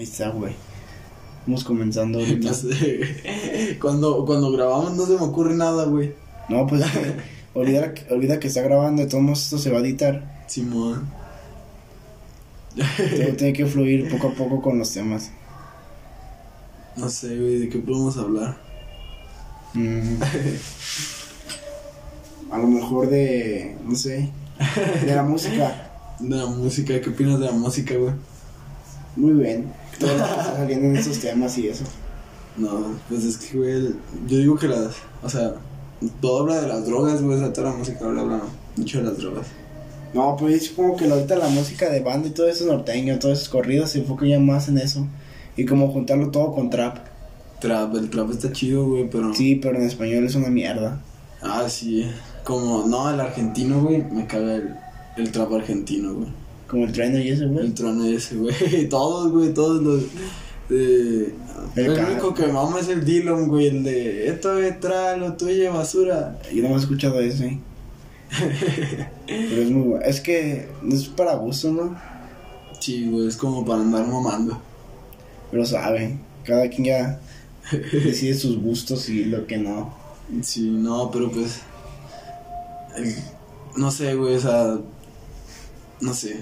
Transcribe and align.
Ahí 0.00 0.04
está, 0.04 0.30
güey. 0.30 0.54
Vamos 1.46 1.62
comenzando 1.62 2.20
ahorita. 2.20 2.48
No 2.48 2.54
sé. 2.54 3.76
Cuando, 3.82 4.24
cuando 4.24 4.50
grabamos 4.50 4.96
no 4.96 5.04
se 5.04 5.12
me 5.12 5.20
ocurre 5.20 5.54
nada, 5.54 5.84
güey. 5.84 6.14
No, 6.48 6.66
pues 6.66 6.82
olvida, 7.54 7.92
olvida 8.08 8.40
que 8.40 8.48
está 8.48 8.62
grabando, 8.62 9.02
de 9.02 9.08
todos 9.08 9.22
modos 9.22 9.44
esto 9.44 9.58
se 9.58 9.70
va 9.70 9.76
a 9.76 9.80
editar. 9.82 10.46
Simón. 10.46 11.06
Todo 12.74 13.34
tiene 13.36 13.52
que 13.52 13.66
fluir 13.66 14.08
poco 14.08 14.28
a 14.28 14.32
poco 14.32 14.62
con 14.62 14.78
los 14.78 14.90
temas. 14.90 15.32
No 16.96 17.10
sé, 17.10 17.38
güey, 17.38 17.58
¿de 17.58 17.68
qué 17.68 17.78
podemos 17.78 18.16
hablar? 18.16 18.56
Mm. 19.74 20.22
A 22.50 22.56
lo 22.56 22.66
mejor 22.68 23.10
de, 23.10 23.76
no 23.84 23.94
sé, 23.94 24.30
de 25.04 25.14
la 25.14 25.24
música. 25.24 25.90
De 26.18 26.36
la 26.36 26.46
música, 26.46 26.98
¿qué 27.02 27.10
opinas 27.10 27.38
de 27.38 27.44
la 27.44 27.52
música, 27.52 27.94
güey? 27.96 28.14
Muy 29.16 29.32
bien. 29.32 29.79
Todo 30.00 30.16
lo 30.16 30.24
que 30.24 30.30
está 30.30 30.56
saliendo 30.56 30.86
en 30.88 30.96
estos 30.96 31.20
temas 31.20 31.56
y 31.58 31.68
eso. 31.68 31.84
No, 32.56 32.94
pues 33.08 33.24
es 33.24 33.36
que, 33.36 33.56
güey, 33.56 33.94
yo 34.26 34.38
digo 34.38 34.56
que 34.56 34.66
las, 34.66 34.96
o 35.22 35.28
sea, 35.28 35.54
todo 36.20 36.40
habla 36.40 36.60
de 36.60 36.68
las 36.68 36.84
drogas, 36.84 37.22
güey, 37.22 37.36
o 37.36 37.40
sea, 37.40 37.52
toda 37.52 37.70
la 37.70 37.76
música 37.76 38.04
habla, 38.04 38.22
habla 38.22 38.40
mucho 38.76 38.98
de 38.98 39.04
las 39.04 39.18
drogas. 39.18 39.46
No, 40.12 40.36
pues 40.36 40.62
es 40.62 40.70
como 40.70 40.96
que 40.96 41.08
ahorita 41.08 41.36
la 41.36 41.48
música 41.48 41.88
de 41.88 42.00
banda 42.00 42.28
y 42.28 42.32
todo 42.32 42.48
eso 42.48 42.66
norteño, 42.66 43.18
todos 43.20 43.38
esos 43.38 43.48
corridos 43.48 43.90
se 43.90 44.00
enfocan 44.00 44.28
ya 44.28 44.40
más 44.40 44.68
en 44.68 44.78
eso. 44.78 45.06
Y 45.56 45.64
como 45.64 45.92
juntarlo 45.92 46.30
todo 46.30 46.52
con 46.54 46.70
trap. 46.70 46.98
Trap, 47.60 47.94
el 47.94 48.10
trap 48.10 48.30
está 48.30 48.50
chido, 48.50 48.88
güey, 48.88 49.08
pero... 49.08 49.34
Sí, 49.34 49.56
pero 49.56 49.76
en 49.76 49.82
español 49.82 50.24
es 50.24 50.34
una 50.34 50.48
mierda. 50.48 51.00
Ah, 51.42 51.68
sí, 51.68 52.10
como, 52.44 52.86
no, 52.86 53.10
el 53.10 53.20
argentino, 53.20 53.82
güey, 53.82 54.02
me 54.02 54.26
caga 54.26 54.56
el, 54.56 54.74
el 55.16 55.30
trap 55.30 55.52
argentino, 55.52 56.14
güey. 56.14 56.28
Como 56.70 56.84
el 56.84 56.92
trueno 56.92 57.18
y 57.18 57.28
eso, 57.28 57.48
güey. 57.48 57.66
El 57.66 57.74
trono 57.74 58.04
ese, 58.06 58.36
güey, 58.36 58.88
todos, 58.88 59.32
güey, 59.32 59.52
todos 59.52 59.82
los... 59.82 60.02
De... 60.68 61.34
El 61.74 61.90
único 61.90 62.32
que 62.32 62.46
mama 62.46 62.78
es 62.78 62.88
el 62.88 63.04
Dillon, 63.04 63.48
güey, 63.48 63.66
el 63.66 63.82
de... 63.82 64.28
Esto 64.28 64.56
es 64.58 64.78
tra, 64.78 65.16
lo 65.16 65.32
tuyo, 65.34 65.72
basura. 65.72 66.38
Yo 66.54 66.62
no 66.62 66.68
me 66.70 66.74
he 66.76 66.78
escuchado 66.78 67.20
ese. 67.20 67.58
Pero 69.26 69.62
es 69.62 69.70
muy 69.70 69.82
bueno. 69.88 70.04
Es 70.04 70.20
que 70.20 70.68
es 70.90 71.08
para 71.08 71.34
gusto, 71.34 71.72
¿no? 71.72 71.96
Sí, 72.78 73.08
güey, 73.10 73.26
es 73.26 73.36
como 73.36 73.64
para 73.64 73.82
andar 73.82 74.06
mamando. 74.06 74.60
Pero 75.50 75.64
sabe. 75.66 76.18
Cada 76.44 76.68
quien 76.68 76.84
ya 76.84 77.20
decide 77.92 78.34
sus 78.34 78.60
gustos 78.62 79.08
y 79.08 79.24
lo 79.24 79.46
que 79.46 79.58
no. 79.58 79.92
Sí, 80.42 80.70
no, 80.70 81.10
pero 81.10 81.30
pues. 81.30 81.60
el- 82.96 83.14
no 83.76 83.90
sé, 83.90 84.14
güey, 84.14 84.36
o 84.36 84.40
sea. 84.40 84.78
No 86.00 86.14
sé. 86.14 86.36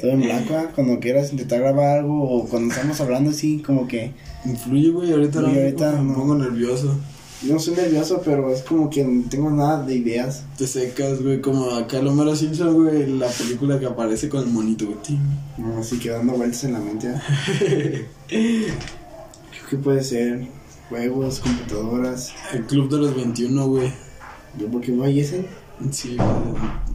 Todo 0.00 0.10
en 0.10 0.22
blanco, 0.22 0.54
¿ah? 0.54 0.70
cuando 0.74 1.00
quieras 1.00 1.32
intentar 1.32 1.60
grabar 1.60 1.98
algo 1.98 2.22
o 2.22 2.48
cuando 2.48 2.72
estamos 2.72 3.00
hablando 3.00 3.30
así, 3.30 3.58
como 3.58 3.88
que 3.88 4.12
Influye, 4.44 4.90
güey, 4.90 5.12
ahorita, 5.12 5.40
no, 5.40 5.48
ahorita 5.48 5.92
me 5.92 6.04
no. 6.10 6.14
pongo 6.14 6.34
nervioso. 6.34 6.94
no 7.42 7.58
soy 7.58 7.74
nervioso, 7.74 8.20
pero 8.24 8.52
es 8.52 8.62
como 8.62 8.90
que 8.90 9.02
no 9.04 9.28
tengo 9.28 9.50
nada 9.50 9.82
de 9.82 9.96
ideas. 9.96 10.44
Te 10.58 10.66
secas, 10.66 11.22
güey, 11.22 11.40
como 11.40 11.70
acá 11.70 11.98
el 11.98 12.08
Homero 12.08 12.36
Simpson, 12.36 12.74
güey, 12.74 13.06
la 13.06 13.28
película 13.28 13.78
que 13.78 13.86
aparece 13.86 14.28
con 14.28 14.42
el 14.42 14.50
monito, 14.50 14.86
güey. 14.86 15.18
No, 15.56 15.78
así 15.78 15.98
que 15.98 16.10
dando 16.10 16.34
vueltas 16.34 16.64
en 16.64 16.72
la 16.74 16.80
mente. 16.80 17.08
¿ah? 17.08 17.22
Creo 18.28 19.68
que 19.70 19.76
puede 19.78 20.04
ser 20.04 20.46
juegos, 20.90 21.40
computadoras. 21.40 22.32
El 22.52 22.64
Club 22.66 22.90
de 22.90 22.98
los 22.98 23.16
21, 23.16 23.66
güey. 23.66 23.90
Yo 24.58 24.68
porque 24.68 24.92
voy 24.92 25.18
a 25.18 25.22
ese. 25.22 25.46
Sí. 25.90 26.16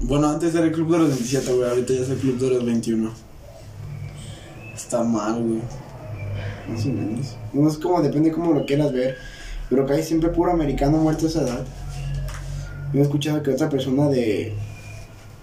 Bueno, 0.02 0.30
antes 0.30 0.56
era 0.56 0.66
el 0.66 0.72
Club 0.72 0.92
de 0.92 0.98
los 1.00 1.10
27, 1.10 1.54
güey, 1.54 1.70
ahorita 1.70 1.94
ya 1.94 2.02
es 2.02 2.10
el 2.10 2.18
Club 2.18 2.38
de 2.40 2.50
los 2.50 2.66
21. 2.66 3.12
Está 4.76 5.04
mal, 5.04 5.42
güey. 5.44 5.62
Más 6.70 6.86
o 6.86 6.90
menos. 6.90 7.36
No 7.54 7.68
es 7.68 7.78
como, 7.78 8.02
depende 8.02 8.32
cómo 8.32 8.54
lo 8.54 8.66
quieras 8.66 8.92
ver. 8.94 9.18
Pero 9.70 9.86
casi 9.86 10.04
siempre 10.04 10.30
puro 10.30 10.52
americano 10.52 10.98
muerto 10.98 11.26
a 11.26 11.30
esa 11.30 11.42
edad. 11.42 11.66
Yo 12.94 13.00
he 13.00 13.04
escuchado 13.04 13.44
que 13.44 13.52
otra 13.52 13.70
persona 13.70 14.08
de 14.08 14.56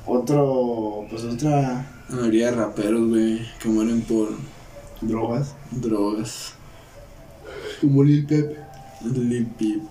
otro, 0.05 1.07
pues 1.11 1.23
otra 1.25 1.87
La 2.09 2.17
mayoría 2.17 2.51
de 2.51 2.57
raperos, 2.57 3.09
güey, 3.09 3.41
que 3.61 3.69
mueren 3.69 4.01
por 4.03 4.31
drogas. 5.01 5.55
drogas. 5.71 6.55
Como 7.81 8.03
Lil 8.03 8.27
Pep. 8.27 8.57
Lil 9.05 9.47
Peep. 9.59 9.83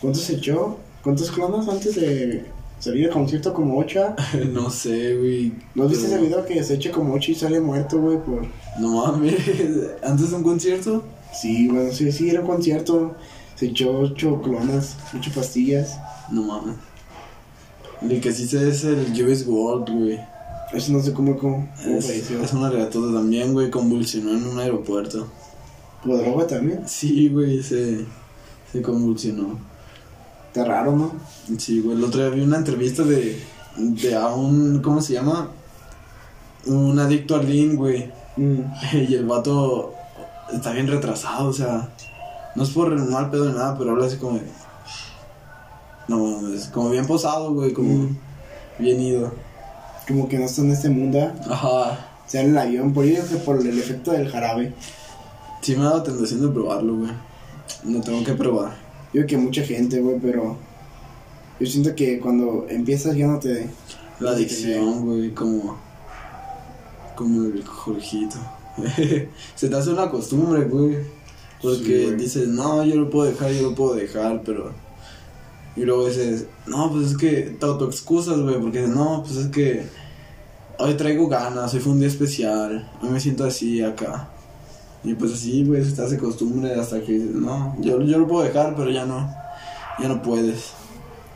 ¿Cuántos 0.00 0.30
echó? 0.30 0.78
¿Cuántos 1.02 1.30
clonas 1.30 1.68
antes 1.68 1.94
de 1.96 2.46
salir 2.78 3.06
al 3.06 3.12
concierto? 3.12 3.52
Como 3.52 3.78
8. 3.78 4.14
No 4.52 4.70
sé, 4.70 5.16
güey. 5.16 5.52
¿No 5.74 5.84
has 5.84 5.90
visto 5.90 6.06
ese 6.06 6.18
video 6.18 6.44
que 6.44 6.62
se 6.62 6.74
echa 6.74 6.90
como 6.90 7.14
8 7.14 7.32
y 7.32 7.34
sale 7.34 7.60
muerto, 7.60 8.00
güey? 8.00 8.18
Por... 8.18 8.46
No 8.78 9.06
mames. 9.06 9.34
¿Antes 10.02 10.30
de 10.30 10.36
un 10.36 10.42
concierto? 10.42 11.04
Sí, 11.32 11.68
bueno, 11.68 11.92
sí, 11.92 12.10
sí, 12.12 12.30
era 12.30 12.40
un 12.40 12.46
concierto. 12.46 13.14
Se 13.54 13.66
echó 13.66 13.98
8 13.98 14.40
clonas, 14.42 14.96
8 15.16 15.30
pastillas. 15.34 15.98
No 16.30 16.42
mames. 16.42 16.76
El 18.02 18.20
que 18.20 18.32
sí 18.32 18.46
sé 18.46 18.68
es 18.68 18.84
el 18.84 19.12
US 19.24 19.46
World, 19.46 19.90
güey. 19.90 20.20
Eso 20.72 20.92
no 20.92 21.00
sé 21.00 21.12
cómo, 21.12 21.36
cómo, 21.36 21.68
cómo 21.82 21.98
Es, 21.98 22.08
es 22.08 22.52
una 22.52 22.70
regatota 22.70 23.12
también, 23.14 23.52
güey. 23.52 23.70
Convulsionó 23.70 24.36
en 24.36 24.46
un 24.46 24.58
aeropuerto. 24.58 25.26
¿Por 26.04 26.18
droga 26.18 26.46
también? 26.46 26.86
Sí, 26.86 27.28
güey, 27.28 27.62
se, 27.62 28.04
se 28.72 28.82
convulsionó. 28.82 29.58
Raro, 30.64 30.92
¿no? 30.96 31.12
Sí, 31.58 31.80
güey. 31.80 31.96
El 31.96 32.04
otro 32.04 32.20
día 32.20 32.30
vi 32.30 32.40
una 32.42 32.56
entrevista 32.58 33.02
de, 33.04 33.42
de 33.76 34.14
a 34.16 34.28
un. 34.28 34.80
¿Cómo 34.82 35.00
se 35.00 35.14
llama? 35.14 35.48
Un 36.66 36.98
adicto 36.98 37.34
al 37.36 37.48
lean, 37.48 37.76
güey. 37.76 38.10
Mm. 38.36 38.60
Y 39.08 39.14
el 39.14 39.26
vato 39.26 39.94
está 40.52 40.72
bien 40.72 40.86
retrasado, 40.86 41.48
o 41.48 41.52
sea. 41.52 41.88
No 42.54 42.62
es 42.64 42.70
por 42.70 42.90
mal 43.10 43.30
pedo 43.30 43.46
ni 43.46 43.52
nada, 43.56 43.76
pero 43.78 43.92
habla 43.92 44.06
así 44.06 44.16
como. 44.16 44.40
No, 46.08 46.54
es 46.54 46.66
como 46.68 46.90
bien 46.90 47.06
posado, 47.06 47.52
güey, 47.54 47.72
como 47.72 47.90
Mm. 47.94 48.16
bien 48.78 49.00
ido. 49.00 49.32
Como 50.06 50.28
que 50.28 50.38
no 50.38 50.44
está 50.46 50.62
en 50.62 50.72
este 50.72 50.88
mundo. 50.88 51.30
Ajá. 51.50 51.98
sea 52.26 52.42
en 52.42 52.50
el 52.50 52.58
avión, 52.58 52.92
por 52.92 53.04
ello 53.06 53.22
que 53.26 53.36
por 53.36 53.58
el 53.58 53.78
efecto 53.78 54.10
del 54.12 54.28
jarabe. 54.30 54.74
Sí 55.62 55.74
me 55.76 55.82
ha 55.82 55.86
dado 55.86 56.02
tentación 56.02 56.40
de 56.42 56.48
probarlo, 56.48 56.96
güey. 56.96 57.10
No 57.84 58.00
tengo 58.02 58.22
que 58.24 58.32
probar. 58.34 58.72
Yo 59.12 59.20
creo 59.20 59.26
que 59.26 59.36
mucha 59.38 59.62
gente, 59.62 60.00
güey, 60.00 60.18
pero 60.20 60.56
yo 61.58 61.66
siento 61.66 61.94
que 61.94 62.20
cuando 62.20 62.66
empiezas 62.68 63.16
ya 63.16 63.26
no 63.26 63.38
te... 63.38 63.68
La 64.20 64.32
adicción, 64.32 65.06
güey, 65.06 65.30
como. 65.32 65.78
Como 67.14 67.44
el 67.44 67.64
Jorgito. 67.64 68.36
Se 69.54 69.68
te 69.68 69.76
hace 69.76 69.90
una 69.90 70.10
costumbre, 70.10 70.64
güey. 70.64 70.98
Porque 71.62 72.08
Sí, 72.08 72.14
dices, 72.16 72.48
no, 72.48 72.84
yo 72.84 72.96
lo 72.96 73.10
puedo 73.10 73.30
dejar, 73.30 73.52
yo 73.52 73.62
lo 73.70 73.74
puedo 73.74 73.94
dejar, 73.94 74.42
pero. 74.44 74.72
Y 75.76 75.82
luego 75.82 76.08
dices, 76.08 76.46
no, 76.66 76.90
pues 76.90 77.12
es 77.12 77.16
que 77.16 77.56
te 77.58 77.64
autoexcusas, 77.64 78.40
güey, 78.40 78.60
porque 78.60 78.82
no, 78.82 79.22
pues 79.24 79.36
es 79.36 79.48
que. 79.48 79.86
Hoy 80.80 80.94
traigo 80.94 81.28
ganas, 81.28 81.74
hoy 81.74 81.80
fue 81.80 81.92
un 81.92 81.98
día 81.98 82.08
especial, 82.08 82.88
hoy 83.02 83.10
me 83.10 83.20
siento 83.20 83.44
así 83.44 83.82
acá. 83.82 84.28
Y 85.04 85.14
pues 85.14 85.32
así, 85.32 85.64
güey, 85.64 85.84
se 85.84 85.92
te 85.92 86.02
hace 86.02 86.18
costumbre 86.18 86.74
hasta 86.74 87.00
que 87.00 87.12
dices, 87.12 87.30
no, 87.34 87.76
yo, 87.80 88.00
yo 88.02 88.18
lo 88.18 88.26
puedo 88.26 88.42
dejar, 88.44 88.74
pero 88.76 88.90
ya 88.90 89.04
no. 89.06 89.32
Ya 90.00 90.08
no 90.08 90.22
puedes. 90.22 90.72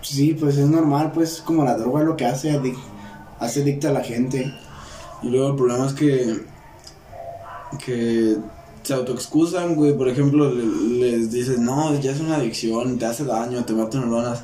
Sí, 0.02 0.34
pues 0.34 0.56
es 0.56 0.68
normal, 0.68 1.12
pues 1.12 1.40
como 1.44 1.64
la 1.64 1.76
droga 1.76 2.02
lo 2.02 2.16
que 2.16 2.26
hace, 2.26 2.52
adic- 2.52 2.76
hace 3.38 3.62
adicta 3.62 3.88
a 3.90 3.92
la 3.92 4.02
gente. 4.02 4.52
Y 5.22 5.28
luego 5.28 5.50
el 5.50 5.56
problema 5.56 5.86
es 5.86 5.92
que. 5.92 6.40
que 7.84 8.36
se 8.82 8.94
autoexcusan, 8.94 9.74
güey. 9.76 9.96
Por 9.96 10.08
ejemplo, 10.08 10.50
le- 10.52 10.64
les 10.98 11.30
dices, 11.30 11.58
no, 11.58 11.98
ya 12.00 12.12
es 12.12 12.20
una 12.20 12.36
adicción, 12.36 12.98
te 12.98 13.06
hace 13.06 13.24
daño, 13.24 13.64
te 13.64 13.72
mata 13.74 13.98
neuronas. 13.98 14.42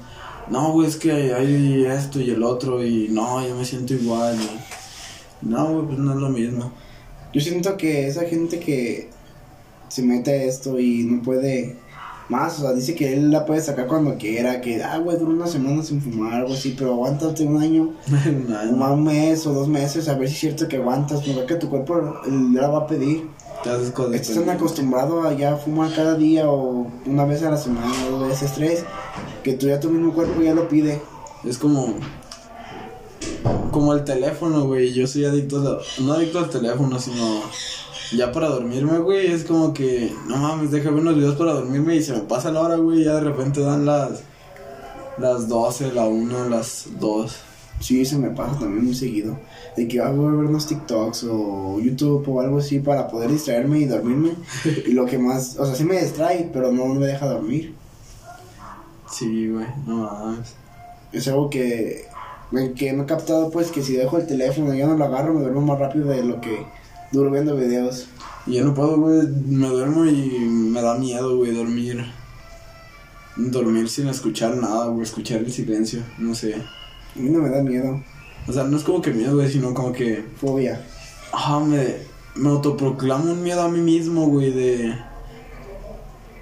No, 0.49 0.73
güey, 0.73 0.89
es 0.89 0.97
que 0.97 1.13
hay 1.35 1.85
esto 1.85 2.21
y 2.21 2.31
el 2.31 2.43
otro, 2.43 2.85
y 2.85 3.09
no, 3.11 3.47
yo 3.47 3.55
me 3.57 3.65
siento 3.65 3.95
igual. 3.95 4.37
y- 4.37 5.47
No, 5.49 5.67
güey, 5.73 5.87
pues 5.87 5.99
no 5.99 6.13
es 6.13 6.19
lo 6.19 6.29
mismo. 6.31 6.73
Yo 7.33 7.41
siento 7.41 7.77
que 7.77 8.07
esa 8.09 8.23
gente 8.23 8.59
que 8.59 9.11
se 9.89 10.03
mete 10.03 10.31
a 10.33 10.43
esto 10.45 10.79
y 10.79 11.05
no 11.05 11.23
puede 11.23 11.77
más, 12.29 12.59
o 12.59 12.63
sea, 12.63 12.73
dice 12.75 12.95
que 12.95 13.15
él 13.15 13.31
la 13.31 13.47
puede 13.47 13.63
sacar 13.63 13.87
cuando 13.87 14.17
quiera, 14.19 14.61
que, 14.61 14.83
ah, 14.83 14.99
güey, 14.99 15.17
dura 15.17 15.33
una 15.33 15.47
semana 15.47 15.83
sin 15.83 16.03
fumar, 16.03 16.35
algo 16.35 16.53
así, 16.53 16.75
pero 16.77 16.93
aguántate 16.93 17.45
un 17.45 17.57
año, 17.63 17.95
Un 18.11 18.55
año. 18.55 18.85
o 18.85 18.93
un 18.93 19.05
mes 19.05 19.47
o 19.47 19.53
dos 19.55 19.67
meses, 19.67 20.09
a 20.09 20.15
ver 20.19 20.29
si 20.29 20.35
es 20.35 20.41
cierto 20.41 20.69
que 20.69 20.77
aguantas, 20.77 21.23
porque 21.23 21.47
que 21.47 21.55
tu 21.55 21.71
cuerpo 21.71 22.19
la 22.53 22.69
va 22.69 22.81
a 22.81 22.87
pedir. 22.87 23.29
Tan 24.45 24.51
acostumbrado 24.51 25.23
a 25.23 25.33
ya 25.33 25.57
fumar 25.57 25.91
cada 25.95 26.17
día 26.17 26.49
o 26.51 26.87
una 27.07 27.25
vez 27.25 27.43
a 27.43 27.51
la 27.51 27.57
semana, 27.57 27.91
dos 28.11 28.29
veces, 28.29 28.53
tres, 28.53 28.85
que 29.43 29.55
tú 29.55 29.67
ya 29.69 29.81
tu 29.81 29.89
mismo 29.91 30.13
cuerpo 30.13 30.43
ya 30.43 30.55
lo 30.55 30.69
pide. 30.69 31.01
Es 31.45 31.57
como. 31.57 31.95
Como 33.71 33.95
el 33.95 34.05
teléfono, 34.05 34.67
güey. 34.67 34.93
Yo 34.93 35.07
soy 35.07 35.25
adicto, 35.25 35.59
a- 35.67 36.03
no 36.03 36.13
adicto 36.13 36.39
al 36.41 36.51
teléfono, 36.51 36.99
sino. 36.99 37.41
Ya 38.13 38.33
para 38.33 38.49
dormirme, 38.49 38.99
güey, 38.99 39.27
es 39.27 39.45
como 39.45 39.75
que. 39.75 40.15
No 40.27 40.37
mames, 40.37 40.71
déjame 40.71 41.01
unos 41.01 41.17
videos 41.17 41.37
para 41.37 41.53
dormirme 41.53 41.97
y 41.97 42.03
se 42.03 42.13
me 42.13 42.21
pasa 42.21 42.51
la 42.51 42.61
hora, 42.61 42.77
güey. 42.77 43.05
Ya 43.05 43.15
de 43.15 43.21
repente 43.21 43.61
dan 43.61 43.85
las. 43.85 44.23
Las 45.19 45.49
12, 45.49 45.93
la 45.93 46.07
1, 46.07 46.49
las 46.49 46.87
2. 46.99 47.37
Sí, 47.81 48.05
se 48.05 48.19
me 48.19 48.31
pasa 48.31 48.59
también 48.59 48.85
muy 48.85 48.95
seguido. 48.95 49.39
De 49.77 49.87
que 49.87 50.01
hago 50.01 50.27
ver 50.27 50.47
unos 50.47 50.67
TikToks 50.67 51.25
o 51.25 51.81
YouTube 51.81 52.29
o 52.29 52.41
algo 52.41 52.59
así 52.59 52.79
para 52.79 53.09
poder 53.09 53.31
distraerme 53.31 53.81
y 53.81 53.85
dormirme. 53.85 54.33
y 54.87 54.93
lo 54.93 55.07
que 55.07 55.19
más, 55.19 55.57
o 55.59 55.67
sea, 55.67 55.75
sí 55.75 55.85
me 55.85 56.01
distrae, 56.01 56.49
pero 56.53 56.73
no 56.73 56.87
me 56.87 57.07
deja 57.07 57.27
dormir. 57.27 57.75
Sí, 59.11 59.49
güey, 59.49 59.67
no 59.87 59.97
mames. 60.05 60.55
Es 61.13 61.29
algo 61.29 61.51
que, 61.51 62.07
que 62.77 62.93
me 62.93 63.03
he 63.03 63.07
captado, 63.07 63.51
pues, 63.51 63.71
que 63.71 63.83
si 63.83 63.95
dejo 63.95 64.19
el 64.19 64.27
teléfono 64.27 64.75
y 64.75 64.79
ya 64.79 64.87
no 64.87 64.97
lo 64.97 65.05
agarro, 65.05 65.35
me 65.35 65.41
duermo 65.41 65.63
más 65.63 65.79
rápido 65.79 66.09
de 66.09 66.23
lo 66.25 66.41
que 66.41 66.67
duro 67.13 67.31
viendo 67.31 67.57
videos. 67.57 68.07
Y 68.47 68.55
yo 68.55 68.65
no 68.65 68.75
puedo, 68.75 68.99
güey, 68.99 69.27
me 69.47 69.69
duermo 69.69 70.07
y 70.07 70.39
me 70.41 70.81
da 70.81 70.97
miedo, 70.97 71.37
güey, 71.37 71.55
dormir. 71.55 72.05
Dormir 73.37 73.89
sin 73.89 74.09
escuchar 74.09 74.57
nada, 74.57 74.87
güey, 74.87 75.03
escuchar 75.03 75.39
el 75.39 75.53
silencio, 75.53 76.03
no 76.19 76.35
sé. 76.35 76.55
A 76.55 77.19
mí 77.19 77.31
no 77.31 77.41
me 77.41 77.51
da 77.51 77.63
miedo. 77.63 78.03
O 78.47 78.53
sea, 78.53 78.65
no 78.65 78.77
es 78.77 78.85
como 78.85 79.03
que 79.03 79.13
miedo, 79.13 79.37
güey, 79.37 79.51
sino 79.51 79.75
como 79.75 79.93
que... 79.93 80.25
Fobia. 80.37 80.81
Ah, 81.33 81.61
me, 81.61 81.97
me 82.35 82.49
autoproclamo 82.49 83.33
un 83.33 83.43
miedo 83.43 83.63
a 83.63 83.69
mí 83.69 83.81
mismo, 83.81 84.27
güey, 84.29 84.51
de... 84.51 84.95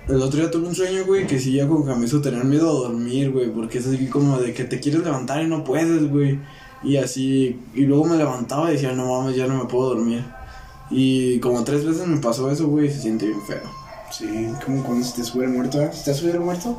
El 0.08 0.22
otro 0.22 0.38
día 0.38 0.50
tuve 0.52 0.68
un 0.68 0.74
sueño, 0.74 1.04
güey, 1.04 1.26
que 1.26 1.40
sí 1.40 1.52
ya 1.52 1.66
como 1.66 1.84
que 1.84 1.92
me 1.96 2.06
hizo 2.06 2.20
tener 2.20 2.44
miedo 2.44 2.68
a 2.68 2.88
dormir, 2.88 3.32
güey, 3.32 3.50
porque 3.50 3.78
es 3.78 3.88
así 3.88 4.06
como 4.06 4.38
de 4.38 4.54
que 4.54 4.62
te 4.62 4.78
quieres 4.78 5.02
levantar 5.02 5.42
y 5.42 5.48
no 5.48 5.64
puedes, 5.64 6.08
güey. 6.08 6.38
Y 6.84 6.96
así, 6.98 7.58
y 7.74 7.82
luego 7.82 8.04
me 8.04 8.16
levantaba 8.16 8.70
y 8.70 8.74
decía, 8.74 8.92
no 8.92 9.08
mames, 9.08 9.34
ya 9.34 9.48
no 9.48 9.56
me 9.56 9.68
puedo 9.68 9.94
dormir. 9.96 10.22
Y 10.90 11.40
como 11.40 11.64
tres 11.64 11.84
veces 11.84 12.06
me 12.06 12.18
pasó 12.18 12.50
eso, 12.50 12.68
güey, 12.68 12.86
y 12.86 12.90
se 12.90 13.00
siente 13.00 13.26
bien 13.26 13.42
feo. 13.42 13.86
Sí, 14.10 14.48
como 14.64 14.82
cuando 14.84 15.04
se 15.04 15.16
te 15.16 15.24
sube 15.24 15.44
el 15.44 15.50
muerto. 15.50 15.82
¿eh? 15.82 15.90
¿Se 15.92 16.04
te 16.04 16.10
ha 16.12 16.14
subido 16.14 16.36
el 16.36 16.40
muerto? 16.40 16.76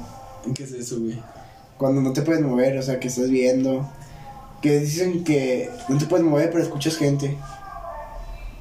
¿Qué 0.53 0.63
es 0.63 0.71
eso, 0.71 0.99
güey? 0.99 1.19
Cuando 1.77 2.01
no 2.01 2.13
te 2.13 2.21
puedes 2.21 2.41
mover, 2.41 2.77
o 2.77 2.81
sea, 2.81 2.99
que 2.99 3.09
estás 3.09 3.29
viendo. 3.29 3.87
Que 4.61 4.79
dicen 4.79 5.23
que 5.23 5.69
no 5.89 5.97
te 5.97 6.05
puedes 6.05 6.25
mover, 6.25 6.49
pero 6.49 6.63
escuchas 6.63 6.97
gente. 6.97 7.37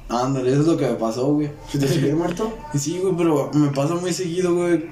Ándale, 0.09 0.51
eso 0.51 0.61
es 0.61 0.67
lo 0.67 0.77
que 0.77 0.87
me 0.87 0.95
pasó, 0.95 1.33
güey. 1.33 1.49
¿Se 1.69 1.79
te 1.79 1.87
subió 1.87 2.09
el 2.09 2.15
muerto? 2.15 2.53
Sí, 2.77 2.99
güey, 2.99 3.15
pero 3.17 3.49
me 3.53 3.69
pasa 3.69 3.95
muy 3.95 4.13
seguido, 4.13 4.53
güey. 4.53 4.85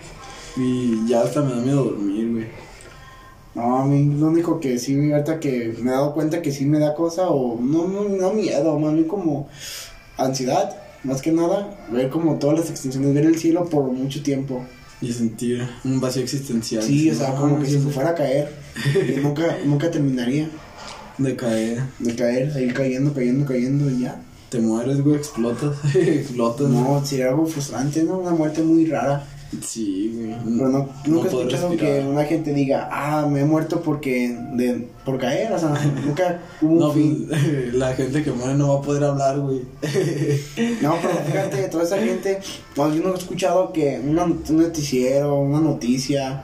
Y 0.58 1.08
ya 1.08 1.22
hasta 1.22 1.42
me 1.42 1.54
da 1.54 1.62
miedo 1.62 1.84
dormir, 1.84 2.32
güey. 2.32 2.48
No, 3.54 3.78
a 3.78 3.86
mí 3.86 4.16
lo 4.20 4.28
único 4.28 4.60
que 4.60 4.78
sí, 4.80 5.12
ahorita 5.12 5.40
que 5.40 5.74
me 5.82 5.92
he 5.92 5.94
dado 5.94 6.14
cuenta 6.14 6.42
que 6.42 6.52
sí 6.52 6.66
me 6.66 6.80
da 6.80 6.94
cosa, 6.94 7.30
o 7.30 7.60
no, 7.60 7.88
no, 7.88 8.04
no 8.04 8.34
miedo, 8.34 8.78
más 8.80 8.94
bien 8.94 9.08
como 9.08 9.48
ansiedad, 10.18 10.76
más 11.04 11.22
que 11.22 11.32
nada, 11.32 11.76
ver 11.92 12.10
como 12.10 12.36
todas 12.40 12.60
las 12.60 12.70
extensiones, 12.70 13.14
ver 13.14 13.26
el 13.26 13.38
cielo 13.38 13.66
por 13.66 13.84
mucho 13.84 14.22
tiempo. 14.24 14.64
Y 15.02 15.12
sentir 15.12 15.68
un 15.84 16.00
vacío 16.00 16.24
existencial. 16.24 16.82
Sí, 16.82 17.10
o 17.12 17.16
sea, 17.16 17.30
No, 17.30 17.42
como 17.42 17.60
que 17.60 17.66
si 17.68 17.74
sí, 17.74 17.80
me 17.80 17.92
fuera 17.92 18.12
a 18.12 18.16
caer, 18.16 18.50
y 19.16 19.20
nunca, 19.20 19.58
nunca 19.66 19.92
terminaría 19.92 20.50
De 21.18 21.36
caer. 21.36 21.84
de 22.00 22.16
caer, 22.16 22.52
seguir 22.54 22.74
cayendo, 22.74 23.14
cayendo, 23.14 23.46
cayendo 23.46 23.90
y 23.92 24.02
ya. 24.02 24.22
Te 24.50 24.60
mueres, 24.60 25.02
güey, 25.02 25.18
explotas. 25.18 25.76
explotas. 25.96 26.68
No, 26.70 27.06
sería 27.06 27.30
algo 27.30 27.46
frustrante, 27.46 28.04
¿no? 28.04 28.20
Una 28.20 28.32
muerte 28.32 28.62
muy 28.64 28.86
rara. 28.86 29.28
Sí, 29.64 30.12
güey. 30.16 30.58
Pero 30.58 30.70
no, 30.70 30.90
nunca 31.06 31.28
he 31.28 31.32
poder 31.32 31.48
escuchado 31.48 31.70
respirar. 31.70 32.00
que 32.02 32.06
una 32.08 32.24
gente 32.26 32.54
diga, 32.54 32.90
ah, 32.92 33.28
me 33.30 33.42
he 33.42 33.46
muerto 33.46 33.82
porque 33.82 34.38
de, 34.54 34.88
por 35.04 35.18
caer, 35.18 35.52
o 35.54 35.60
sea, 35.60 35.70
nunca 36.06 36.42
hubo 36.62 36.74
un 36.74 36.80
No, 36.80 36.92
fin. 36.92 37.26
pues, 37.30 37.74
la 37.74 37.94
gente 37.94 38.24
que 38.24 38.32
muere 38.32 38.54
no 38.56 38.74
va 38.74 38.80
a 38.80 38.82
poder 38.82 39.04
hablar, 39.04 39.40
güey. 39.40 39.62
No, 40.82 40.96
pero 41.02 41.14
fíjate, 41.26 41.68
toda 41.70 41.84
esa 41.84 41.98
gente, 41.98 42.40
pues 42.76 42.96
yo 42.96 43.04
no 43.04 43.14
he 43.14 43.18
escuchado 43.18 43.72
que 43.74 44.00
una, 44.06 44.24
un 44.26 44.44
noticiero, 44.50 45.36
una 45.40 45.60
noticia, 45.60 46.44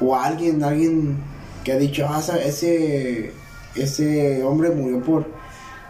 o 0.00 0.14
alguien, 0.14 0.62
alguien 0.62 1.16
que 1.64 1.72
ha 1.72 1.76
dicho, 1.78 2.06
ah, 2.08 2.22
ese, 2.44 3.32
ese 3.74 4.42
hombre 4.42 4.70
murió 4.70 5.02
por, 5.02 5.26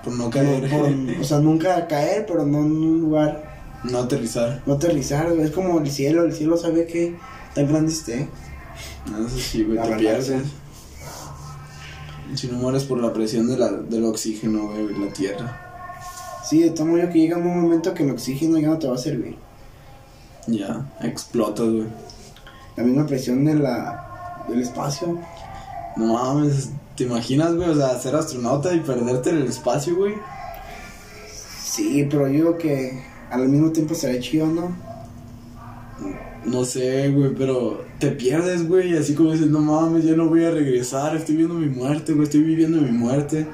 Por 0.04 0.12
no 0.14 0.30
caer. 0.30 0.68
por- 0.70 0.90
o 1.20 1.24
sea, 1.24 1.38
nunca 1.38 1.86
caer, 1.86 2.24
pero 2.26 2.44
no 2.46 2.58
en 2.60 2.72
un 2.72 3.00
lugar, 3.00 3.47
No 3.84 3.98
aterrizar. 3.98 4.62
no 4.66 4.74
aterrizar, 4.74 5.30
es 5.32 5.50
como 5.52 5.78
el 5.78 5.90
cielo, 5.90 6.24
el 6.24 6.32
cielo 6.32 6.56
sabe 6.56 6.86
que 6.86 7.16
tan 7.54 7.68
grande 7.68 7.92
esté. 7.92 8.28
No, 9.10 9.26
Eso 9.26 9.38
sí, 9.38 9.64
güey, 9.64 9.80
te 9.80 9.96
pierdes. 9.96 10.42
Si 12.34 12.46
no 12.48 12.58
mueres 12.58 12.84
por 12.84 13.00
la 13.00 13.12
presión 13.12 13.48
de 13.48 13.56
la, 13.56 13.70
del 13.70 14.04
oxígeno, 14.04 14.68
güey, 14.68 14.98
la 14.98 15.12
tierra. 15.12 15.64
Sí, 16.44 16.60
de 16.62 16.70
todo 16.70 16.86
modo 16.86 17.08
que 17.10 17.18
llega 17.18 17.36
un 17.36 17.62
momento 17.62 17.94
que 17.94 18.02
el 18.02 18.10
oxígeno 18.10 18.58
ya 18.58 18.68
no 18.68 18.78
te 18.78 18.88
va 18.88 18.94
a 18.94 18.98
servir. 18.98 19.36
Ya, 20.46 20.90
explotas, 21.02 21.68
güey. 21.68 21.86
La 22.76 22.82
misma 22.84 23.06
presión 23.06 23.44
de 23.44 23.54
la, 23.54 24.44
del 24.48 24.60
espacio. 24.62 25.18
No 25.96 26.14
mames, 26.14 26.70
¿te 26.96 27.04
imaginas, 27.04 27.54
güey? 27.54 27.68
O 27.68 27.74
sea, 27.74 27.98
ser 27.98 28.14
astronauta 28.14 28.74
y 28.74 28.80
perderte 28.80 29.30
en 29.30 29.38
el 29.38 29.46
espacio, 29.46 29.96
güey. 29.96 30.14
Sí, 31.62 32.06
pero 32.10 32.28
yo 32.28 32.56
que 32.56 33.02
al 33.30 33.48
mismo 33.48 33.70
tiempo 33.72 33.94
será 33.94 34.18
chido, 34.20 34.46
¿no? 34.46 34.76
No 36.44 36.64
sé, 36.64 37.10
güey, 37.10 37.34
pero 37.34 37.84
te 37.98 38.10
pierdes, 38.10 38.66
güey. 38.66 38.96
Así 38.96 39.14
como 39.14 39.32
dices, 39.32 39.48
no 39.48 39.60
mames, 39.60 40.04
ya 40.04 40.14
no 40.14 40.28
voy 40.28 40.44
a 40.44 40.50
regresar. 40.50 41.16
Estoy 41.16 41.36
viendo 41.36 41.54
mi 41.54 41.68
muerte, 41.68 42.12
güey. 42.12 42.24
Estoy 42.24 42.42
viviendo 42.42 42.80
mi 42.80 42.90
muerte. 42.90 43.46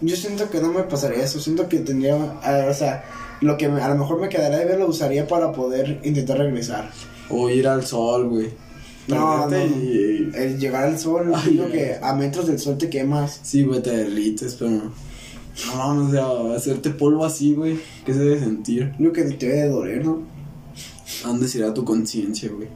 Yo 0.00 0.16
siento 0.16 0.50
que 0.50 0.60
no 0.60 0.72
me 0.72 0.82
pasaría 0.82 1.22
eso, 1.22 1.38
siento 1.38 1.68
que 1.68 1.78
tendría, 1.78 2.16
ah, 2.42 2.66
o 2.68 2.74
sea, 2.74 3.04
lo 3.40 3.56
que 3.56 3.66
a 3.66 3.88
lo 3.88 3.94
mejor 3.94 4.20
me 4.20 4.28
quedaría 4.28 4.58
de 4.58 4.64
ver 4.64 4.78
lo 4.80 4.88
usaría 4.88 5.28
para 5.28 5.52
poder 5.52 6.00
intentar 6.02 6.38
regresar. 6.38 6.90
O 7.30 7.48
ir 7.48 7.68
al 7.68 7.86
sol, 7.86 8.28
güey. 8.28 8.50
No, 9.06 9.48
no, 9.48 9.56
y... 9.56 10.32
El 10.34 10.58
llegar 10.58 10.84
al 10.84 10.98
sol, 10.98 11.32
digo 11.48 11.70
que 11.70 11.98
a 12.02 12.14
metros 12.14 12.48
del 12.48 12.58
sol 12.58 12.78
te 12.78 12.90
quemas. 12.90 13.40
Sí, 13.42 13.62
güey, 13.62 13.80
te 13.80 13.96
derrites, 13.96 14.56
pero... 14.58 14.92
No 15.66 15.76
mames, 15.76 16.08
o 16.20 16.46
sea, 16.48 16.56
hacerte 16.56 16.90
polvo 16.90 17.24
así, 17.24 17.54
güey. 17.54 17.78
¿Qué 18.04 18.12
se 18.14 18.20
debe 18.20 18.40
sentir? 18.40 18.92
Digo 18.98 19.12
que 19.12 19.22
te 19.24 19.46
debe 19.46 19.60
de 19.62 19.68
doler, 19.68 20.04
¿no? 20.04 20.22
¿A 21.24 21.28
dónde 21.28 21.46
se 21.46 21.58
irá 21.58 21.72
tu 21.74 21.84
conciencia, 21.84 22.50
güey? 22.50 22.68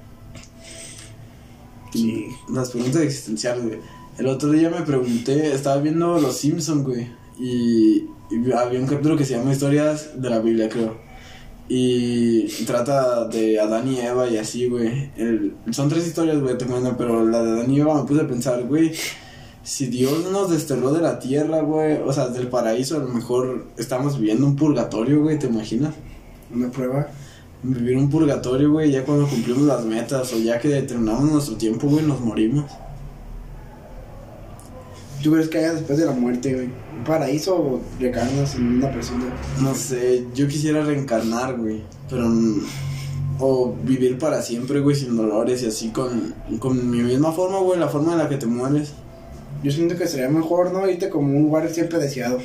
Sí. 1.93 2.27
Las 2.53 2.71
preguntas 2.71 3.03
existenciales, 3.03 3.65
güey. 3.65 3.79
El 4.19 4.27
otro 4.27 4.51
día 4.51 4.71
me 4.71 4.83
pregunté, 4.83 5.53
estaba 5.55 5.81
viendo 5.81 6.19
Los 6.21 6.37
Simpsons, 6.39 6.85
güey. 6.85 7.09
Y, 7.39 8.05
y 8.31 8.53
había 8.57 8.81
un 8.81 8.87
capítulo 8.87 9.17
que 9.17 9.25
se 9.25 9.37
llama 9.37 9.53
Historias 9.53 10.21
de 10.21 10.31
la 10.31 10.39
Biblia, 10.41 10.69
creo. 10.69 10.99
Y 11.69 12.47
trata 12.65 13.27
de 13.27 13.59
Adán 13.59 13.89
y 13.89 13.99
Eva 13.99 14.29
y 14.29 14.37
así, 14.37 14.69
güey. 14.69 15.11
El- 15.17 15.55
son 15.71 15.89
tres 15.89 16.07
historias, 16.07 16.41
güey, 16.41 16.57
te 16.57 16.65
cuento, 16.67 16.95
pero 16.97 17.25
la 17.27 17.43
de 17.43 17.51
Adán 17.53 17.71
y 17.71 17.81
Eva 17.81 18.01
me 18.01 18.07
puse 18.07 18.21
a 18.23 18.29
pensar, 18.29 18.63
güey. 18.65 18.93
Si 19.67 19.89
Dios 19.89 20.31
nos 20.31 20.49
desterró 20.49 20.93
de 20.93 21.03
la 21.03 21.19
tierra, 21.19 21.61
güey, 21.61 21.99
o 22.01 22.13
sea, 22.13 22.29
del 22.29 22.47
paraíso, 22.47 22.99
a 22.99 23.01
lo 23.01 23.09
mejor 23.09 23.67
estamos 23.77 24.17
viviendo 24.17 24.47
un 24.47 24.55
purgatorio, 24.55 25.21
güey, 25.23 25.41
¿te 25.41 25.49
imaginas? 25.49 25.93
Una 26.55 26.71
prueba. 26.71 27.09
Vivir 27.65 27.97
un 27.97 28.09
purgatorio, 28.09 28.71
güey, 28.71 28.93
ya 28.93 29.05
cuando 29.05 29.27
cumplimos 29.27 29.65
las 29.65 29.85
metas 29.85 30.33
o 30.33 30.39
ya 30.39 30.61
que 30.61 30.69
terminamos 30.83 31.25
nuestro 31.25 31.57
tiempo, 31.57 31.89
güey, 31.89 32.07
nos 32.07 32.21
morimos. 32.21 32.71
¿Tú 35.21 35.33
crees 35.33 35.49
que 35.49 35.59
haya 35.59 35.75
después 35.75 35.99
de 35.99 36.07
la 36.07 36.13
muerte, 36.13 36.55
güey? 36.55 36.67
¿Un 36.67 37.05
paraíso 37.05 37.57
o 37.57 37.81
recarnas 37.99 38.55
en 38.55 38.77
una 38.77 38.93
persona? 38.93 39.25
No 39.61 39.75
sé, 39.75 40.27
yo 40.33 40.47
quisiera 40.47 40.85
reencarnar, 40.85 41.57
güey, 41.57 41.83
pero... 42.09 42.33
O 43.41 43.75
vivir 43.83 44.17
para 44.17 44.43
siempre, 44.43 44.79
güey, 44.79 44.95
sin 44.95 45.17
dolores 45.17 45.63
y 45.65 45.67
así 45.67 45.89
con, 45.89 46.35
con 46.61 46.89
mi 46.89 47.03
misma 47.03 47.33
forma, 47.33 47.59
güey, 47.59 47.81
la 47.81 47.89
forma 47.89 48.13
en 48.13 48.19
la 48.19 48.29
que 48.29 48.37
te 48.37 48.47
mueres. 48.47 48.93
Yo 49.63 49.73
siento 49.73 49.97
que 49.97 50.07
sería 50.07 50.29
mejor, 50.29 50.73
¿no? 50.73 50.89
Irte 50.89 51.09
como 51.09 51.37
un 51.37 51.45
lugar 51.45 51.69
siempre 51.71 51.99
deseado. 51.99 52.39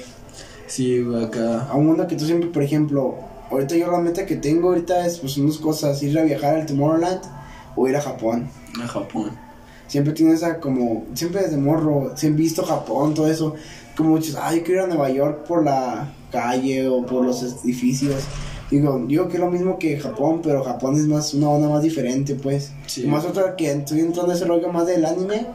Sí, 0.67 1.05
acá. 1.23 1.67
A 1.69 1.75
un 1.75 1.87
mundo 1.87 2.07
que 2.07 2.15
tú 2.15 2.25
siempre, 2.25 2.49
por 2.49 2.63
ejemplo, 2.63 3.15
ahorita 3.49 3.75
yo 3.75 3.91
la 3.91 3.99
meta 3.99 4.25
que 4.25 4.37
tengo 4.37 4.69
ahorita 4.69 5.05
es 5.05 5.19
pues 5.19 5.37
unas 5.37 5.57
cosas, 5.57 6.01
ir 6.01 6.17
a 6.17 6.23
viajar 6.23 6.55
al 6.55 6.65
Tomorrowland 6.65 7.21
o 7.75 7.87
ir 7.87 7.95
a 7.95 8.01
Japón. 8.01 8.49
A 8.81 8.87
Japón. 8.87 9.31
Siempre 9.87 10.13
tienes 10.13 10.35
esa 10.35 10.59
como, 10.59 11.05
siempre 11.13 11.41
desde 11.41 11.57
morro, 11.57 12.13
siempre 12.15 12.41
he 12.41 12.43
visto 12.43 12.63
Japón, 12.63 13.13
todo 13.13 13.27
eso. 13.27 13.55
Como 13.97 14.11
muchos, 14.11 14.37
ay, 14.41 14.59
yo 14.59 14.63
quiero 14.63 14.81
ir 14.81 14.85
a 14.85 14.87
Nueva 14.87 15.09
York 15.09 15.45
por 15.45 15.65
la 15.65 16.13
calle 16.31 16.87
o 16.87 17.05
por 17.05 17.25
los 17.25 17.43
edificios. 17.43 18.23
Digo, 18.69 19.03
digo 19.05 19.27
que 19.27 19.33
es 19.33 19.39
lo 19.41 19.51
mismo 19.51 19.77
que 19.77 19.99
Japón, 19.99 20.39
pero 20.41 20.63
Japón 20.63 20.95
es 20.95 21.05
más 21.05 21.33
una 21.33 21.49
onda 21.49 21.67
más 21.67 21.83
diferente, 21.83 22.35
pues. 22.35 22.71
Sí. 22.87 23.05
Más 23.05 23.25
otra 23.25 23.57
que 23.57 23.69
estoy 23.69 23.99
entrando 23.99 24.31
a 24.31 24.35
ese 24.35 24.45
rollo 24.45 24.71
más 24.71 24.87
del 24.87 25.03
anime. 25.03 25.45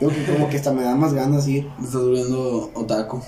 Digo 0.00 0.12
que 0.12 0.24
como 0.24 0.48
que 0.48 0.56
hasta 0.56 0.72
me 0.72 0.82
da 0.82 0.94
más 0.94 1.12
ganas 1.12 1.46
ir. 1.46 1.68
Me 1.78 1.84
está 1.84 1.98
durando 1.98 2.70
otaku. 2.74 3.22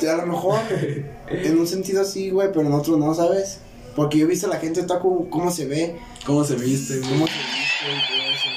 A 0.00 0.16
lo 0.16 0.26
mejor 0.26 0.58
en 1.28 1.58
un 1.58 1.66
sentido 1.66 2.02
así, 2.02 2.30
güey, 2.30 2.48
pero 2.52 2.66
en 2.66 2.72
otro 2.72 2.96
no, 2.96 3.14
¿sabes? 3.14 3.60
Porque 3.96 4.18
yo 4.18 4.26
he 4.26 4.28
visto 4.28 4.48
a 4.48 4.50
la 4.50 4.56
gente 4.56 4.80
otaku 4.80 5.30
cómo 5.30 5.50
se 5.50 5.66
ve, 5.66 5.96
¿Cómo 6.26 6.42
se 6.44 6.56
viste, 6.56 6.98
güey? 6.98 7.10
cómo 7.12 7.26
se 7.26 7.32
viste 7.32 7.86
y 7.86 8.08
todo 8.08 8.30
eso. 8.30 8.48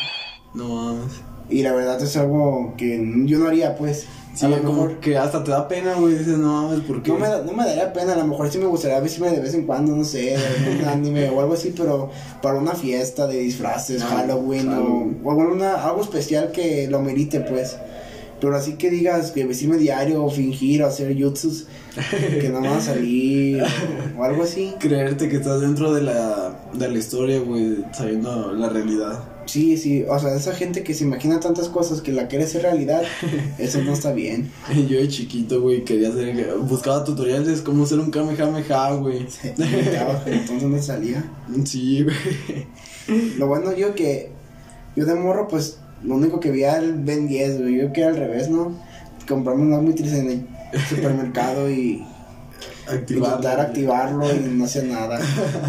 No 0.55 0.67
mames. 0.67 1.13
Y 1.49 1.61
la 1.61 1.73
verdad 1.73 2.01
es 2.01 2.17
algo 2.17 2.73
que 2.75 2.97
yo 3.25 3.37
no 3.39 3.47
haría, 3.47 3.77
pues. 3.77 4.07
Sí, 4.37 4.45
a 4.45 4.49
lo 4.49 4.57
como 4.63 4.83
mejor. 4.85 4.99
que 4.99 5.17
hasta 5.17 5.43
te 5.43 5.51
da 5.51 5.67
pena, 5.67 5.95
güey. 5.95 6.13
Dices, 6.15 6.37
no 6.37 6.63
mames, 6.63 6.81
¿por 6.81 7.01
qué? 7.01 7.11
No 7.11 7.17
me, 7.17 7.27
no 7.27 7.53
me 7.53 7.65
daría 7.65 7.91
pena, 7.91 8.13
a 8.13 8.17
lo 8.17 8.25
mejor 8.27 8.49
sí 8.51 8.59
me 8.59 8.65
gustaría 8.67 8.99
vestirme 8.99 9.31
de 9.31 9.39
vez 9.39 9.53
en 9.55 9.65
cuando, 9.65 9.95
no 9.95 10.03
sé, 10.03 10.35
un 10.79 10.85
anime 10.87 11.29
o 11.29 11.39
algo 11.41 11.53
así, 11.55 11.73
pero 11.75 12.11
para 12.41 12.59
una 12.59 12.73
fiesta 12.73 13.25
de 13.27 13.39
disfraces, 13.39 14.01
Ah, 14.03 14.17
Halloween, 14.17 14.69
Halloween. 14.69 15.21
o, 15.23 15.27
o 15.29 15.31
alguna, 15.41 15.73
algo 15.83 16.01
especial 16.01 16.51
que 16.51 16.87
lo 16.87 17.01
merite, 17.01 17.39
pues. 17.41 17.77
Pero 18.39 18.55
así 18.55 18.73
que 18.73 18.91
digas 18.91 19.31
que 19.31 19.45
vestirme 19.45 19.77
diario 19.77 20.23
o 20.23 20.29
fingir 20.29 20.83
o 20.83 20.85
hacer 20.87 21.19
jutsus 21.19 21.65
que 22.39 22.49
no 22.49 22.61
van 22.61 22.73
a 22.73 22.81
salir 22.81 23.63
o, 23.63 24.21
o 24.21 24.23
algo 24.23 24.43
así. 24.43 24.75
Creerte 24.77 25.27
que 25.27 25.37
estás 25.37 25.61
dentro 25.61 25.91
de 25.91 26.03
la, 26.03 26.55
de 26.73 26.87
la 26.87 26.97
historia, 26.99 27.39
güey, 27.39 27.77
sabiendo 27.93 28.53
la 28.53 28.69
realidad. 28.69 29.17
Sí, 29.47 29.77
sí, 29.77 30.03
o 30.07 30.19
sea, 30.19 30.35
esa 30.35 30.53
gente 30.53 30.83
que 30.83 30.93
se 30.93 31.05
imagina 31.05 31.39
tantas 31.39 31.69
cosas 31.69 32.01
que 32.01 32.11
la 32.11 32.27
quiere 32.27 32.45
hacer 32.45 32.61
realidad, 32.61 33.01
eso 33.57 33.81
no 33.81 33.93
está 33.93 34.11
bien. 34.11 34.51
Yo 34.87 34.99
de 34.99 35.07
chiquito, 35.07 35.61
güey, 35.61 35.83
quería 35.83 36.09
hacer, 36.09 36.55
buscaba 36.57 37.03
tutoriales 37.03 37.61
cómo 37.61 37.85
hacer 37.85 37.99
un 37.99 38.11
Kamehameha, 38.11 38.91
güey. 38.91 39.25
entonces 40.27 40.63
no 40.63 40.81
salía. 40.81 41.23
Sí, 41.65 42.03
güey. 42.03 43.37
Lo 43.37 43.47
bueno 43.47 43.73
yo 43.75 43.95
que 43.95 44.31
yo 44.95 45.05
de 45.05 45.15
morro, 45.15 45.47
pues, 45.47 45.79
lo 46.03 46.15
único 46.15 46.39
que 46.39 46.51
vi 46.51 46.63
era 46.63 46.77
el 46.77 46.93
Ben 46.93 47.27
10, 47.27 47.61
güey. 47.61 47.77
Yo 47.81 47.93
que 47.93 48.01
era 48.01 48.09
al 48.09 48.17
revés, 48.17 48.49
¿no? 48.49 48.75
Comprarme 49.27 49.63
un 49.63 49.73
Omnitrix 49.73 50.13
en 50.13 50.29
el 50.29 50.81
supermercado 50.89 51.69
y 51.69 52.03
Activarlo, 52.87 53.35
intentar 53.35 53.59
activarlo 53.59 54.33
y 54.33 54.39
no 54.39 54.65
hacer 54.65 54.85
nada. 54.85 55.19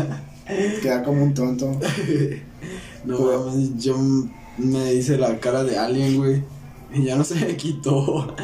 Quedar 0.82 1.02
como 1.02 1.24
un 1.24 1.34
tonto. 1.34 1.78
No 3.08 3.20
mames, 3.20 3.76
yo 3.78 3.96
me 4.58 4.92
hice 4.94 5.16
la 5.18 5.38
cara 5.38 5.64
de 5.64 5.78
alien, 5.78 6.16
güey. 6.16 6.42
Y 6.94 7.04
ya 7.04 7.16
no 7.16 7.24
se 7.24 7.34
me 7.34 7.56
quitó. 7.56 8.34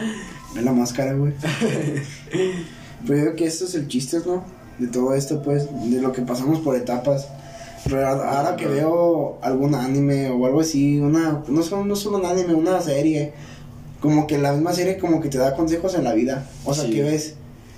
Es 0.57 0.63
la 0.63 0.73
máscara, 0.73 1.15
güey. 1.15 1.33
Pero 3.07 3.19
yo 3.19 3.25
creo 3.25 3.37
que 3.37 3.47
esto 3.47 3.65
es 3.65 3.75
el 3.75 3.89
chiste, 3.89 4.19
¿no? 4.27 4.45
De 4.79 4.87
todo 4.89 5.15
esto, 5.15 5.43
pues, 5.43 5.69
de 5.91 6.01
lo 6.01 6.13
que 6.13 6.23
pasamos 6.23 6.61
por 6.61 6.77
etapas. 6.77 7.29
Pero 7.85 8.07
ahora 8.07 8.57
que 8.57 8.67
veo 8.67 9.39
algún 9.43 9.75
anime 9.75 10.31
o 10.31 10.47
algo 10.47 10.61
así, 10.61 10.99
una, 11.01 11.43
no 11.49 11.63
solo, 11.63 11.85
no 11.85 11.97
solo 11.97 12.19
un 12.19 12.27
anime, 12.27 12.55
una 12.55 12.81
serie, 12.81 13.33
como 14.01 14.27
que 14.27 14.39
la 14.39 14.53
misma 14.53 14.73
serie 14.73 14.97
como 14.99 15.21
que 15.21 15.29
te 15.29 15.37
da 15.39 15.55
consejos 15.55 15.95
en 15.95 16.05
la 16.05 16.15
vida. 16.15 16.47
O 16.65 16.73
sea, 16.75 16.85
Sí. 16.85 16.93
que 16.93 17.03
ves, 17.03 17.35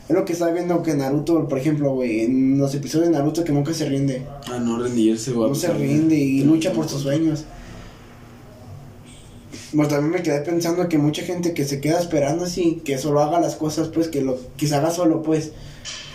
es 0.08 0.14
lo 0.14 0.24
que 0.24 0.32
estaba 0.34 0.52
viendo 0.52 0.82
que 0.82 0.94
Naruto, 0.94 1.48
por 1.48 1.58
ejemplo, 1.58 1.90
güey, 1.94 2.20
en 2.20 2.58
los 2.58 2.74
episodios 2.74 3.08
de 3.08 3.14
Naruto 3.14 3.42
que 3.44 3.52
nunca 3.52 3.72
se 3.74 3.86
rinde. 3.88 4.22
A 4.52 4.58
no 4.58 4.78
rendirse, 4.78 5.32
güey. 5.32 5.48
No 5.48 5.54
se 5.54 5.72
rinde 5.72 6.14
y 6.16 6.42
lucha 6.44 6.72
por 6.72 6.84
que 6.86 6.92
sus 6.92 7.02
sueños. 7.02 7.44
Pues 9.74 9.88
también 9.88 10.12
me 10.12 10.22
quedé 10.22 10.40
pensando 10.40 10.88
que 10.88 10.96
mucha 10.98 11.22
gente 11.22 11.52
que 11.52 11.64
se 11.64 11.80
queda 11.80 11.98
esperando 12.00 12.44
así, 12.44 12.80
que 12.84 12.98
solo 12.98 13.20
haga 13.20 13.40
las 13.40 13.56
cosas, 13.56 13.88
pues, 13.88 14.08
que 14.08 14.22
lo 14.22 14.38
que 14.56 14.66
se 14.66 14.74
haga 14.74 14.90
solo, 14.90 15.22
pues, 15.22 15.52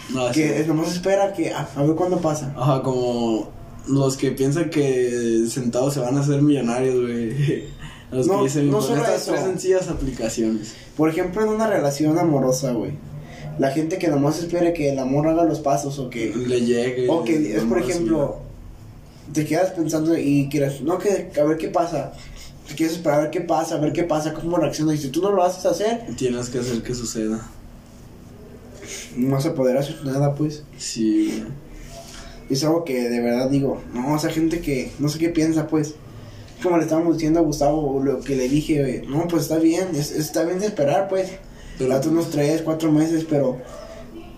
No, 0.09 0.27
que 0.31 0.33
sí. 0.33 0.41
es- 0.43 0.67
nomás 0.67 0.91
espera 0.93 1.33
que 1.33 1.51
a, 1.51 1.67
a 1.75 1.83
ver 1.83 1.95
cuándo 1.95 2.17
pasa. 2.19 2.53
Ajá, 2.57 2.81
como 2.81 3.49
los 3.87 4.15
que 4.17 4.31
piensan 4.31 4.69
que 4.69 5.45
sentados 5.49 5.93
se 5.93 5.99
van 5.99 6.17
a 6.17 6.21
hacer 6.21 6.41
millonarios, 6.41 7.01
güey. 7.01 7.65
Los 8.11 8.27
No, 8.27 8.39
que 8.39 8.43
dicen, 8.43 8.69
no 8.69 8.81
solo 8.81 9.01
estas 9.03 9.21
eso. 9.21 9.31
tres 9.31 9.43
sencillas 9.45 9.87
aplicaciones. 9.87 10.73
Por 10.97 11.07
ejemplo, 11.07 11.43
en 11.43 11.47
una 11.49 11.67
relación 11.67 12.19
amorosa, 12.19 12.73
güey. 12.73 12.91
La 13.61 13.69
gente 13.69 13.99
que 13.99 14.07
nomás 14.07 14.39
espera 14.39 14.73
que 14.73 14.89
el 14.89 14.97
amor 14.97 15.27
haga 15.27 15.43
los 15.43 15.59
pasos 15.59 15.99
o 15.99 16.09
que... 16.09 16.33
Le 16.35 16.61
llegue. 16.61 17.07
O 17.07 17.23
que 17.23 17.55
es, 17.55 17.63
por 17.63 17.77
ejemplo, 17.77 18.39
te 19.31 19.45
quedas 19.45 19.69
pensando 19.73 20.17
y 20.17 20.49
quieres, 20.49 20.81
no, 20.81 20.97
que 20.97 21.29
a 21.39 21.43
ver 21.43 21.57
qué 21.59 21.67
pasa. 21.67 22.11
Te 22.67 22.73
quieres 22.73 22.95
esperar 22.95 23.19
a 23.19 23.21
ver 23.21 23.29
qué 23.29 23.41
pasa, 23.41 23.75
a 23.75 23.77
ver 23.77 23.93
qué 23.93 24.01
pasa, 24.01 24.33
cómo 24.33 24.57
reacciona. 24.57 24.95
Y 24.95 24.97
si 24.97 25.09
tú 25.09 25.21
no 25.21 25.31
lo 25.31 25.43
haces 25.43 25.63
hacer. 25.67 26.07
Tienes 26.17 26.49
que 26.49 26.57
hacer 26.57 26.81
que 26.81 26.95
suceda. 26.95 27.51
no 29.15 29.35
vas 29.35 29.45
a 29.45 29.53
poder 29.53 29.77
hacer 29.77 30.03
nada, 30.05 30.33
pues. 30.33 30.63
Sí, 30.79 31.31
güey. 31.37 31.51
Es 32.49 32.63
algo 32.63 32.83
que 32.83 33.09
de 33.09 33.21
verdad 33.21 33.47
digo, 33.47 33.79
no, 33.93 34.15
esa 34.15 34.31
gente 34.31 34.61
que 34.61 34.91
no 34.97 35.07
sé 35.07 35.19
qué 35.19 35.29
piensa, 35.29 35.67
pues. 35.67 35.93
Como 36.63 36.77
le 36.77 36.83
estábamos 36.85 37.17
diciendo 37.17 37.39
a 37.39 37.43
Gustavo, 37.43 38.01
lo 38.03 38.21
que 38.21 38.35
le 38.35 38.49
dije, 38.49 39.03
no, 39.07 39.27
pues 39.27 39.43
está 39.43 39.59
bien, 39.59 39.89
es, 39.93 40.09
está 40.09 40.45
bien 40.45 40.57
de 40.57 40.65
esperar, 40.65 41.07
pues. 41.09 41.29
Date 41.79 42.09
unos 42.09 42.29
tres, 42.29 42.61
cuatro 42.61 42.91
meses, 42.91 43.25
pero 43.27 43.57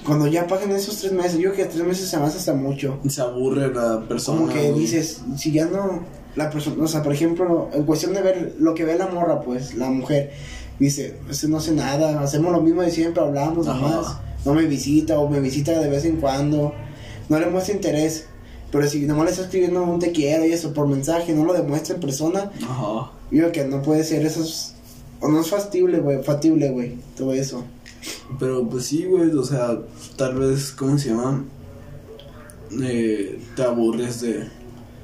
cuando 0.05 0.27
ya 0.27 0.47
pasen 0.47 0.71
esos 0.71 0.97
tres 0.97 1.11
meses, 1.11 1.33
yo 1.33 1.53
creo 1.53 1.65
que 1.67 1.73
tres 1.73 1.85
meses 1.85 2.09
se 2.09 2.17
me 2.17 2.25
hace 2.25 2.37
hasta 2.37 2.53
mucho. 2.53 2.99
Se 3.07 3.21
aburre 3.21 3.73
la 3.73 4.01
persona. 4.07 4.39
Como 4.39 4.53
que 4.53 4.71
dices, 4.73 5.21
si 5.37 5.51
ya 5.51 5.65
no, 5.65 6.03
la 6.35 6.49
persona, 6.49 6.83
o 6.83 6.87
sea, 6.87 7.03
por 7.03 7.13
ejemplo, 7.13 7.69
en 7.73 7.83
cuestión 7.83 8.13
de 8.13 8.21
ver 8.21 8.55
lo 8.59 8.73
que 8.73 8.85
ve 8.85 8.97
la 8.97 9.07
morra, 9.07 9.41
pues, 9.41 9.75
la 9.75 9.89
mujer, 9.89 10.31
dice, 10.79 11.19
no 11.47 11.57
hace 11.57 11.71
nada, 11.71 12.19
hacemos 12.21 12.51
lo 12.51 12.61
mismo 12.61 12.81
de 12.81 12.91
siempre, 12.91 13.23
hablamos 13.23 13.65
nomás, 13.65 14.17
no 14.45 14.53
me 14.53 14.65
visita 14.65 15.19
o 15.19 15.29
me 15.29 15.39
visita 15.39 15.79
de 15.79 15.89
vez 15.89 16.05
en 16.05 16.17
cuando, 16.17 16.73
no 17.29 17.39
le 17.39 17.45
muestra 17.47 17.75
interés, 17.75 18.25
pero 18.71 18.87
si 18.87 19.01
nomás 19.01 19.25
le 19.25 19.31
está 19.31 19.43
escribiendo 19.43 19.83
un 19.83 19.99
te 19.99 20.11
quiero 20.11 20.45
y 20.45 20.51
eso 20.51 20.73
por 20.73 20.87
mensaje, 20.87 21.33
no 21.33 21.45
lo 21.45 21.53
demuestra 21.53 21.95
en 21.95 22.01
persona, 22.01 22.51
Ajá. 22.63 23.11
yo 23.31 23.49
creo 23.49 23.51
que 23.51 23.65
no 23.65 23.81
puede 23.81 24.03
ser, 24.03 24.25
eso 24.25 24.41
es, 24.41 24.72
o 25.23 25.29
no 25.29 25.39
es 25.39 25.49
factible, 25.49 25.99
güey, 25.99 26.21
factible, 26.21 26.69
güey, 26.69 26.97
todo 27.15 27.33
eso. 27.33 27.63
Pero 28.39 28.67
pues 28.67 28.85
sí, 28.85 29.05
güey, 29.05 29.31
o 29.31 29.43
sea, 29.43 29.79
tal 30.17 30.35
vez, 30.35 30.73
¿cómo 30.73 30.97
se 30.97 31.09
llama? 31.09 31.45
Eh, 32.81 33.39
te 33.55 33.63
aburres 33.63 34.19
de, 34.19 34.49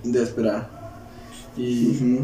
de 0.03 0.21
esperar. 0.21 0.69
Y 1.55 2.19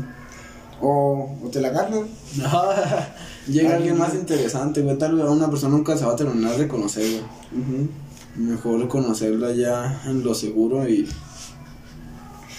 o, 0.82 1.38
o 1.42 1.48
te 1.50 1.62
la 1.62 1.70
ganan. 1.70 2.06
llega 3.48 3.76
Alguien 3.78 3.98
más 3.98 4.14
interesante, 4.14 4.82
güey. 4.82 4.98
Tal 4.98 5.16
vez 5.16 5.26
una 5.26 5.50
persona 5.50 5.78
nunca 5.78 5.98
se 5.98 6.06
va 6.06 6.12
a 6.12 6.18
terminar 6.18 6.58
de 6.58 6.68
conocer, 6.68 7.10
güey. 7.10 7.88
Mejor 8.36 8.90
conocerla 8.90 9.54
ya 9.54 10.02
en 10.06 10.22
lo 10.22 10.36
seguro 10.36 10.86
y 10.90 11.08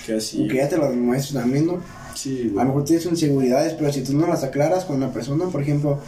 que 0.06 0.14
así. 0.14 0.48
Que 0.48 0.56
ya 0.56 0.68
te 0.70 0.78
lo 0.78 0.88
demuestres 0.88 1.34
también, 1.34 1.66
¿no? 1.66 1.80
Sí, 2.16 2.40
A 2.40 2.46
lo 2.48 2.52
güey. 2.54 2.66
mejor 2.66 2.84
tienes 2.84 3.06
inseguridades, 3.06 3.74
pero 3.74 3.92
si 3.92 4.02
tú 4.02 4.14
no 4.14 4.26
las 4.26 4.42
aclaras 4.42 4.84
con 4.84 4.98
la 5.00 5.12
persona, 5.12 5.44
por 5.46 5.62
ejemplo, 5.62 5.98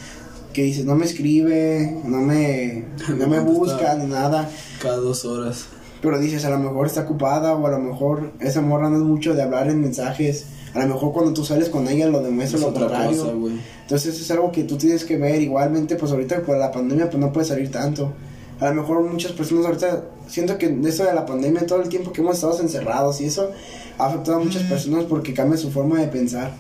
que 0.53 0.63
dices, 0.65 0.85
no 0.85 0.95
me 0.97 1.05
escribe, 1.05 2.01
no 2.05 2.19
me, 2.19 2.85
no 3.17 3.27
me 3.29 3.39
busca 3.41 3.95
ni 3.95 4.07
nada, 4.07 4.49
Cada 4.83 4.97
dos 4.97 5.25
horas. 5.25 5.67
pero 6.03 6.19
dices, 6.19 6.45
a 6.45 6.51
lo 6.51 6.59
mejor 6.59 6.87
está 6.87 7.03
ocupada 7.03 7.55
o 7.55 7.67
a 7.67 7.71
lo 7.71 7.79
mejor 7.79 8.33
esa 8.41 8.61
morra 8.63 8.89
no 8.91 8.97
es 8.97 9.03
mucho 9.03 9.35
de 9.35 9.43
hablar 9.43 9.69
en 9.69 9.81
mensajes, 9.81 10.47
a 10.75 10.81
lo 10.81 10.95
mejor 10.95 11.13
cuando 11.13 11.33
tú 11.33 11.45
sales 11.45 11.69
con 11.69 11.87
ella 11.89 12.07
lo 12.09 12.23
demuestra 12.23 12.59
Es 12.59 12.65
lo 12.65 12.73
contrario. 12.73 13.23
cosa, 13.23 13.33
güey. 13.35 13.55
Entonces 13.83 14.21
es 14.21 14.31
algo 14.31 14.53
que 14.53 14.65
tú 14.65 14.77
tienes 14.77 15.05
que 15.05 15.17
ver. 15.17 15.41
Igualmente, 15.41 15.97
pues 15.97 16.13
ahorita 16.13 16.43
por 16.43 16.59
la 16.59 16.71
pandemia 16.71 17.09
pues 17.09 17.19
no 17.19 17.33
puedes 17.33 17.49
salir 17.49 17.71
tanto. 17.71 18.13
A 18.61 18.71
lo 18.71 18.83
mejor 18.83 19.03
muchas 19.03 19.33
personas 19.33 19.67
ahorita, 19.67 20.05
siento 20.27 20.59
que 20.59 20.69
de 20.69 20.89
eso 20.89 21.05
de 21.05 21.15
la 21.15 21.25
pandemia, 21.25 21.67
todo 21.67 21.81
el 21.81 21.89
tiempo 21.89 22.13
que 22.13 22.21
hemos 22.21 22.35
estado 22.35 22.61
encerrados 22.61 23.21
y 23.21 23.27
eso 23.27 23.51
ha 23.99 24.07
afectado 24.07 24.39
a 24.39 24.45
muchas 24.45 24.65
personas 24.65 25.05
porque 25.05 25.33
cambia 25.33 25.57
su 25.57 25.71
forma 25.71 26.01
de 26.01 26.09
pensar. 26.09 26.53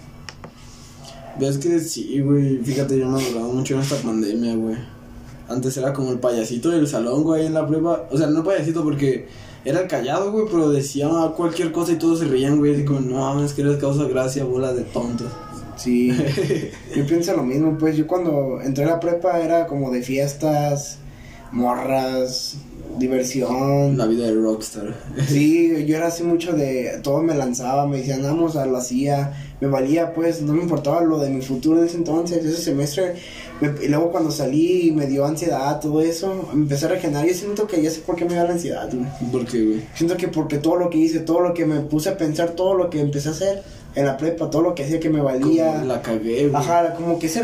Ves 1.38 1.58
que 1.58 1.78
sí, 1.80 2.20
güey. 2.20 2.58
Fíjate, 2.58 2.98
yo 2.98 3.08
me 3.08 3.22
he 3.22 3.32
durado 3.32 3.52
mucho 3.52 3.74
en 3.74 3.80
esta 3.80 3.96
pandemia, 3.96 4.56
güey. 4.56 4.76
Antes 5.48 5.76
era 5.76 5.92
como 5.92 6.12
el 6.12 6.18
payasito 6.18 6.70
del 6.70 6.86
salón, 6.86 7.22
güey, 7.22 7.46
en 7.46 7.54
la 7.54 7.66
prueba. 7.66 8.06
O 8.10 8.18
sea, 8.18 8.26
no 8.26 8.40
el 8.40 8.44
payasito 8.44 8.82
porque 8.82 9.28
era 9.64 9.80
el 9.80 9.88
callado, 9.88 10.32
güey, 10.32 10.46
pero 10.50 10.70
decía 10.70 11.08
cualquier 11.36 11.72
cosa 11.72 11.92
y 11.92 11.96
todos 11.96 12.18
se 12.20 12.26
reían, 12.26 12.58
güey. 12.58 12.74
Así 12.74 12.84
como, 12.84 13.00
no 13.00 13.18
mames, 13.18 13.52
que 13.52 13.62
eres 13.62 13.76
causa 13.76 14.04
gracia, 14.04 14.44
bola 14.44 14.72
de 14.72 14.82
tontos. 14.82 15.28
Sí, 15.76 16.10
yo 16.96 17.06
pienso 17.06 17.36
lo 17.36 17.44
mismo, 17.44 17.78
pues 17.78 17.96
yo 17.96 18.06
cuando 18.06 18.60
entré 18.60 18.84
a 18.84 18.88
la 18.88 19.00
prepa 19.00 19.38
era 19.40 19.68
como 19.68 19.92
de 19.92 20.02
fiestas, 20.02 20.98
morras, 21.52 22.56
diversión. 22.98 23.96
La 23.96 24.06
vida 24.06 24.26
de 24.26 24.34
rockstar. 24.34 24.94
Sí, 25.28 25.84
yo 25.86 25.96
era 25.96 26.08
así 26.08 26.22
mucho 26.22 26.52
de, 26.52 27.00
todo 27.02 27.22
me 27.22 27.34
lanzaba, 27.34 27.86
me 27.86 27.98
decían, 27.98 28.22
vamos 28.22 28.56
a 28.56 28.66
la 28.66 28.80
CIA, 28.80 29.32
me 29.60 29.68
valía 29.68 30.14
pues, 30.14 30.42
no 30.42 30.52
me 30.54 30.62
importaba 30.62 31.02
lo 31.02 31.18
de 31.18 31.30
mi 31.30 31.42
futuro 31.42 31.78
en 31.80 31.86
ese 31.86 31.96
entonces, 31.96 32.44
ese 32.44 32.62
semestre, 32.62 33.14
me- 33.60 33.84
y 33.84 33.88
luego 33.88 34.10
cuando 34.10 34.30
salí 34.30 34.92
me 34.94 35.06
dio 35.06 35.24
ansiedad, 35.26 35.80
todo 35.80 36.00
eso, 36.00 36.48
me 36.52 36.62
empecé 36.62 36.86
a 36.86 36.90
regenerar, 36.90 37.26
yo 37.26 37.34
siento 37.34 37.66
que 37.66 37.82
ya 37.82 37.90
sé 37.90 38.00
por 38.00 38.16
qué 38.16 38.24
me 38.24 38.34
dio 38.34 38.44
la 38.44 38.52
ansiedad, 38.52 38.88
güey. 38.92 39.30
¿Por 39.32 39.44
qué, 39.46 39.64
güey? 39.64 39.82
Siento 39.94 40.16
que 40.16 40.28
porque 40.28 40.58
todo 40.58 40.76
lo 40.76 40.90
que 40.90 40.98
hice, 40.98 41.20
todo 41.20 41.40
lo 41.40 41.54
que 41.54 41.66
me 41.66 41.80
puse 41.80 42.08
a 42.10 42.16
pensar, 42.16 42.50
todo 42.50 42.74
lo 42.74 42.90
que 42.90 43.00
empecé 43.00 43.28
a 43.28 43.32
hacer 43.32 43.62
en 43.94 44.06
la 44.06 44.16
prepa, 44.16 44.48
todo 44.50 44.62
lo 44.62 44.74
que 44.74 44.84
hacía 44.84 45.00
que 45.00 45.10
me 45.10 45.20
valía. 45.20 45.72
Como 45.72 45.84
La 45.86 46.02
cagué, 46.02 46.48
güey. 46.48 46.54
Ajá, 46.62 46.94
como 46.94 47.18
que 47.18 47.26
ese, 47.26 47.42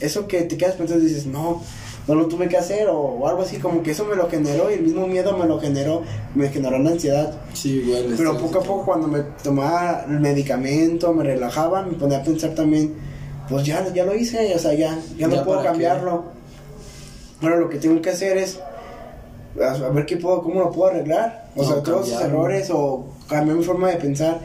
eso 0.00 0.26
que 0.26 0.42
te 0.42 0.56
quedas 0.56 0.74
pensando 0.74 1.04
y 1.04 1.08
dices, 1.08 1.26
no, 1.26 1.62
no 2.06 2.14
lo 2.14 2.26
tuve 2.26 2.48
que 2.48 2.56
hacer 2.56 2.88
o, 2.88 2.98
o 2.98 3.28
algo 3.28 3.42
así, 3.42 3.56
como 3.58 3.82
que 3.82 3.92
eso 3.92 4.04
me 4.04 4.14
lo 4.16 4.28
generó 4.28 4.70
y 4.70 4.74
el 4.74 4.82
mismo 4.82 5.06
miedo 5.06 5.36
me 5.38 5.46
lo 5.46 5.58
generó, 5.58 6.02
me 6.34 6.48
generó 6.50 6.78
la 6.78 6.90
ansiedad. 6.90 7.32
Sí, 7.54 7.82
Pero 8.16 8.36
poco 8.38 8.58
a 8.58 8.62
poco 8.62 8.84
cuando 8.84 9.08
me 9.08 9.20
tomaba 9.42 10.04
el 10.08 10.20
medicamento, 10.20 11.12
me 11.14 11.24
relajaba, 11.24 11.82
me 11.82 11.94
ponía 11.94 12.18
a 12.18 12.22
pensar 12.22 12.54
también, 12.54 12.94
pues 13.48 13.64
ya, 13.64 13.86
ya 13.94 14.04
lo 14.04 14.14
hice, 14.14 14.54
o 14.54 14.58
sea, 14.58 14.74
ya, 14.74 14.98
ya 15.16 15.28
no 15.28 15.36
¿Ya 15.36 15.44
puedo 15.44 15.60
qué? 15.60 15.66
cambiarlo. 15.66 16.24
Ahora 17.42 17.56
lo 17.56 17.68
que 17.68 17.78
tengo 17.78 18.00
que 18.00 18.10
hacer 18.10 18.36
es 18.38 18.58
a 19.60 19.88
ver 19.90 20.06
qué 20.06 20.16
puedo, 20.16 20.42
cómo 20.42 20.60
lo 20.60 20.70
puedo 20.70 20.90
arreglar. 20.90 21.46
O 21.56 21.62
No, 21.62 21.68
sea, 21.68 21.82
todos 21.82 22.08
esos 22.08 22.22
errores 22.22 22.70
o 22.72 23.06
cambiar 23.28 23.56
mi 23.56 23.64
forma 23.64 23.90
de 23.90 23.96
pensar. 23.96 24.40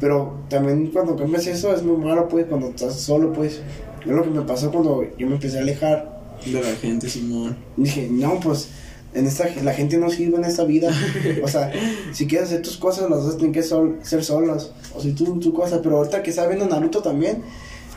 Pero 0.00 0.40
también 0.48 0.88
cuando 0.92 1.16
cambias 1.16 1.46
eso 1.46 1.74
es 1.74 1.82
muy 1.82 1.96
malo, 1.96 2.28
pues, 2.28 2.46
cuando 2.46 2.68
estás 2.68 2.94
solo, 2.94 3.32
pues. 3.32 3.60
Es 4.00 4.06
lo 4.12 4.22
que 4.22 4.30
me 4.30 4.42
pasó 4.42 4.70
cuando 4.70 5.02
yo 5.18 5.26
me 5.26 5.34
empecé 5.34 5.58
a 5.58 5.62
alejar. 5.62 6.15
De 6.52 6.60
la 6.62 6.76
gente, 6.76 7.08
Simón. 7.08 7.56
Dije, 7.76 8.08
no, 8.10 8.38
pues, 8.40 8.68
en 9.14 9.26
esta, 9.26 9.48
la 9.64 9.72
gente 9.74 9.96
no 9.98 10.10
sirve 10.10 10.36
en 10.36 10.44
esta 10.44 10.64
vida. 10.64 10.90
O 11.42 11.48
sea, 11.48 11.72
si 12.12 12.26
quieres 12.26 12.48
hacer 12.48 12.62
tus 12.62 12.76
cosas, 12.76 13.08
las 13.10 13.22
dos 13.24 13.36
tienen 13.36 13.52
que 13.52 13.62
sol- 13.62 13.98
ser 14.02 14.22
solas. 14.24 14.70
O 14.94 15.00
si 15.00 15.12
tú, 15.12 15.38
tu 15.40 15.52
cosa. 15.52 15.80
Pero 15.82 15.98
ahorita 15.98 16.22
que 16.22 16.30
estaba 16.30 16.48
viendo 16.48 16.66
Naruto 16.66 17.00
también, 17.02 17.42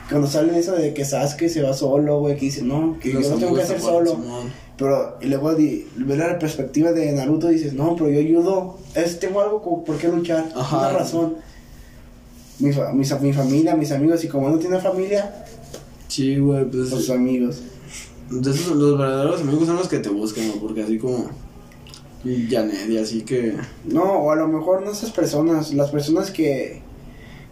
Cuando 0.09 0.27
sale 0.27 0.57
eso 0.57 0.71
de 0.73 0.91
que 0.95 1.05
Sasuke 1.05 1.49
se 1.49 1.61
va 1.61 1.71
solo, 1.73 2.19
güey, 2.19 2.35
que 2.35 2.45
dice, 2.45 2.63
no, 2.63 2.97
que 2.99 3.11
yo 3.13 3.19
lo 3.19 3.35
tengo 3.37 3.53
que 3.55 3.61
hacer 3.61 3.79
solo. 3.79 4.11
Simón. 4.11 4.51
Pero 4.75 5.17
y 5.21 5.27
luego 5.27 5.53
di, 5.53 5.85
ver 5.97 6.17
la 6.17 6.39
perspectiva 6.39 6.91
de 6.93 7.11
Naruto 7.11 7.47
dices, 7.49 7.73
no, 7.73 7.95
pero 7.95 8.09
yo 8.09 8.19
ayudo, 8.19 8.77
es, 8.95 9.19
tengo 9.19 9.41
algo 9.41 9.61
como 9.61 9.83
por 9.83 9.97
qué 9.97 10.07
luchar, 10.07 10.49
Ajá. 10.55 10.77
una 10.79 10.89
razón. 10.97 11.35
Mi, 12.59 12.71
fa- 12.73 12.91
mis- 12.91 13.21
mi 13.21 13.33
familia, 13.33 13.75
mis 13.75 13.91
amigos, 13.91 14.23
y 14.23 14.27
como 14.29 14.49
no 14.49 14.57
tiene 14.57 14.79
familia, 14.79 15.45
Sí, 16.07 16.37
güey, 16.39 16.63
pues. 16.65 16.89
pues 16.89 17.01
sus 17.01 17.09
amigos. 17.11 17.61
De 18.29 18.51
esos, 18.51 18.75
los 18.75 18.97
verdaderos 18.97 19.41
amigos 19.41 19.65
son 19.67 19.77
los 19.77 19.87
que 19.87 19.99
te 19.99 20.09
buscan, 20.09 20.47
¿no? 20.47 20.53
Porque 20.55 20.83
así 20.83 20.97
como. 20.97 21.29
Janet 22.23 22.89
y 22.89 22.97
así 22.97 23.21
que. 23.21 23.55
No, 23.85 24.03
o 24.03 24.31
a 24.31 24.35
lo 24.35 24.47
mejor 24.47 24.83
no 24.83 24.91
esas 24.91 25.11
personas, 25.11 25.73
las 25.73 25.89
personas 25.89 26.31
que, 26.31 26.81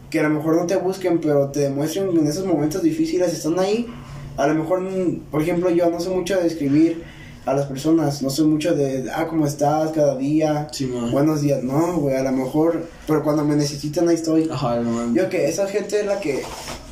que 0.09 0.19
a 0.19 0.23
lo 0.23 0.29
mejor 0.29 0.55
no 0.57 0.65
te 0.67 0.75
busquen, 0.75 1.19
pero 1.19 1.47
te 1.49 1.61
demuestren 1.61 2.09
en 2.17 2.27
esos 2.27 2.45
momentos 2.45 2.83
difíciles, 2.83 3.33
están 3.33 3.57
ahí. 3.59 3.87
A 4.35 4.45
lo 4.45 4.53
mejor, 4.55 4.83
por 5.31 5.41
ejemplo, 5.41 5.69
yo 5.69 5.89
no 5.89 5.99
sé 5.99 6.09
mucho 6.09 6.35
de 6.39 6.45
escribir 6.47 7.01
a 7.45 7.53
las 7.53 7.65
personas, 7.65 8.21
no 8.21 8.29
soy 8.29 8.45
mucho 8.45 8.75
de, 8.75 9.09
ah, 9.15 9.25
¿cómo 9.27 9.47
estás? 9.47 9.91
Cada 9.93 10.17
día, 10.17 10.67
Sí, 10.73 10.85
man. 10.85 11.11
buenos 11.11 11.41
días, 11.41 11.63
no, 11.63 11.95
güey, 11.97 12.15
a 12.17 12.23
lo 12.23 12.33
mejor, 12.33 12.85
pero 13.07 13.23
cuando 13.23 13.45
me 13.45 13.55
necesitan 13.55 14.09
ahí 14.09 14.15
estoy. 14.15 14.49
Ajá, 14.51 14.81
no. 14.81 15.15
Yo 15.15 15.29
que 15.29 15.47
esa 15.47 15.65
gente 15.67 16.01
es 16.01 16.05
la 16.05 16.19
que 16.19 16.43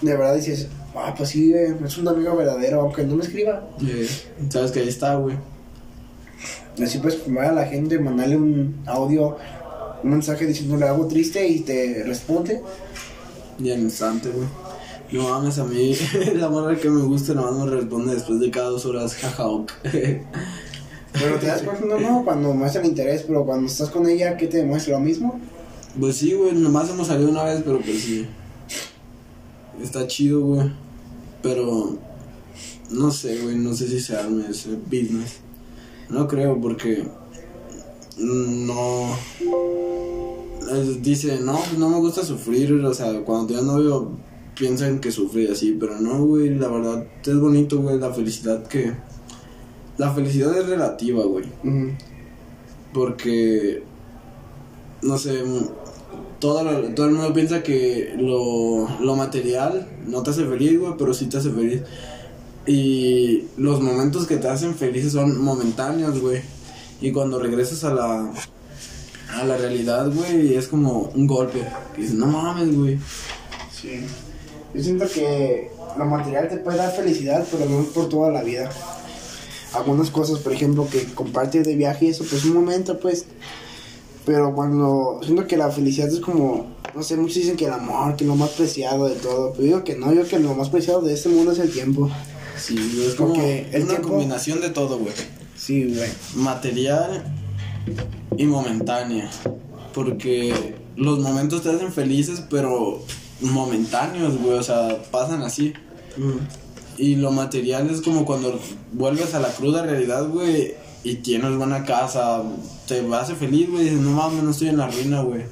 de 0.01 0.15
verdad 0.15 0.33
dices, 0.33 0.69
ah, 0.95 1.13
pues 1.15 1.29
sí, 1.29 1.53
es 1.53 1.97
un 1.97 2.07
amigo 2.07 2.35
verdadero, 2.35 2.81
aunque 2.81 3.03
no 3.03 3.15
me 3.15 3.23
escriba. 3.23 3.67
Sabes 4.49 4.71
que 4.71 4.79
ahí 4.79 4.87
está, 4.89 5.15
güey. 5.15 5.37
Así 6.81 6.97
puedes 6.99 7.19
formar 7.19 7.45
a 7.45 7.51
la 7.53 7.65
gente, 7.65 7.99
mandarle 7.99 8.35
un 8.35 8.75
audio, 8.85 9.37
un 10.03 10.09
mensaje 10.09 10.45
diciéndole 10.45 10.85
algo 10.85 11.07
triste 11.07 11.47
y 11.47 11.61
te 11.61 12.03
responde. 12.05 12.61
Y 13.59 13.71
al 13.71 13.79
instante, 13.79 14.29
güey. 14.29 14.47
No 15.11 15.29
mames, 15.29 15.59
a 15.59 15.63
mí 15.63 15.95
la 16.35 16.49
morra 16.49 16.75
que 16.75 16.89
me 16.89 17.01
gusta 17.03 17.33
nomás 17.33 17.53
me 17.53 17.71
responde 17.71 18.15
después 18.15 18.39
de 18.39 18.51
cada 18.51 18.69
dos 18.69 18.85
horas, 18.85 19.15
jaja. 19.15 19.45
Pero 21.13 21.39
te 21.39 21.45
das 21.45 21.61
cuenta, 21.61 21.85
no, 21.85 21.99
no, 21.99 22.25
cuando 22.25 22.53
muestra 22.53 22.85
interés, 22.85 23.23
pero 23.25 23.45
cuando 23.45 23.67
estás 23.67 23.89
con 23.89 24.05
ella, 24.05 24.35
¿qué 24.35 24.47
te 24.47 24.57
demuestra? 24.57 24.95
¿Lo 24.95 24.99
mismo? 24.99 25.39
Pues 25.97 26.17
sí, 26.17 26.33
güey, 26.33 26.51
nomás 26.51 26.89
hemos 26.89 27.07
salido 27.07 27.29
una 27.29 27.45
vez, 27.45 27.61
pero 27.63 27.79
pues 27.79 28.01
sí. 28.01 28.27
Está 29.81 30.05
chido, 30.07 30.41
güey. 30.41 30.71
Pero 31.45 31.95
no 32.89 33.11
sé, 33.11 33.39
güey, 33.43 33.55
no 33.55 33.71
sé 33.75 33.87
si 33.87 33.99
se 33.99 34.15
arme 34.17 34.45
ese 34.49 34.71
business. 34.75 35.41
No 36.09 36.27
creo 36.27 36.59
porque 36.59 37.07
no 38.17 39.09
es- 40.71 41.03
dice, 41.03 41.39
no, 41.41 41.53
pues 41.53 41.77
no 41.77 41.89
me 41.89 41.99
gusta 41.99 42.23
sufrir, 42.25 42.73
o 42.73 42.93
sea, 42.95 43.21
cuando 43.21 43.53
tengo 43.53 43.61
novio 43.61 44.09
piensan 44.57 44.99
que 44.99 45.11
sufrí 45.11 45.47
así, 45.47 45.77
pero 45.79 45.99
no, 45.99 46.25
güey, 46.25 46.55
la 46.55 46.67
verdad 46.67 47.05
es 47.23 47.39
bonito, 47.39 47.79
güey, 47.79 47.99
la 47.99 48.11
felicidad 48.11 48.65
que 48.67 48.93
la 49.99 50.11
felicidad 50.13 50.57
es 50.57 50.65
relativa, 50.67 51.23
güey. 51.25 51.45
Porque, 52.91 53.83
no 55.03 55.17
sé, 55.19 55.43
todo, 56.39 56.63
todo 56.93 57.05
el 57.05 57.13
mundo 57.13 57.33
piensa 57.33 57.63
que 57.63 58.13
lo, 58.17 58.87
lo 58.99 59.15
material 59.15 59.87
no 60.07 60.23
te 60.23 60.31
hace 60.31 60.45
feliz, 60.45 60.79
güey, 60.79 60.93
pero 60.97 61.13
sí 61.13 61.27
te 61.27 61.37
hace 61.37 61.51
feliz. 61.51 61.81
Y 62.67 63.45
los 63.57 63.81
momentos 63.81 64.25
que 64.25 64.37
te 64.37 64.47
hacen 64.47 64.75
felices 64.75 65.13
son 65.13 65.39
momentáneos, 65.41 66.19
güey. 66.19 66.41
Y 67.01 67.11
cuando 67.11 67.39
regresas 67.39 67.83
a 67.83 67.93
la, 67.93 68.31
a 69.33 69.43
la 69.43 69.57
realidad, 69.57 70.11
güey, 70.11 70.55
es 70.55 70.67
como 70.67 71.11
un 71.13 71.27
golpe. 71.27 71.65
Que 71.95 72.01
dices, 72.01 72.17
no 72.17 72.27
mames, 72.27 72.75
güey. 72.75 72.97
Sí. 73.71 74.01
Yo 74.73 74.83
siento 74.83 75.05
que 75.07 75.69
lo 75.97 76.05
material 76.05 76.49
te 76.49 76.57
puede 76.57 76.77
dar 76.77 76.91
felicidad, 76.93 77.45
pero 77.51 77.69
no 77.69 77.83
por 77.85 78.09
toda 78.09 78.31
la 78.31 78.43
vida. 78.43 78.69
Algunas 79.73 80.09
cosas, 80.09 80.39
por 80.39 80.53
ejemplo, 80.53 80.87
que 80.89 81.05
compartir 81.13 81.63
de 81.63 81.75
viaje 81.75 82.05
y 82.05 82.09
eso, 82.09 82.25
pues 82.29 82.45
un 82.45 82.53
momento, 82.53 82.99
pues. 82.99 83.25
Pero 84.25 84.53
cuando 84.55 85.19
siento 85.23 85.45
que 85.47 85.55
la 85.57 85.69
felicidad 85.71 86.07
es 86.09 86.19
como, 86.19 86.75
no 86.95 87.03
sé, 87.03 87.15
muchos 87.15 87.35
dicen 87.35 87.55
que 87.57 87.65
el 87.65 87.73
amor, 87.73 88.15
que 88.15 88.25
lo 88.25 88.35
más 88.35 88.49
preciado 88.51 89.07
de 89.07 89.15
todo. 89.15 89.51
Pero 89.51 89.63
digo 89.63 89.83
que 89.83 89.95
no, 89.95 90.11
yo 90.13 90.27
que 90.27 90.39
lo 90.39 90.55
más 90.55 90.69
preciado 90.69 91.01
de 91.01 91.13
este 91.13 91.29
mundo 91.29 91.51
es 91.51 91.59
el 91.59 91.71
tiempo. 91.71 92.09
Sí, 92.57 93.03
es 93.07 93.15
como 93.15 93.33
Porque 93.33 93.67
el 93.71 93.83
una 93.83 93.91
tiempo- 93.91 94.09
combinación 94.09 94.61
de 94.61 94.69
todo, 94.69 94.97
güey. 94.97 95.13
Sí, 95.55 95.93
güey. 95.95 96.09
material 96.35 97.23
y 98.37 98.45
momentánea. 98.45 99.29
Porque 99.93 100.75
los 100.95 101.19
momentos 101.19 101.61
te 101.61 101.69
hacen 101.69 101.91
felices, 101.93 102.41
pero 102.49 103.01
momentáneos, 103.41 104.37
güey. 104.37 104.57
O 104.57 104.63
sea, 104.63 105.01
pasan 105.11 105.43
así. 105.43 105.73
Y 106.97 107.15
lo 107.15 107.31
material 107.31 107.89
es 107.89 108.01
como 108.01 108.25
cuando 108.25 108.59
vuelves 108.93 109.33
a 109.33 109.39
la 109.39 109.49
cruda 109.49 109.83
realidad, 109.83 110.27
güey. 110.29 110.73
Y 111.05 111.15
tienes 111.17 111.55
buena 111.55 111.85
casa, 111.85 112.41
te 112.87 112.99
hace 113.13 113.35
feliz, 113.35 113.69
güey. 113.69 113.83
Dices, 113.83 113.99
no 113.99 114.09
mames, 114.11 114.43
no 114.43 114.49
estoy 114.51 114.69
en 114.69 114.77
la 114.77 114.87
ruina, 114.87 115.21
güey. 115.21 115.43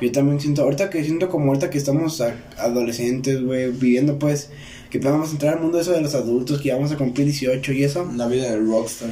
Yo 0.00 0.10
también 0.12 0.40
siento, 0.40 0.62
ahorita 0.62 0.88
que 0.88 1.04
siento 1.04 1.28
como 1.28 1.48
ahorita 1.48 1.68
que 1.68 1.76
estamos 1.76 2.20
a- 2.22 2.34
adolescentes, 2.58 3.42
güey, 3.44 3.70
viviendo 3.70 4.18
pues, 4.18 4.48
que 4.88 4.98
vamos 4.98 5.28
a 5.28 5.32
entrar 5.32 5.54
al 5.58 5.60
mundo 5.62 5.78
eso 5.78 5.92
de 5.92 6.00
los 6.00 6.14
adultos, 6.14 6.60
que 6.62 6.68
ya 6.68 6.76
vamos 6.76 6.92
a 6.92 6.96
cumplir 6.96 7.26
18 7.26 7.72
y 7.74 7.84
eso. 7.84 8.10
La 8.16 8.26
vida 8.26 8.50
del 8.50 8.66
rockstar. 8.66 9.10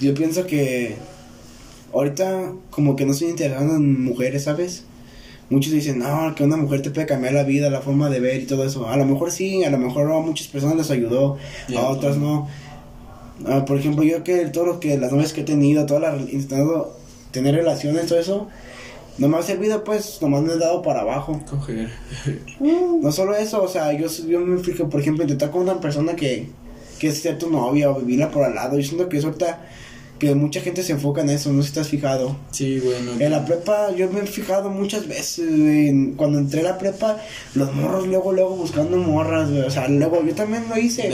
Yo 0.00 0.14
pienso 0.14 0.46
que 0.46 0.94
ahorita 1.92 2.52
como 2.70 2.94
que 2.94 3.04
no 3.04 3.12
estoy 3.12 3.28
interesado 3.30 3.74
en 3.76 4.04
mujeres, 4.04 4.44
¿sabes? 4.44 4.84
Muchos 5.50 5.72
dicen, 5.72 5.98
no, 5.98 6.34
que 6.36 6.44
una 6.44 6.56
mujer 6.58 6.82
te 6.82 6.90
puede 6.90 7.06
cambiar 7.08 7.32
la 7.32 7.42
vida, 7.42 7.70
la 7.70 7.80
forma 7.80 8.08
de 8.10 8.20
ver 8.20 8.42
y 8.42 8.46
todo 8.46 8.64
eso. 8.64 8.86
A 8.88 8.96
lo 8.96 9.04
mejor 9.06 9.32
sí, 9.32 9.64
a 9.64 9.70
lo 9.70 9.78
mejor 9.78 10.12
a 10.12 10.20
muchas 10.20 10.46
personas 10.46 10.76
les 10.76 10.90
ayudó, 10.92 11.38
a 11.76 11.80
otras 11.88 12.16
no. 12.18 12.48
Ah, 13.46 13.64
por 13.64 13.78
ejemplo, 13.78 14.02
yo 14.04 14.24
que 14.24 14.46
todo 14.46 14.66
lo 14.66 14.80
que 14.80 14.98
las 14.98 15.12
novias 15.12 15.32
que 15.32 15.42
he 15.42 15.44
tenido, 15.44 15.86
todas 15.86 16.02
las 16.02 16.28
he 16.28 16.32
intentado 16.32 16.96
tener 17.30 17.54
relaciones, 17.54 18.06
todo 18.06 18.18
eso, 18.18 18.48
no 19.18 19.28
me 19.28 19.36
ha 19.36 19.42
servido, 19.42 19.84
pues, 19.84 20.20
nomás 20.22 20.42
me 20.42 20.52
he 20.52 20.58
dado 20.58 20.82
para 20.82 21.00
abajo. 21.00 21.40
Coger. 21.48 21.90
No 22.60 23.12
solo 23.12 23.34
eso, 23.34 23.62
o 23.62 23.68
sea, 23.68 23.92
yo, 23.92 24.08
yo 24.08 24.40
me 24.40 24.58
fijo, 24.58 24.88
por 24.88 25.00
ejemplo, 25.00 25.22
intentar 25.22 25.50
con 25.50 25.62
una 25.62 25.80
persona 25.80 26.16
que, 26.16 26.48
que 26.98 27.08
es 27.08 27.20
ser 27.20 27.38
tu 27.38 27.48
novia 27.50 27.90
o 27.90 28.00
vivirla 28.00 28.30
por 28.30 28.44
al 28.44 28.54
lado. 28.54 28.76
Yo 28.76 28.86
siento 28.86 29.08
que 29.08 29.18
eso 29.18 29.28
ahorita, 29.28 29.60
que 30.18 30.34
mucha 30.34 30.60
gente 30.60 30.82
se 30.82 30.92
enfoca 30.92 31.20
en 31.22 31.30
eso, 31.30 31.52
no 31.52 31.62
sé 31.62 31.72
si 31.72 31.80
has 31.80 31.88
fijado. 31.88 32.36
Sí, 32.50 32.80
güey. 32.80 32.96
no- 33.02 33.20
En 33.20 33.30
la 33.30 33.44
prepa, 33.44 33.92
yo 33.94 34.10
me 34.10 34.20
he 34.20 34.26
fijado 34.26 34.68
muchas 34.70 35.06
veces, 35.06 35.46
güey, 35.48 35.88
en- 35.88 36.14
cuando 36.14 36.38
entré 36.38 36.60
a 36.60 36.64
la 36.64 36.78
prepa, 36.78 37.18
los 37.54 37.72
morros 37.74 38.06
luego, 38.06 38.32
luego 38.32 38.56
buscando 38.56 38.96
morras, 38.96 39.50
güey. 39.50 39.62
O 39.62 39.70
sea, 39.70 39.88
luego 39.88 40.22
yo 40.24 40.34
también 40.34 40.64
lo 40.68 40.76
hice. 40.78 41.08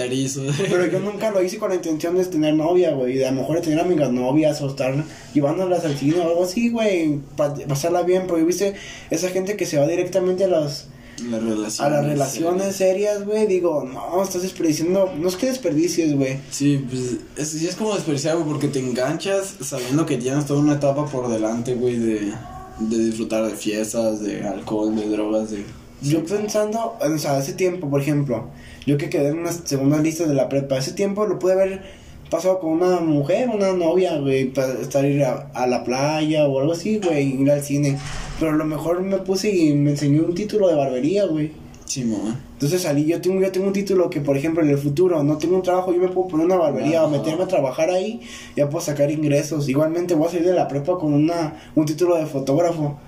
Pero 0.70 0.86
yo 0.86 1.00
nunca 1.00 1.30
lo 1.30 1.42
hice 1.42 1.58
con 1.58 1.68
la 1.70 1.76
intención 1.76 2.16
de 2.16 2.24
tener 2.24 2.54
novia, 2.54 2.92
güey. 2.92 3.14
De 3.16 3.26
a 3.26 3.30
lo 3.30 3.40
mejor 3.42 3.56
de 3.56 3.62
tener 3.62 3.80
amigas 3.80 4.10
novias 4.10 4.60
o 4.62 4.68
estar 4.68 4.94
llevándolas 5.34 5.84
al 5.84 5.96
cine 5.98 6.18
o 6.20 6.22
algo 6.28 6.44
así, 6.44 6.70
güey. 6.70 7.18
Para 7.36 7.54
pasarla 7.66 8.02
bien. 8.02 8.26
Porque 8.26 8.44
viste, 8.44 8.74
esa 9.10 9.28
gente 9.28 9.56
que 9.56 9.66
se 9.66 9.78
va 9.78 9.86
directamente 9.86 10.44
a 10.44 10.48
las, 10.48 10.88
Relaciones. 11.18 11.80
a 11.80 11.88
las 11.88 12.04
relaciones 12.04 12.76
serias, 12.76 13.24
güey. 13.24 13.46
Digo, 13.46 13.84
no, 13.84 14.22
estás 14.22 14.42
desperdiciando. 14.42 15.12
No 15.18 15.28
es 15.28 15.36
que 15.36 15.46
desperdicies, 15.46 16.16
güey. 16.16 16.38
Sí, 16.50 16.84
pues 16.88 17.16
es, 17.36 17.48
sí 17.48 17.66
es 17.66 17.76
como 17.76 17.94
desperdiciar, 17.94 18.36
güey, 18.36 18.48
porque 18.48 18.68
te 18.68 18.80
enganchas 18.80 19.54
sabiendo 19.60 20.06
que 20.06 20.16
tienes 20.16 20.46
toda 20.46 20.60
una 20.60 20.74
etapa 20.74 21.06
por 21.06 21.28
delante, 21.28 21.74
güey, 21.74 21.98
de, 21.98 22.32
de 22.80 22.98
disfrutar 22.98 23.44
de 23.46 23.54
fiestas, 23.56 24.20
de 24.20 24.42
alcohol, 24.42 24.94
de 24.94 25.08
drogas, 25.08 25.50
de... 25.50 25.64
Yo 26.02 26.22
pensando, 26.24 26.98
o 27.00 27.18
sea, 27.18 27.38
ese 27.38 27.54
tiempo, 27.54 27.88
por 27.88 28.00
ejemplo, 28.00 28.48
yo 28.86 28.98
que 28.98 29.08
quedé 29.08 29.28
en 29.28 29.38
unas 29.38 29.62
segundas 29.64 30.02
listas 30.02 30.28
de 30.28 30.34
la 30.34 30.50
prepa, 30.50 30.76
ese 30.76 30.92
tiempo 30.92 31.24
lo 31.24 31.38
pude 31.38 31.54
haber 31.54 31.82
pasado 32.30 32.58
con 32.58 32.72
una 32.72 33.00
mujer, 33.00 33.48
una 33.48 33.72
novia, 33.72 34.18
güey, 34.18 34.52
para 34.52 34.74
estar 34.74 35.04
ir 35.04 35.24
a, 35.24 35.50
a 35.54 35.66
la 35.66 35.84
playa 35.84 36.46
o 36.46 36.60
algo 36.60 36.72
así, 36.72 36.98
güey, 36.98 37.40
ir 37.40 37.50
al 37.50 37.62
cine. 37.62 37.98
Pero 38.38 38.52
a 38.52 38.54
lo 38.54 38.64
mejor 38.64 39.02
me 39.02 39.18
puse 39.18 39.54
y 39.54 39.74
me 39.74 39.90
enseñó 39.90 40.24
un 40.24 40.34
título 40.34 40.68
de 40.68 40.74
barbería, 40.74 41.26
güey. 41.26 41.52
Simón. 41.84 42.36
Entonces 42.54 42.82
salí, 42.82 43.04
yo 43.04 43.20
tengo, 43.20 43.40
yo 43.40 43.52
tengo 43.52 43.66
un 43.66 43.72
título 43.72 44.08
que, 44.10 44.20
por 44.20 44.36
ejemplo, 44.36 44.62
en 44.62 44.70
el 44.70 44.78
futuro 44.78 45.22
no 45.22 45.36
tengo 45.36 45.56
un 45.56 45.62
trabajo, 45.62 45.92
yo 45.92 46.00
me 46.00 46.08
puedo 46.08 46.28
poner 46.28 46.46
una 46.46 46.56
barbería 46.56 47.04
o 47.04 47.10
meterme 47.10 47.44
a 47.44 47.46
trabajar 47.46 47.90
ahí, 47.90 48.20
ya 48.56 48.68
puedo 48.68 48.84
sacar 48.84 49.10
ingresos. 49.10 49.68
Igualmente 49.68 50.14
voy 50.14 50.28
a 50.28 50.30
salir 50.30 50.46
de 50.46 50.54
la 50.54 50.66
prepa 50.66 50.98
con 50.98 51.12
una, 51.12 51.54
un 51.74 51.84
título 51.84 52.16
de 52.16 52.26
fotógrafo. 52.26 52.98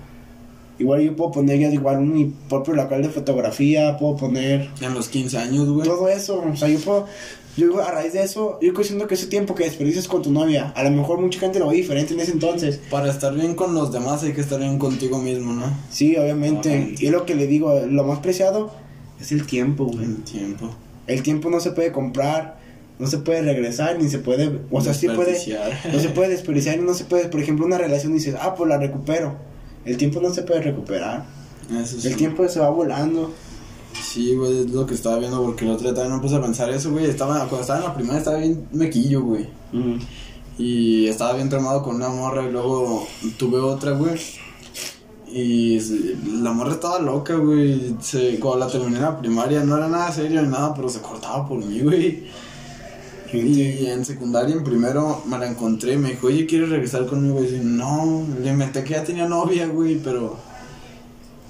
Igual 0.79 1.01
yo 1.01 1.15
puedo 1.15 1.31
poner 1.31 1.59
ya 1.59 1.69
igual 1.69 2.01
mi 2.01 2.31
propio 2.47 2.75
local 2.75 3.01
de 3.01 3.09
fotografía, 3.09 3.97
puedo 3.97 4.15
poner 4.15 4.69
En 4.79 4.93
los 4.93 5.09
15 5.09 5.37
años, 5.39 5.67
güey. 5.67 5.87
todo 5.87 6.07
eso. 6.07 6.43
O 6.51 6.55
sea, 6.55 6.67
yo 6.67 6.77
puedo, 6.79 7.07
yo 7.57 7.83
a 7.83 7.91
raíz 7.91 8.13
de 8.13 8.21
eso, 8.21 8.59
yo 8.61 8.71
siento 8.83 9.07
que 9.07 9.15
ese 9.15 9.25
tiempo 9.25 9.55
que 9.55 9.63
desperdicias 9.63 10.07
con 10.07 10.21
tu 10.21 10.31
novia, 10.31 10.71
a 10.75 10.83
lo 10.83 10.91
mejor 10.91 11.19
mucha 11.19 11.39
gente 11.39 11.57
lo 11.57 11.67
ve 11.67 11.75
diferente 11.75 12.13
en 12.13 12.19
ese 12.19 12.31
entonces. 12.31 12.79
Para 12.91 13.09
estar 13.09 13.33
bien 13.33 13.55
con 13.55 13.73
los 13.73 13.91
demás 13.91 14.23
hay 14.23 14.33
que 14.33 14.41
estar 14.41 14.59
bien 14.59 14.77
contigo 14.77 15.17
mismo, 15.17 15.53
¿no? 15.53 15.65
Sí, 15.89 16.15
obviamente. 16.15 16.93
Y 16.99 17.07
es 17.07 17.11
lo 17.11 17.25
que 17.25 17.33
le 17.33 17.47
digo, 17.47 17.79
lo 17.89 18.03
más 18.03 18.19
preciado 18.19 18.71
es 19.19 19.31
el 19.31 19.45
tiempo, 19.47 19.85
güey. 19.85 20.05
El 20.05 20.23
tiempo. 20.23 20.69
El 21.07 21.23
tiempo 21.23 21.49
no 21.49 21.59
se 21.59 21.71
puede 21.71 21.91
comprar, 21.91 22.59
no 22.99 23.07
se 23.07 23.17
puede 23.17 23.41
regresar, 23.41 23.97
ni 23.99 24.07
se 24.07 24.19
puede, 24.19 24.59
o 24.69 24.81
sea, 24.81 24.93
sí 24.93 25.07
puede, 25.07 25.33
no 25.91 25.99
se 25.99 26.09
puede 26.09 26.29
desperdiciar, 26.29 26.77
no 26.79 26.93
se 26.93 27.05
puede, 27.05 27.27
por 27.27 27.41
ejemplo, 27.41 27.65
una 27.65 27.79
relación 27.79 28.13
dices, 28.13 28.35
ah, 28.39 28.53
pues 28.55 28.69
la 28.69 28.77
recupero. 28.77 29.35
El 29.83 29.97
tiempo 29.97 30.21
no 30.21 30.31
se 30.31 30.43
puede 30.43 30.61
recuperar. 30.61 31.25
Eso 31.81 31.99
sí. 31.99 32.07
El 32.07 32.17
tiempo 32.17 32.47
se 32.47 32.59
va 32.59 32.69
volando. 32.69 33.33
Sí, 34.01 34.35
güey, 34.35 34.59
es 34.59 34.71
lo 34.71 34.85
que 34.85 34.93
estaba 34.93 35.19
viendo 35.19 35.41
porque 35.43 35.65
el 35.65 35.71
otro 35.71 35.83
día 35.83 35.93
también 35.93 36.15
me 36.15 36.21
puse 36.21 36.35
a 36.35 36.41
pensar 36.41 36.69
eso, 36.69 36.91
güey. 36.91 37.05
Estaba, 37.05 37.39
cuando 37.39 37.61
estaba 37.61 37.79
en 37.79 37.85
la 37.85 37.93
primaria 37.93 38.19
estaba 38.19 38.37
bien 38.37 38.67
mequillo, 38.71 39.21
güey. 39.21 39.47
Y 40.57 41.07
estaba 41.07 41.33
bien 41.33 41.49
tramado 41.49 41.83
con 41.83 41.97
una 41.97 42.09
morra 42.09 42.47
y 42.47 42.51
luego 42.51 43.07
tuve 43.37 43.59
otra, 43.59 43.91
güey. 43.91 44.19
Y 45.29 45.79
la 46.41 46.51
morra 46.51 46.71
estaba 46.71 46.99
loca, 46.99 47.35
güey. 47.35 47.95
Se, 48.01 48.39
cuando 48.39 48.65
la 48.65 48.71
terminé 48.71 48.97
en 48.97 49.03
la 49.03 49.19
primaria 49.19 49.63
no 49.63 49.77
era 49.77 49.87
nada 49.87 50.11
serio 50.11 50.41
ni 50.41 50.47
nada, 50.47 50.73
pero 50.73 50.89
se 50.89 51.01
cortaba 51.01 51.47
por 51.47 51.63
mí, 51.63 51.79
güey. 51.81 52.23
Y 53.33 53.85
en 53.87 54.05
secundaria, 54.05 54.55
en 54.55 54.63
primero, 54.63 55.21
me 55.25 55.37
la 55.37 55.47
encontré 55.47 55.93
y 55.93 55.97
me 55.97 56.11
dijo, 56.11 56.27
oye, 56.27 56.45
¿quieres 56.45 56.69
regresar 56.69 57.05
conmigo? 57.05 57.43
Y 57.43 57.47
dije, 57.47 57.63
no, 57.63 58.25
le 58.41 58.49
inventé 58.49 58.83
que 58.83 58.93
ya 58.93 59.03
tenía 59.03 59.27
novia, 59.27 59.67
güey, 59.67 59.99
pero... 59.99 60.46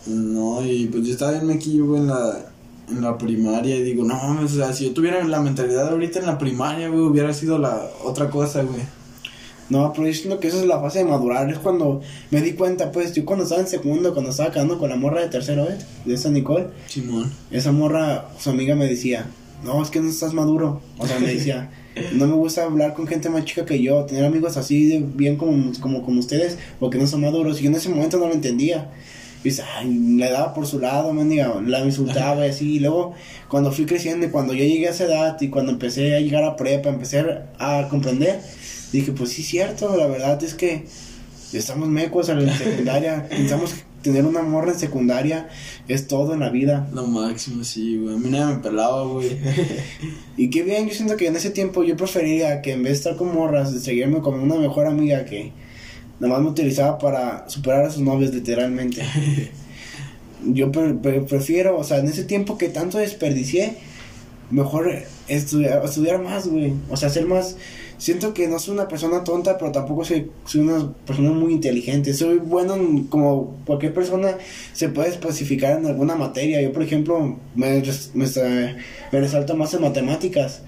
No, 0.08 0.65
y 0.65 0.88
pues 0.88 1.06
yo 1.06 1.13
estaba 1.13 1.32
bien 1.32 1.48
mequillo, 1.48 1.98
en 1.98 2.08
la, 2.08 2.46
en 2.89 3.02
la 3.02 3.17
primaria 3.17 3.76
y 3.76 3.84
digo, 3.84 4.04
no, 4.04 4.15
mames, 4.15 4.54
o 4.54 4.56
sea, 4.56 4.74
si 4.74 4.86
yo 4.86 4.93
tuviera 4.93 5.24
la 5.24 5.41
mentalidad 5.41 5.89
ahorita 5.89 6.20
en 6.20 6.26
la 6.26 6.38
primaria, 6.38 6.88
güey, 6.88 7.02
hubiera 7.02 7.34
sido 7.34 7.58
la 7.58 7.89
otra 8.04 8.30
cosa, 8.30 8.63
güey. 8.63 8.82
No, 9.70 9.91
pero 9.93 10.08
yo 10.08 10.13
siento 10.13 10.39
que 10.39 10.48
eso 10.48 10.62
es 10.62 10.65
la 10.65 10.80
fase 10.80 11.00
de 11.00 11.06
madurar. 11.06 11.50
Es 11.50 11.60
cuando 11.60 12.02
me 12.32 12.41
di 12.41 12.54
cuenta, 12.54 12.91
pues, 12.91 13.13
yo 13.13 13.26
cuando 13.26 13.43
estaba 13.43 13.60
en 13.60 13.67
segundo, 13.67 14.13
cuando 14.13 14.32
estaba 14.32 14.52
quedando 14.52 14.80
con 14.80 14.89
la 14.89 14.96
morra 14.96 15.22
de 15.22 15.28
tercero, 15.28 15.65
¿eh? 15.70 15.78
De 16.06 16.13
esa 16.13 16.30
Nicole. 16.30 16.67
Simón. 16.88 17.32
Esa 17.52 17.74
morra, 17.74 18.30
su 18.39 18.50
amiga 18.50 18.76
me 18.76 18.88
decía, 18.88 19.26
no, 19.65 19.84
es 19.84 19.89
que 19.89 20.00
no 20.00 20.10
estás 20.10 20.34
maduro. 20.34 20.82
O 20.98 21.06
sea, 21.06 21.20
me 21.20 21.34
decía, 21.34 21.70
no 22.13 22.28
me 22.28 22.36
gusta 22.36 22.63
hablar 22.63 22.93
con 22.93 23.08
gente 23.08 23.30
más 23.30 23.43
chica 23.43 23.65
que 23.65 23.82
yo, 23.82 24.06
tener 24.06 24.24
amigos 24.24 24.56
así 24.56 24.88
de 24.88 25.00
bien 25.00 25.36
como, 25.36 25.74
como, 25.82 26.04
como 26.04 26.20
ustedes, 26.20 26.58
porque 26.80 26.98
no 26.98 27.06
son 27.06 27.22
maduros. 27.22 27.60
Y 27.60 27.63
yo 27.63 27.70
en 27.70 27.76
ese 27.76 27.89
momento 27.89 28.17
no 28.17 28.28
lo 28.28 28.34
entendía. 28.34 28.91
Dice, 29.47 29.63
ay, 29.75 29.93
le 30.17 30.29
daba 30.29 30.53
por 30.53 30.67
su 30.67 30.79
lado, 30.79 31.13
mendiga, 31.13 31.62
la 31.65 31.79
insultaba 31.86 32.45
y 32.45 32.49
así. 32.49 32.75
Y 32.75 32.79
luego, 32.79 33.13
cuando 33.47 33.71
fui 33.71 33.86
creciendo 33.86 34.25
y 34.25 34.29
cuando 34.29 34.53
yo 34.53 34.63
llegué 34.63 34.88
a 34.88 34.91
esa 34.91 35.05
edad 35.05 35.38
y 35.39 35.49
cuando 35.49 35.71
empecé 35.71 36.15
a 36.15 36.19
llegar 36.19 36.43
a 36.43 36.55
prepa, 36.55 36.89
empecé 36.89 37.23
a 37.57 37.88
comprender, 37.89 38.41
dije, 38.91 39.12
pues 39.13 39.31
sí, 39.31 39.43
cierto, 39.43 39.95
la 39.95 40.07
verdad 40.07 40.43
es 40.43 40.53
que 40.53 40.86
estamos 41.53 41.88
mecos 41.88 42.29
en 42.29 42.45
la 42.45 42.57
secundaria. 42.57 43.27
Pensamos 43.29 43.73
que 43.73 43.81
tener 44.01 44.25
una 44.25 44.41
morra 44.41 44.71
en 44.71 44.79
secundaria 44.79 45.49
es 45.88 46.07
todo 46.07 46.33
en 46.33 46.41
la 46.41 46.49
vida. 46.49 46.89
Lo 46.93 47.07
máximo, 47.07 47.63
sí, 47.63 47.97
güey. 47.97 48.15
A 48.15 48.17
mí 48.17 48.29
nadie 48.29 48.55
me 48.55 48.62
pelaba, 48.62 49.05
güey. 49.05 49.38
Y 50.38 50.49
qué 50.49 50.63
bien, 50.63 50.88
yo 50.88 50.93
siento 50.93 51.17
que 51.17 51.27
en 51.27 51.36
ese 51.36 51.49
tiempo 51.49 51.83
yo 51.83 51.97
preferiría 51.97 52.62
que 52.62 52.73
en 52.73 52.83
vez 52.83 52.91
de 52.91 52.97
estar 52.97 53.15
con 53.15 53.33
morras, 53.33 53.73
de 53.73 53.79
seguirme 53.79 54.21
como 54.21 54.43
una 54.43 54.55
mejor 54.55 54.86
amiga 54.86 55.25
que 55.25 55.51
nada 56.19 56.34
más 56.34 56.41
me 56.43 56.49
utilizaba 56.49 56.97
para 56.97 57.49
superar 57.49 57.86
a 57.86 57.91
sus 57.91 58.01
novios 58.01 58.34
literalmente. 58.34 59.01
Yo 60.45 60.71
pre- 60.71 60.93
pre- 60.93 61.21
prefiero, 61.21 61.77
o 61.77 61.84
sea, 61.84 61.97
en 61.97 62.08
ese 62.08 62.23
tiempo 62.23 62.58
que 62.58 62.69
tanto 62.69 62.97
desperdicié, 62.99 63.75
mejor 64.51 64.91
estudiar, 65.27 65.84
estudiar 65.84 66.21
más, 66.21 66.47
güey. 66.47 66.73
O 66.89 66.97
sea, 66.97 67.10
ser 67.10 67.25
más... 67.25 67.56
Siento 67.97 68.36
que 68.36 68.47
no 68.47 68.60
soy 68.60 68.75
una 68.75 68.88
persona 68.88 69.23
tonta, 69.23 69.58
pero 69.58 69.71
tampoco 69.71 70.06
soy, 70.06 70.30
soy 70.45 70.62
una 70.62 70.93
persona 71.08 71.32
muy 71.32 71.51
inteligente. 71.53 72.13
Soy 72.13 72.38
bueno 72.38 72.75
en- 72.75 73.06
como 73.06 73.56
cualquier 73.65 73.93
persona 73.95 74.38
se 74.73 74.89
puede 74.89 75.10
especificar 75.10 75.80
en 75.80 75.88
alguna 75.88 76.15
materia. 76.15 76.62
Yo, 76.62 76.71
por 76.71 76.84
ejemplo, 76.84 77.38
me, 77.56 77.82
me, 78.13 78.25
me 79.12 79.19
resalto 79.19 79.56
más 79.58 79.73
en 79.73 79.82
matemáticas. 79.82 80.62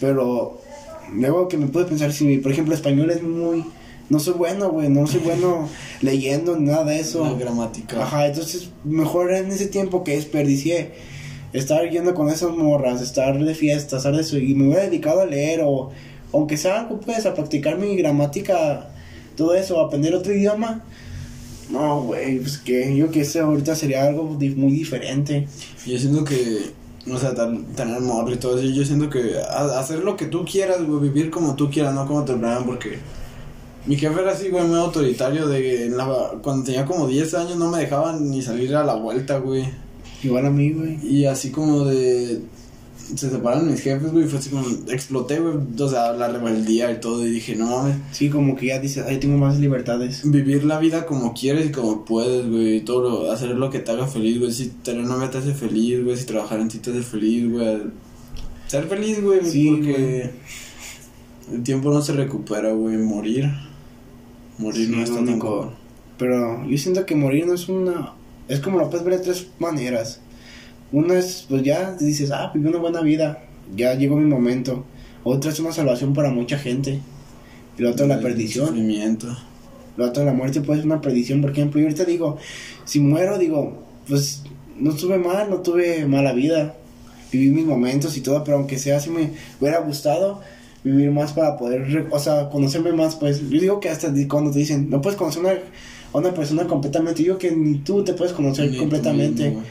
Pero 0.00 0.62
luego 1.12 1.48
que 1.48 1.58
me 1.58 1.66
pude 1.66 1.84
pensar, 1.84 2.12
si, 2.14 2.38
por 2.38 2.50
ejemplo, 2.52 2.74
español 2.74 3.10
es 3.10 3.22
muy... 3.22 3.64
No 4.10 4.18
soy 4.18 4.34
bueno, 4.34 4.68
güey. 4.70 4.88
No 4.90 5.06
soy 5.06 5.20
bueno 5.20 5.68
leyendo 6.02 6.58
nada 6.58 6.84
de 6.84 7.00
eso. 7.00 7.24
La 7.24 7.32
gramática. 7.34 8.02
Ajá, 8.02 8.26
entonces 8.26 8.68
mejor 8.84 9.32
en 9.32 9.50
ese 9.50 9.66
tiempo 9.68 10.04
que 10.04 10.16
desperdicié 10.16 10.92
estar 11.52 11.88
yendo 11.88 12.14
con 12.14 12.28
esas 12.28 12.50
morras, 12.50 13.00
estar 13.00 13.38
de 13.42 13.54
fiesta, 13.54 13.96
estar 13.96 14.14
de 14.14 14.20
eso, 14.22 14.36
y 14.38 14.54
me 14.54 14.66
hubiera 14.68 14.82
dedicado 14.84 15.20
a 15.22 15.26
leer 15.26 15.62
o 15.64 15.90
aunque 16.32 16.56
sea 16.56 16.80
algo 16.80 17.00
pues 17.00 17.26
a 17.26 17.34
practicar 17.34 17.76
mi 17.78 17.96
gramática, 17.96 18.90
todo 19.36 19.54
eso, 19.54 19.80
a 19.80 19.86
aprender 19.86 20.14
otro 20.14 20.32
idioma. 20.32 20.84
No, 21.70 22.02
güey, 22.02 22.38
pues 22.40 22.58
que 22.58 22.96
yo 22.96 23.10
que 23.10 23.24
sé, 23.24 23.40
ahorita 23.40 23.74
sería 23.76 24.04
algo 24.06 24.24
muy 24.24 24.72
diferente. 24.72 25.46
Yo 25.86 25.98
siento 25.98 26.24
que, 26.24 26.70
o 27.10 27.16
sea, 27.18 27.34
tan- 27.34 27.64
tener 27.74 28.00
morro 28.00 28.32
y 28.32 28.36
todo 28.36 28.58
eso, 28.58 28.68
yo 28.68 28.84
siento 28.84 29.08
que 29.08 29.38
a- 29.40 29.78
hacer 29.78 30.00
lo 30.00 30.16
que 30.16 30.26
tú 30.26 30.44
quieras, 30.44 30.84
güey, 30.84 31.00
vivir 31.08 31.30
como 31.30 31.54
tú 31.54 31.70
quieras, 31.70 31.94
no 31.94 32.06
como 32.06 32.24
te 32.24 32.34
planean, 32.34 32.64
porque 32.66 32.98
mi 33.86 33.96
jefe 33.96 34.20
era 34.20 34.32
así, 34.32 34.48
güey, 34.48 34.64
muy 34.66 34.78
autoritario, 34.78 35.46
de 35.48 35.86
en 35.86 35.96
la- 35.96 36.32
cuando 36.42 36.64
tenía 36.64 36.84
como 36.86 37.06
10 37.06 37.32
años 37.34 37.56
no 37.56 37.70
me 37.70 37.78
dejaban 37.78 38.30
ni 38.30 38.42
salir 38.42 38.74
a 38.76 38.84
la 38.84 38.94
vuelta, 38.94 39.38
güey, 39.38 39.64
Igual 40.22 40.46
a 40.46 40.50
mí, 40.50 40.72
güey. 40.72 40.98
y 41.06 41.24
así 41.24 41.50
como 41.50 41.84
de, 41.86 42.40
se 43.16 43.30
separan 43.30 43.68
mis 43.68 43.80
jefes, 43.80 44.12
güey, 44.12 44.26
fue 44.26 44.38
así 44.38 44.50
como, 44.50 44.64
exploté, 44.88 45.40
güey, 45.40 45.54
o 45.78 45.88
sea, 45.88 46.12
la 46.12 46.28
rebeldía 46.28 46.92
y 46.92 47.00
todo, 47.00 47.26
y 47.26 47.30
dije, 47.30 47.56
no 47.56 47.66
mames, 47.66 47.96
Sí, 48.12 48.28
como 48.28 48.54
que 48.54 48.66
ya 48.66 48.78
dices, 48.78 49.04
ay, 49.08 49.18
tengo 49.18 49.36
más 49.38 49.58
libertades. 49.58 50.20
vivir 50.30 50.62
la 50.64 50.78
vida 50.78 51.06
como 51.06 51.32
quieres 51.34 51.66
y 51.66 51.72
como 51.72 52.04
puedes, 52.04 52.46
güey, 52.48 52.76
y 52.76 52.80
todo 52.82 53.00
lo, 53.24 53.32
hacer 53.32 53.48
lo 53.50 53.70
que 53.70 53.78
te 53.80 53.90
haga 53.92 54.06
feliz, 54.06 54.38
güey, 54.38 54.52
si 54.52 54.66
tener 54.68 55.04
novia 55.04 55.30
te 55.30 55.38
hace 55.38 55.54
feliz, 55.54 56.04
güey, 56.04 56.16
si 56.16 56.24
trabajar 56.26 56.60
en 56.60 56.68
ti 56.68 56.78
te 56.78 56.90
hace 56.90 57.02
feliz, 57.02 57.50
güey, 57.50 57.78
ser 58.68 58.84
feliz, 58.86 59.20
güey, 59.22 59.40
Sí, 59.44 59.70
porque 59.70 60.30
el 61.52 61.62
tiempo 61.64 61.90
no 61.92 62.00
se 62.02 62.12
recupera, 62.12 62.70
güey, 62.72 62.96
morir, 62.98 63.50
morir 64.60 64.86
Sí, 64.86 64.92
no 64.92 65.02
está 65.02 65.16
lo 65.16 65.24
tan 65.24 65.28
único. 65.30 65.72
Pero 66.18 66.66
yo 66.66 66.78
siento 66.78 67.06
que 67.06 67.14
morir 67.14 67.46
no 67.46 67.54
es 67.54 67.68
una... 67.68 68.12
Es 68.48 68.60
como 68.60 68.78
lo 68.78 68.90
puedes 68.90 69.04
ver 69.04 69.18
de 69.18 69.24
tres 69.24 69.48
maneras. 69.58 70.20
Una 70.92 71.18
es, 71.18 71.46
pues 71.48 71.62
ya 71.62 71.92
dices, 71.92 72.30
ah, 72.30 72.50
viví 72.52 72.68
una 72.68 72.78
buena 72.78 73.00
vida, 73.00 73.44
ya 73.74 73.94
llegó 73.94 74.16
mi 74.16 74.26
momento. 74.26 74.84
Otra 75.22 75.50
es 75.50 75.60
una 75.60 75.72
salvación 75.72 76.14
para 76.14 76.30
mucha 76.30 76.58
gente. 76.58 77.00
Y 77.78 77.82
la 77.82 77.90
otra 77.90 78.06
la 78.06 78.16
El 78.16 78.22
perdición. 78.22 78.68
Sufrimiento. 78.68 79.28
La 79.96 80.06
otra 80.06 80.24
la 80.24 80.32
muerte 80.32 80.60
puede 80.60 80.80
ser 80.80 80.86
una 80.86 81.00
perdición. 81.00 81.40
Por 81.40 81.50
ejemplo, 81.50 81.80
yo 81.80 81.86
ahorita 81.86 82.04
digo, 82.04 82.38
si 82.84 83.00
muero, 83.00 83.38
digo, 83.38 83.84
pues 84.08 84.42
no 84.78 84.90
estuve 84.90 85.18
mal, 85.18 85.48
no 85.50 85.58
tuve 85.58 86.06
mala 86.06 86.32
vida. 86.32 86.74
Viví 87.30 87.50
mis 87.50 87.64
momentos 87.64 88.16
y 88.16 88.22
todo, 88.22 88.42
pero 88.42 88.56
aunque 88.56 88.78
sea, 88.78 88.98
si 88.98 89.10
me 89.10 89.30
hubiera 89.60 89.78
gustado 89.78 90.40
vivir 90.84 91.10
más 91.10 91.32
para 91.32 91.56
poder, 91.56 92.08
o 92.10 92.18
sea, 92.18 92.48
conocerme 92.48 92.92
más, 92.92 93.16
pues 93.16 93.40
yo 93.50 93.60
digo 93.60 93.80
que 93.80 93.88
hasta 93.90 94.12
cuando 94.28 94.50
te 94.50 94.58
dicen, 94.60 94.88
no 94.88 95.00
puedes 95.02 95.18
conocer 95.18 95.42
una, 95.42 95.52
a 96.12 96.18
una 96.18 96.32
persona 96.32 96.66
completamente, 96.66 97.20
yo 97.22 97.34
digo 97.34 97.38
que 97.38 97.50
ni 97.50 97.78
tú 97.78 98.02
te 98.04 98.14
puedes 98.14 98.32
conocer 98.32 98.70
Ni 98.70 98.78
completamente. 98.78 99.48
mismo. 99.50 99.62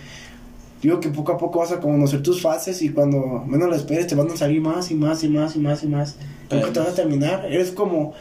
Digo 0.82 1.00
que 1.02 1.10
poco 1.10 1.34
a 1.34 1.38
poco 1.38 1.60
vas 1.60 1.72
a 1.74 1.80
conocer 1.82 2.24
tus 2.24 2.42
fases 2.42 2.82
y 2.82 2.90
cuando 2.90 3.44
menos 3.46 3.68
lo 3.70 3.76
esperes 3.76 4.08
te 4.08 4.16
van 4.16 4.30
a 4.32 4.38
salir 4.38 4.62
más 4.62 4.90
y 4.92 4.96
más 4.96 5.24
y 5.24 5.28
más 5.30 5.56
y 5.56 5.60
más 5.60 5.84
y 5.84 5.88
más. 5.88 6.16
Nunca 6.50 6.68
te 6.68 6.72
Pero- 6.72 6.84
vas 6.86 6.94
a 6.94 6.96
terminar. 6.96 7.46
Eres 7.52 7.72
como... 7.72 8.14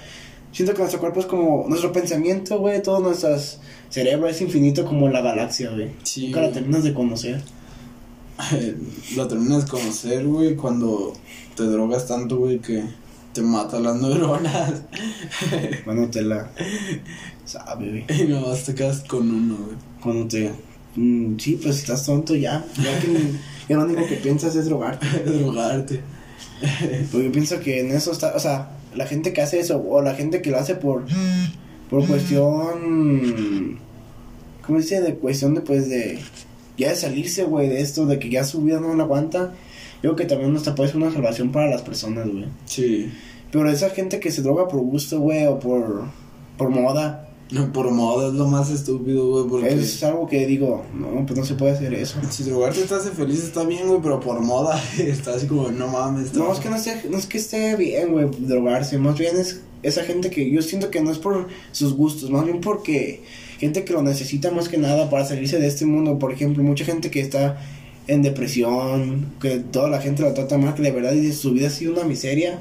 Siento 0.50 0.72
que 0.72 0.78
nuestro 0.80 0.98
cuerpo 0.98 1.20
es 1.20 1.26
como... 1.26 1.66
Nuestro 1.68 1.92
pensamiento, 1.92 2.58
güey, 2.58 2.82
todo 2.82 2.98
nuestro 2.98 3.36
cerebro 3.90 4.26
es 4.28 4.40
infinito 4.40 4.84
como 4.86 5.08
la 5.08 5.20
galaxia, 5.20 5.70
güey. 5.70 5.90
Sí, 6.02 6.26
Nunca 6.28 6.40
la 6.40 6.50
terminas 6.50 6.82
de 6.82 6.94
conocer. 6.94 7.40
Lo 9.16 9.28
terminas 9.28 9.64
de 9.64 9.70
conocer, 9.70 10.26
güey, 10.26 10.56
cuando 10.56 11.12
te 11.58 11.64
drogas 11.64 12.06
tanto, 12.06 12.38
güey, 12.38 12.60
que 12.60 12.84
te 13.32 13.42
mata 13.42 13.80
las 13.80 13.96
neuronas. 14.00 14.82
Cuando 15.84 16.08
te 16.08 16.22
la... 16.22 16.48
Sabe, 17.44 18.04
güey. 18.06 18.22
y 18.22 18.28
nomás 18.28 18.64
te 18.64 18.74
quedas 18.74 19.00
con 19.00 19.28
uno, 19.28 19.56
güey. 19.56 19.76
Cuando 20.00 20.28
te... 20.28 20.52
mm, 20.94 21.36
sí, 21.38 21.58
pues 21.60 21.78
estás 21.78 22.06
tonto 22.06 22.36
ya. 22.36 22.64
Ya 22.76 23.00
que 23.00 23.32
ya 23.68 23.76
lo 23.76 23.84
único 23.84 24.06
que 24.06 24.16
piensas 24.16 24.54
es 24.54 24.66
drogarte. 24.66 25.06
Drogarte. 25.26 26.00
Porque 27.10 27.26
yo 27.26 27.32
pienso 27.32 27.60
que 27.60 27.80
en 27.80 27.90
eso 27.90 28.12
está, 28.12 28.34
o 28.34 28.40
sea, 28.40 28.70
la 28.94 29.06
gente 29.06 29.32
que 29.32 29.42
hace 29.42 29.58
eso, 29.58 29.82
o 29.88 30.00
la 30.00 30.14
gente 30.14 30.40
que 30.40 30.50
lo 30.50 30.58
hace 30.58 30.76
por, 30.76 31.04
por 31.90 32.06
cuestión, 32.06 33.78
¿cómo 34.64 34.78
dice? 34.78 35.00
De 35.00 35.14
cuestión 35.14 35.54
de, 35.54 35.60
pues, 35.60 35.88
de, 35.88 36.20
ya 36.76 36.90
de 36.90 36.96
salirse, 36.96 37.44
güey, 37.44 37.68
de 37.68 37.80
esto, 37.80 38.06
de 38.06 38.18
que 38.18 38.30
ya 38.30 38.44
su 38.44 38.62
vida 38.62 38.80
no 38.80 38.94
la 38.94 39.04
aguanta, 39.04 39.54
yo 40.02 40.14
creo 40.14 40.16
que 40.16 40.24
también 40.26 40.54
hasta 40.56 40.74
puede 40.74 40.90
ser 40.90 40.98
una 40.98 41.12
salvación 41.12 41.50
para 41.50 41.68
las 41.68 41.82
personas, 41.82 42.28
güey. 42.28 42.46
Sí. 42.66 43.10
Pero 43.50 43.68
esa 43.70 43.90
gente 43.90 44.20
que 44.20 44.30
se 44.30 44.42
droga 44.42 44.68
por 44.68 44.80
gusto, 44.80 45.20
güey, 45.20 45.46
o 45.46 45.58
por, 45.58 46.04
por 46.56 46.70
moda, 46.70 47.28
Por 47.72 47.90
moda 47.90 48.28
es 48.28 48.34
lo 48.34 48.46
más 48.46 48.70
estúpido, 48.70 49.26
güey, 49.30 49.48
porque... 49.48 49.82
es 49.82 50.02
algo 50.04 50.26
que 50.26 50.46
digo, 50.46 50.84
no, 50.94 51.24
pues 51.24 51.38
no 51.38 51.44
se 51.44 51.54
puede 51.54 51.72
hacer 51.72 51.94
eso. 51.94 52.18
Si 52.30 52.44
drogarte 52.44 52.82
te 52.82 52.94
hace 52.94 53.10
feliz 53.10 53.42
está 53.42 53.64
bien, 53.64 53.88
güey, 53.88 54.00
pero 54.02 54.20
por 54.20 54.40
moda 54.40 54.80
está 54.98 55.34
así 55.34 55.46
como, 55.46 55.70
no 55.70 55.88
mames. 55.88 56.34
No, 56.34 56.52
es 56.52 56.60
que 56.60 56.68
no, 56.68 56.76
esté, 56.76 57.02
no 57.08 57.16
es 57.16 57.26
que 57.26 57.38
esté 57.38 57.74
bien, 57.76 58.12
güey, 58.12 58.28
drogarse. 58.38 58.98
Más 58.98 59.18
bien 59.18 59.36
es 59.36 59.62
esa 59.82 60.04
gente 60.04 60.30
que 60.30 60.50
yo 60.50 60.60
siento 60.60 60.90
que 60.90 61.00
no 61.00 61.10
es 61.10 61.18
por 61.18 61.48
sus 61.72 61.94
gustos, 61.94 62.30
más 62.30 62.44
bien 62.44 62.60
porque 62.60 63.22
gente 63.58 63.84
que 63.84 63.92
lo 63.92 64.02
necesita 64.02 64.50
más 64.50 64.68
que 64.68 64.78
nada 64.78 65.10
para 65.10 65.24
salirse 65.24 65.58
de 65.58 65.66
este 65.66 65.86
mundo. 65.86 66.18
Por 66.18 66.32
ejemplo, 66.32 66.62
mucha 66.62 66.84
gente 66.84 67.10
que 67.10 67.20
está 67.20 67.58
en 68.08 68.22
depresión, 68.22 69.34
que 69.40 69.58
toda 69.58 69.88
la 69.88 70.00
gente 70.00 70.22
lo 70.22 70.32
trata 70.34 70.58
mal, 70.58 70.74
que 70.74 70.82
de 70.82 70.90
verdad 70.90 71.12
dice 71.12 71.34
su 71.34 71.52
vida 71.52 71.68
ha 71.68 71.70
sido 71.70 71.92
una 71.92 72.04
miseria. 72.04 72.60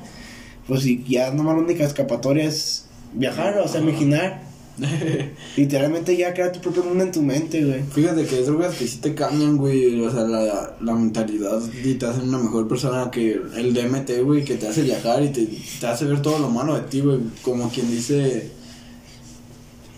Pues 0.68 0.86
y 0.86 1.04
ya 1.08 1.32
nomás 1.32 1.56
la 1.56 1.64
única 1.64 1.86
escapatoria 1.86 2.44
es 2.44 2.86
viajar, 3.14 3.58
o 3.58 3.68
sea, 3.68 3.82
imaginar. 3.82 4.46
Literalmente 5.58 6.16
ya 6.16 6.34
crea 6.34 6.52
tu 6.52 6.60
propio 6.60 6.84
mundo 6.84 7.04
en 7.04 7.12
tu 7.12 7.22
mente, 7.22 7.64
güey. 7.64 7.82
Fíjate 7.84 8.26
que 8.26 8.36
hay 8.36 8.44
drogas 8.44 8.76
que 8.76 8.88
sí 8.88 8.98
te 8.98 9.16
cambian, 9.16 9.58
güey. 9.58 10.00
O 10.02 10.12
sea, 10.12 10.22
la, 10.22 10.76
la 10.80 10.94
mentalidad 10.94 11.62
y 11.84 11.96
te 11.96 12.06
hacen 12.06 12.28
una 12.28 12.38
mejor 12.38 12.68
persona 12.68 13.10
que 13.10 13.40
el 13.56 13.74
DMT, 13.74 14.22
güey, 14.24 14.44
que 14.44 14.56
te 14.56 14.68
hace 14.68 14.84
viajar 14.84 15.24
y 15.24 15.30
te, 15.30 15.48
te 15.80 15.88
hace 15.88 16.06
ver 16.06 16.22
todo 16.22 16.38
lo 16.40 16.50
malo 16.50 16.76
de 16.76 16.82
ti, 16.82 17.00
güey. 17.00 17.20
Como 17.42 17.70
quien 17.70 17.90
dice, 17.90 18.52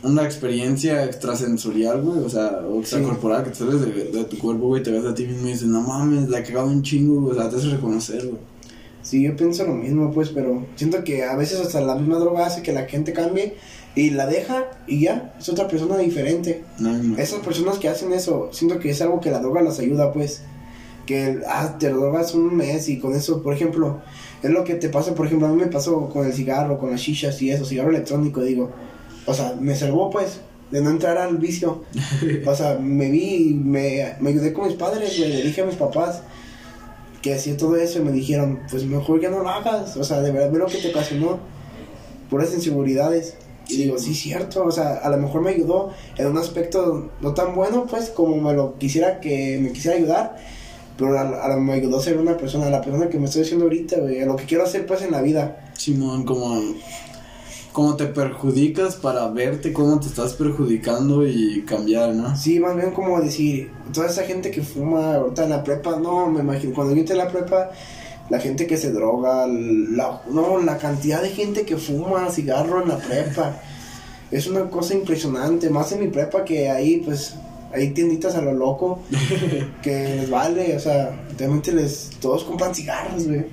una 0.04 0.24
experiencia 0.24 1.06
extrasensorial, 1.06 2.02
güey. 2.02 2.20
O 2.20 2.30
sea, 2.30 2.62
o 2.68 2.80
extracorporal, 2.80 3.44
que 3.44 3.52
te 3.52 3.56
sales 3.58 3.82
de, 3.82 4.06
de 4.06 4.24
tu 4.26 4.38
cuerpo, 4.38 4.68
güey, 4.68 4.84
te 4.84 4.92
ves 4.92 5.06
a 5.06 5.14
ti 5.14 5.26
mismo 5.26 5.48
y 5.48 5.52
dices, 5.52 5.68
no 5.68 5.82
mames, 5.82 6.30
la 6.30 6.40
he 6.40 6.44
cagado 6.44 6.68
un 6.68 6.82
chingo, 6.82 7.22
güey. 7.22 7.38
O 7.38 7.42
sea, 7.42 7.50
te 7.50 7.58
hace 7.58 7.70
reconocer, 7.70 8.26
güey. 8.26 8.40
Sí, 9.02 9.24
yo 9.24 9.36
pienso 9.36 9.66
lo 9.66 9.74
mismo, 9.74 10.12
pues, 10.12 10.30
pero 10.30 10.66
siento 10.76 11.04
que 11.04 11.24
a 11.24 11.36
veces 11.36 11.60
hasta 11.60 11.82
la 11.82 11.96
misma 11.96 12.20
droga 12.20 12.46
hace 12.46 12.62
que 12.62 12.74
la 12.74 12.86
gente 12.86 13.14
cambie 13.14 13.56
y 13.96 14.12
la 14.12 14.28
deja 14.28 14.68
y 14.88 15.02
ya, 15.02 15.34
es 15.40 15.50
otra 15.50 15.68
persona 15.68 15.98
diferente. 15.98 16.64
No, 16.80 16.92
no. 16.92 17.18
Esas 17.18 17.40
personas 17.40 17.80
que 17.80 17.90
hacen 17.90 18.14
eso, 18.14 18.50
siento 18.52 18.78
que 18.80 18.90
es 18.90 19.02
algo 19.02 19.20
que 19.20 19.32
la 19.32 19.40
droga 19.40 19.62
las 19.62 19.80
ayuda, 19.80 20.12
pues. 20.12 20.44
Que, 21.06 21.40
ah, 21.48 21.78
te 21.80 21.90
drogas 21.90 22.36
un 22.36 22.56
mes 22.56 22.88
y 22.88 23.00
con 23.00 23.16
eso, 23.16 23.42
por 23.42 23.54
ejemplo, 23.54 24.00
es 24.44 24.52
lo 24.52 24.64
que 24.64 24.76
te 24.76 24.90
pasa, 24.90 25.16
por 25.16 25.26
ejemplo, 25.26 25.48
a 25.48 25.52
mí 25.52 25.60
me 25.60 25.68
pasó 25.68 26.08
con 26.10 26.28
el 26.28 26.34
cigarro, 26.34 26.78
con 26.78 26.92
las 26.92 27.00
shishas 27.00 27.42
y 27.42 27.50
eso, 27.50 27.66
cigarro 27.66 27.90
electrónico, 27.90 28.44
digo. 28.44 28.70
O 29.30 29.34
sea, 29.34 29.56
me 29.60 29.76
salvó, 29.76 30.10
pues, 30.10 30.40
de 30.72 30.82
no 30.82 30.90
entrar 30.90 31.18
al 31.18 31.38
vicio. 31.38 31.84
O 32.46 32.56
sea, 32.56 32.80
me 32.80 33.10
vi, 33.10 33.54
me, 33.54 34.16
me 34.20 34.32
ayudé 34.32 34.54
con 34.54 34.68
mis 34.68 34.76
padres, 34.76 35.18
güey, 35.18 35.30
le 35.32 35.44
dije 35.44 35.62
a 35.62 35.66
mis 35.66 35.76
papás 35.76 36.22
que 37.22 37.34
hacía 37.34 37.58
todo 37.58 37.76
eso 37.76 38.00
y 38.00 38.02
me 38.02 38.12
dijeron, 38.12 38.62
pues 38.72 38.86
mejor 38.86 39.22
ya 39.22 39.30
no 39.30 39.44
lo 39.44 39.50
hagas. 39.50 39.98
O 39.98 40.04
sea, 40.04 40.22
de 40.22 40.32
verdad, 40.32 40.52
ve 40.52 40.60
lo 40.60 40.68
que 40.68 40.78
te 40.78 40.90
ocasionó, 40.90 41.40
puras 42.30 42.54
inseguridades. 42.54 43.36
Y 43.68 43.78
digo, 43.78 44.00
sí, 44.00 44.16
cierto, 44.16 44.64
o 44.66 44.72
sea, 44.72 44.96
a 44.96 45.10
lo 45.10 45.18
mejor 45.18 45.42
me 45.42 45.52
ayudó 45.52 45.92
en 46.18 46.26
un 46.26 46.38
aspecto 46.40 47.12
no 47.22 47.36
tan 47.36 47.54
bueno, 47.54 47.86
pues, 47.88 48.10
como 48.10 48.36
me 48.38 48.54
lo 48.54 48.80
quisiera 48.80 49.20
que 49.20 49.60
me 49.62 49.72
quisiera 49.72 49.96
ayudar, 49.96 50.38
pero 50.98 51.16
a, 51.20 51.54
a 51.54 51.58
me 51.58 51.74
ayudó 51.74 52.00
a 52.00 52.02
ser 52.02 52.18
una 52.18 52.36
persona, 52.36 52.68
la 52.72 52.82
persona 52.82 53.10
que 53.10 53.20
me 53.20 53.26
estoy 53.26 53.44
haciendo 53.44 53.66
ahorita, 53.66 54.00
güey, 54.00 54.26
lo 54.26 54.36
que 54.38 54.46
quiero 54.46 54.64
hacer, 54.64 54.88
pues, 54.88 55.04
en 55.04 55.12
la 55.12 55.22
vida. 55.22 55.72
Simón, 55.78 56.24
como, 56.24 56.60
como 57.72 57.96
te 57.96 58.06
perjudicas 58.08 58.96
para 58.96 59.28
verte 59.30 59.72
cómo 59.72 60.00
te 60.00 60.08
estás 60.08 60.34
perjudicando 60.34 61.26
y 61.26 61.62
cambiar, 61.64 62.14
¿no? 62.16 62.36
Sí, 62.36 62.60
más 62.60 62.76
bien 62.76 62.92
como 62.92 63.22
decir, 63.22 63.72
toda 63.94 64.08
esa 64.08 64.24
gente 64.24 64.50
que 64.52 64.62
fuma 64.62 65.16
ahorita 65.16 65.44
en 65.44 65.50
la 65.52 65.64
prepa, 65.64 65.98
no, 65.98 66.28
me 66.28 66.40
imagino, 66.42 66.74
cuando 66.74 66.94
yo 66.94 67.02
entré 67.02 67.16
en 67.16 67.26
la 67.26 67.32
prepa, 67.32 67.72
la 68.30 68.40
gente 68.40 68.66
que 68.66 68.78
se 68.78 68.92
droga, 68.92 69.46
la, 69.48 70.22
no, 70.32 70.60
la 70.60 70.78
cantidad 70.78 71.22
de 71.22 71.30
gente 71.30 71.66
que 71.66 71.78
fuma 71.78 72.30
cigarro 72.32 72.82
en 72.82 72.90
la 72.90 72.98
prepa, 72.98 73.62
es 74.32 74.48
una 74.48 74.70
cosa 74.70 74.94
impresionante, 74.94 75.70
más 75.70 75.92
en 75.92 76.02
mi 76.02 76.08
prepa 76.08 76.44
que 76.44 76.70
ahí, 76.70 76.98
pues, 77.06 77.36
hay 77.72 77.92
tienditas 77.92 78.36
a 78.36 78.42
lo 78.42 78.54
loco, 78.54 79.00
que 79.84 80.16
les 80.16 80.30
vale, 80.30 80.76
o 80.76 80.80
sea, 80.80 81.12
realmente 81.38 81.72
les, 81.72 82.10
todos 82.20 82.44
compran 82.44 82.74
cigarros, 82.74 83.28
güey. 83.28 83.46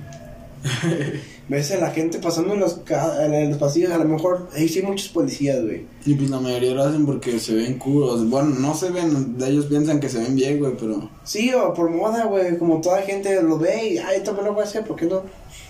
Ves 1.49 1.71
a 1.71 1.77
la 1.77 1.91
gente 1.91 2.19
pasando 2.19 2.53
en 2.53 2.59
los, 2.59 2.73
ca- 2.83 3.25
en 3.25 3.49
los 3.49 3.57
pasillos, 3.57 3.91
a 3.91 3.97
lo 3.97 4.03
mejor, 4.05 4.49
ahí 4.53 4.67
sí 4.67 4.79
hay 4.79 4.85
muchos 4.85 5.07
policías, 5.07 5.63
güey. 5.63 5.85
Y 6.05 6.13
pues 6.15 6.29
la 6.29 6.41
mayoría 6.41 6.73
lo 6.73 6.83
hacen 6.83 7.05
porque 7.05 7.39
se 7.39 7.55
ven 7.55 7.77
curos. 7.79 8.29
Bueno, 8.29 8.49
no 8.59 8.73
se 8.75 8.89
ven, 8.89 9.37
ellos 9.45 9.65
piensan 9.67 10.01
que 10.01 10.09
se 10.09 10.19
ven 10.19 10.35
bien, 10.35 10.59
güey, 10.59 10.73
pero... 10.77 11.09
Sí, 11.23 11.53
o 11.53 11.73
por 11.73 11.89
moda, 11.89 12.25
güey, 12.25 12.57
como 12.57 12.81
toda 12.81 13.01
gente 13.03 13.41
lo 13.41 13.57
ve 13.57 13.91
y, 13.93 13.97
ay, 13.97 14.21
también 14.25 14.47
lo 14.47 14.53
voy 14.53 14.63
a 14.63 14.65
hacer, 14.65 14.83
¿por 14.85 14.97
qué 14.97 15.05
no? 15.05 15.21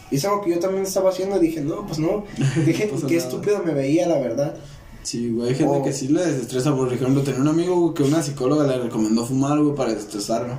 Y 0.10 0.16
es 0.16 0.26
algo 0.26 0.42
que 0.42 0.50
yo 0.52 0.60
también 0.60 0.84
estaba 0.84 1.12
haciendo 1.12 1.38
y 1.38 1.42
dije, 1.42 1.62
no, 1.62 1.86
pues 1.86 2.00
no. 2.00 2.24
Dije, 2.66 2.88
pasa 2.88 3.06
qué 3.06 3.18
nada. 3.18 3.28
estúpido 3.28 3.62
me 3.64 3.74
veía, 3.74 4.08
la 4.08 4.18
verdad. 4.20 4.56
Sí, 5.04 5.30
güey, 5.30 5.50
hay 5.50 5.56
gente 5.56 5.82
que 5.84 5.94
sí 5.94 6.08
le 6.08 6.26
desestresa. 6.26 6.76
Por 6.76 6.92
ejemplo, 6.92 7.22
tenía 7.22 7.40
un 7.42 7.48
amigo 7.50 7.80
güey, 7.80 7.94
que 7.94 8.04
una 8.04 8.24
psicóloga 8.24 8.66
le 8.66 8.80
recomendó 8.80 9.26
fumar, 9.26 9.60
güey, 9.62 9.76
para 9.76 9.94
desestresarlo. 9.94 10.54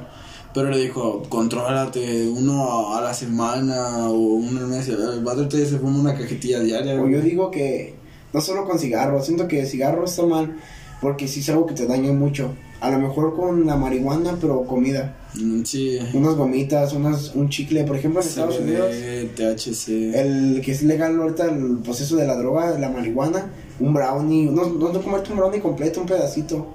Pero 0.58 0.70
le 0.70 0.78
dijo, 0.78 1.22
contrólate 1.28 2.28
uno 2.28 2.92
a, 2.96 3.00
la 3.00 3.14
semana 3.14 4.10
o 4.10 4.14
uno 4.14 4.58
al 4.58 4.66
mes. 4.66 4.88
El 4.88 5.22
padre 5.22 5.46
te 5.46 5.64
se 5.64 5.78
fuma 5.78 6.00
una 6.00 6.16
cajetilla 6.16 6.58
diaria, 6.58 7.00
O 7.00 7.08
yo 7.08 7.20
digo 7.20 7.52
que 7.52 7.94
no 8.32 8.40
solo 8.40 8.66
con 8.66 8.76
cigarro, 8.76 9.22
siento 9.22 9.46
que 9.46 9.64
cigarro 9.66 10.04
está 10.04 10.26
mal 10.26 10.56
porque 11.00 11.28
sí 11.28 11.40
es 11.40 11.48
algo 11.50 11.64
que 11.64 11.74
te 11.74 11.86
daña 11.86 12.10
mucho. 12.10 12.56
A 12.80 12.90
lo 12.90 12.98
mejor 12.98 13.36
con 13.36 13.66
la 13.66 13.76
marihuana, 13.76 14.36
pero 14.40 14.64
comida. 14.64 15.16
Mm, 15.36 15.62
Sí. 15.62 15.96
Unas 16.12 16.34
gomitas, 16.34 16.92
unas, 16.92 17.36
un 17.36 17.48
chicle. 17.50 17.84
Por 17.84 17.94
ejemplo, 17.94 18.20
en 18.20 18.26
Estados 18.26 18.58
Unidos, 18.58 18.92
THC. 19.36 20.12
el 20.12 20.60
que 20.64 20.72
es 20.72 20.82
legal 20.82 21.20
ahorita 21.20 21.44
el 21.44 21.78
proceso 21.84 22.16
de 22.16 22.26
la 22.26 22.34
droga, 22.34 22.76
la 22.80 22.90
marihuana, 22.90 23.52
un 23.78 23.94
brownie, 23.94 24.50
no, 24.50 24.66
no, 24.70 24.92
no 24.92 25.02
comerte 25.02 25.30
un 25.30 25.38
brownie 25.38 25.60
completo, 25.60 26.00
un 26.00 26.06
pedacito 26.06 26.74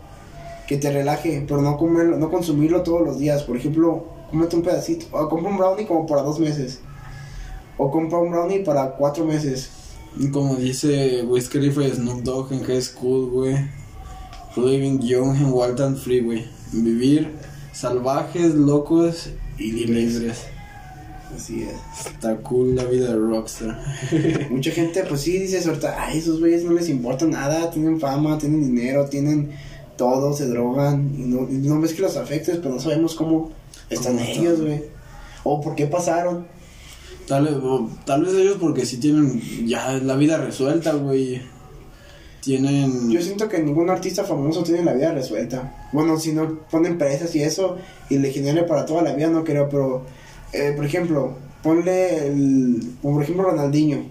que 0.67 0.77
te 0.77 0.91
relaje, 0.91 1.43
pero 1.47 1.61
no 1.61 1.77
comerlo, 1.77 2.17
no 2.17 2.29
consumirlo 2.29 2.83
todos 2.83 3.01
los 3.01 3.19
días. 3.19 3.43
Por 3.43 3.57
ejemplo, 3.57 4.05
cómete 4.29 4.55
un 4.55 4.61
pedacito, 4.61 5.05
o 5.11 5.27
compra 5.29 5.49
un 5.49 5.57
brownie 5.57 5.85
como 5.85 6.05
para 6.05 6.21
dos 6.21 6.39
meses, 6.39 6.79
o 7.77 7.91
compra 7.91 8.19
un 8.19 8.31
brownie 8.31 8.59
para 8.59 8.91
cuatro 8.95 9.25
meses. 9.25 9.69
Y 10.17 10.29
Como 10.29 10.55
dice 10.55 11.23
Wiz 11.23 11.49
Khalifa 11.49 11.81
Snoop 11.87 12.21
Dogg 12.21 12.53
en 12.53 12.63
High 12.63 12.81
School, 12.81 13.29
güey. 13.31 13.55
Living 14.55 14.99
young 14.99 15.35
and 15.35 15.51
wild 15.51 15.81
and 15.81 15.97
free, 15.97 16.21
güey. 16.21 16.45
Vivir 16.71 17.31
salvajes, 17.73 18.53
locos 18.53 19.29
y 19.57 19.71
libres. 19.71 20.45
Así 21.35 21.63
es. 21.63 22.05
Está 22.05 22.37
cool 22.37 22.75
la 22.75 22.85
vida 22.85 23.07
de 23.07 23.15
rockstar. 23.15 23.79
Mucha 24.51 24.71
gente, 24.71 25.03
pues 25.03 25.21
sí, 25.21 25.39
dice 25.39 25.59
ay, 25.97 26.19
esos 26.19 26.39
güeyes 26.39 26.63
no 26.63 26.73
les 26.73 26.89
importa 26.89 27.25
nada, 27.25 27.71
tienen 27.71 27.99
fama, 27.99 28.37
tienen 28.37 28.61
dinero, 28.61 29.05
tienen 29.09 29.51
todo, 29.95 30.33
se 30.33 30.47
drogan, 30.47 31.13
y 31.17 31.23
no, 31.23 31.49
y 31.49 31.55
no 31.67 31.79
ves 31.79 31.93
que 31.93 32.01
los 32.01 32.17
afectes, 32.17 32.57
pero 32.57 32.75
no 32.75 32.79
sabemos 32.79 33.15
cómo 33.15 33.51
están 33.89 34.17
¿Cómo 34.17 34.29
ellos, 34.29 34.61
güey. 34.61 34.83
O 35.43 35.61
por 35.61 35.75
qué 35.75 35.87
pasaron. 35.87 36.47
Tal 37.27 37.45
vez, 37.45 37.55
tal 38.05 38.23
vez 38.23 38.33
ellos 38.33 38.57
porque 38.59 38.85
sí 38.85 38.97
tienen 38.97 39.67
ya 39.67 39.93
la 39.93 40.15
vida 40.15 40.37
resuelta, 40.37 40.93
güey. 40.93 41.41
Tienen... 42.41 43.09
Yo 43.09 43.21
siento 43.21 43.47
que 43.47 43.59
ningún 43.59 43.89
artista 43.89 44.25
famoso 44.25 44.63
tiene 44.63 44.83
la 44.83 44.93
vida 44.93 45.13
resuelta. 45.13 45.87
Bueno, 45.93 46.19
si 46.19 46.33
no 46.33 46.59
ponen 46.69 46.93
empresas 46.93 47.33
y 47.35 47.41
eso, 47.41 47.77
y 48.09 48.17
le 48.17 48.31
genere 48.31 48.63
para 48.63 48.85
toda 48.85 49.01
la 49.01 49.13
vida, 49.13 49.29
no 49.29 49.45
creo, 49.45 49.69
pero, 49.69 50.03
eh, 50.51 50.73
por 50.75 50.85
ejemplo, 50.85 51.35
ponle 51.61 52.27
el, 52.27 52.95
por 53.01 53.23
ejemplo 53.23 53.45
Ronaldinho. 53.45 54.03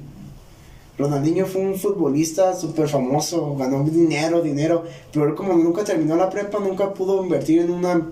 Ronaldinho 0.99 1.47
fue 1.47 1.63
un 1.63 1.75
futbolista 1.79 2.55
súper 2.55 2.89
famoso, 2.89 3.57
ganó 3.57 3.83
dinero, 3.85 4.43
dinero, 4.43 4.85
pero 5.13 5.27
él 5.27 5.35
como 5.35 5.55
nunca 5.55 5.85
terminó 5.85 6.17
la 6.17 6.29
prepa, 6.29 6.59
nunca 6.59 6.93
pudo 6.93 7.23
invertir 7.23 7.61
en 7.61 7.71
una 7.71 8.03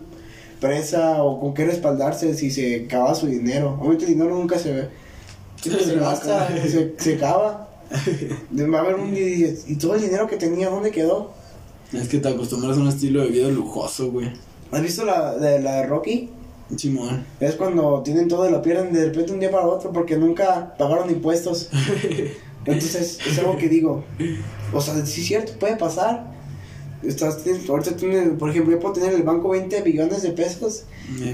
empresa 0.54 1.22
o 1.22 1.40
con 1.40 1.54
qué 1.54 1.66
respaldarse 1.66 2.34
si 2.34 2.50
se 2.50 2.84
acaba 2.86 3.14
su 3.14 3.26
dinero. 3.26 3.76
Obviamente 3.80 4.06
el 4.06 4.12
dinero 4.12 4.34
nunca 4.34 4.58
se 4.58 4.72
ve. 4.72 4.88
Siempre 5.60 5.84
se 5.84 5.96
gasta, 5.96 6.48
se, 6.48 6.94
se 6.98 7.14
acaba. 7.16 7.68
Va 8.52 8.78
a 8.78 8.80
haber 8.82 8.94
un 8.94 9.14
¿y 9.14 9.74
todo 9.76 9.94
el 9.94 10.00
dinero 10.00 10.26
que 10.26 10.36
tenía, 10.36 10.70
dónde 10.70 10.90
quedó? 10.90 11.30
Es 11.92 12.08
que 12.08 12.18
te 12.18 12.28
acostumbras 12.28 12.76
a 12.76 12.80
un 12.80 12.88
estilo 12.88 13.22
de 13.22 13.28
vida 13.28 13.48
lujoso, 13.48 14.10
güey. 14.12 14.32
¿Has 14.70 14.82
visto 14.82 15.04
la 15.04 15.34
de, 15.34 15.60
la 15.60 15.76
de 15.76 15.86
Rocky? 15.86 16.30
Simón. 16.76 17.24
Es 17.40 17.56
cuando 17.56 18.02
tienen 18.04 18.28
todo 18.28 18.48
y 18.48 18.52
lo 18.52 18.62
pierden 18.62 18.92
de 18.92 19.06
repente 19.06 19.32
un 19.32 19.40
día 19.40 19.50
para 19.50 19.66
otro 19.66 19.90
porque 19.92 20.16
nunca 20.16 20.74
pagaron 20.78 21.10
impuestos. 21.10 21.68
Entonces, 22.66 23.18
es 23.26 23.38
algo 23.38 23.56
que 23.56 23.68
digo. 23.68 24.04
O 24.72 24.80
sea, 24.80 24.94
sí 25.06 25.20
es 25.22 25.26
cierto, 25.26 25.52
puede 25.58 25.76
pasar. 25.76 26.30
Estás, 27.02 27.42
tienes- 27.42 27.66
ahorita 27.68 27.96
tienes, 27.96 28.28
por 28.38 28.50
ejemplo, 28.50 28.72
yo 28.72 28.78
puedo 28.80 28.92
tener 28.92 29.12
en 29.14 29.20
el 29.20 29.22
banco 29.22 29.48
20 29.48 29.80
billones 29.80 30.20
de 30.22 30.32
pesos 30.32 30.82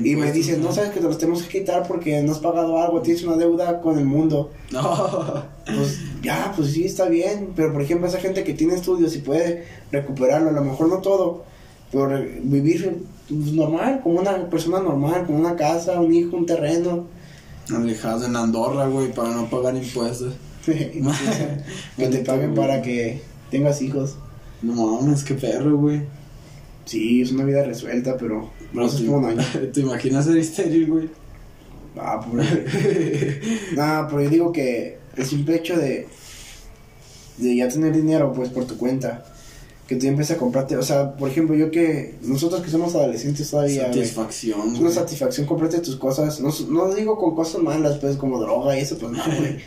y 0.04 0.14
me 0.14 0.30
dicen, 0.30 0.62
no 0.62 0.72
sabes 0.72 0.90
que 0.90 1.00
te 1.00 1.06
los 1.06 1.18
tenemos 1.18 1.42
que 1.42 1.58
quitar 1.58 1.88
porque 1.88 2.22
no 2.22 2.30
has 2.32 2.38
pagado 2.38 2.78
algo, 2.80 3.02
tienes 3.02 3.24
una 3.24 3.36
deuda 3.36 3.80
con 3.80 3.98
el 3.98 4.04
mundo. 4.04 4.52
No. 4.70 5.44
Pues 5.66 5.98
ya, 6.22 6.52
pues 6.56 6.70
sí, 6.72 6.84
está 6.84 7.06
bien. 7.08 7.50
Pero 7.56 7.72
por 7.72 7.82
ejemplo, 7.82 8.06
esa 8.06 8.18
gente 8.20 8.44
que 8.44 8.54
tiene 8.54 8.74
estudios 8.74 9.16
y 9.16 9.18
puede 9.18 9.64
recuperarlo, 9.90 10.50
a 10.50 10.52
lo 10.52 10.62
mejor 10.62 10.88
no 10.88 10.98
todo, 10.98 11.44
pero 11.90 12.08
vivir 12.44 13.02
pues, 13.28 13.52
normal, 13.52 14.00
como 14.04 14.20
una 14.20 14.48
persona 14.48 14.78
normal, 14.78 15.26
con 15.26 15.34
una 15.34 15.56
casa, 15.56 16.00
un 16.00 16.14
hijo, 16.14 16.36
un 16.36 16.46
terreno. 16.46 17.06
Alejado 17.74 18.26
en 18.26 18.36
Andorra, 18.36 18.86
güey, 18.86 19.12
para 19.12 19.30
no 19.30 19.50
pagar 19.50 19.74
impuestos. 19.74 20.34
que 21.96 22.08
te 22.08 22.18
paguen 22.18 22.54
para 22.54 22.82
que 22.82 23.20
tengas 23.50 23.80
hijos. 23.82 24.16
No 24.62 25.00
mames, 25.00 25.24
qué 25.24 25.34
perro, 25.34 25.76
güey. 25.76 26.02
Sí, 26.84 27.22
es 27.22 27.32
una 27.32 27.44
vida 27.44 27.64
resuelta, 27.64 28.16
pero 28.16 28.50
no 28.72 28.88
sé 28.88 29.02
¿te, 29.02 29.06
cómo. 29.06 29.28
¿Te 29.72 29.80
imaginas 29.80 30.24
ser 30.24 30.36
estéril, 30.36 30.86
güey? 30.90 31.08
Ah, 31.96 32.20
pobre. 32.20 32.44
Nah, 33.76 34.06
pero 34.08 34.22
yo 34.22 34.30
digo 34.30 34.52
que 34.52 34.98
el 35.16 35.24
simple 35.24 35.56
hecho 35.56 35.76
de, 35.76 36.06
de 37.38 37.56
ya 37.56 37.68
tener 37.68 37.94
dinero, 37.94 38.32
pues, 38.32 38.50
por 38.50 38.66
tu 38.66 38.76
cuenta, 38.76 39.24
que 39.86 39.96
tú 39.96 40.06
empiezas 40.06 40.36
a 40.36 40.40
comprarte, 40.40 40.76
o 40.76 40.82
sea, 40.82 41.16
por 41.16 41.30
ejemplo, 41.30 41.54
yo 41.54 41.70
que, 41.70 42.16
nosotros 42.22 42.60
que 42.62 42.70
somos 42.70 42.94
adolescentes 42.94 43.50
todavía, 43.50 43.88
güey, 43.88 43.94
Satisfacción, 43.94 44.74
es 44.74 44.80
una 44.80 44.90
satisfacción 44.90 45.46
comprarte 45.46 45.78
tus 45.78 45.96
cosas, 45.96 46.40
no, 46.40 46.50
no 46.68 46.94
digo 46.94 47.18
con 47.18 47.34
cosas 47.34 47.62
malas, 47.62 47.98
pues, 47.98 48.16
como 48.16 48.40
droga 48.40 48.76
y 48.76 48.82
eso, 48.82 48.98
pues, 48.98 49.12
no, 49.12 49.22
güey. 49.24 49.58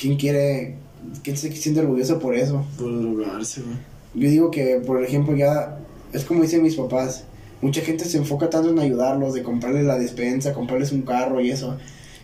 ¿Quién 0.00 0.16
quiere, 0.16 0.76
quién 1.22 1.36
se 1.36 1.52
siente 1.52 1.80
orgulloso 1.80 2.18
por 2.18 2.34
eso? 2.34 2.64
Por 2.78 3.00
drogarse, 3.00 3.60
güey. 3.60 3.76
yo 4.14 4.30
digo 4.30 4.50
que, 4.50 4.80
por 4.84 5.04
ejemplo, 5.04 5.36
ya 5.36 5.78
es 6.12 6.24
como 6.24 6.42
dicen 6.42 6.62
mis 6.62 6.76
papás, 6.76 7.24
mucha 7.60 7.82
gente 7.82 8.04
se 8.06 8.16
enfoca 8.16 8.48
tanto 8.48 8.70
en 8.70 8.78
ayudarlos, 8.78 9.34
de 9.34 9.42
comprarles 9.42 9.84
la 9.84 9.98
despensa, 9.98 10.54
comprarles 10.54 10.92
un 10.92 11.02
carro 11.02 11.40
y 11.40 11.50
eso. 11.50 11.76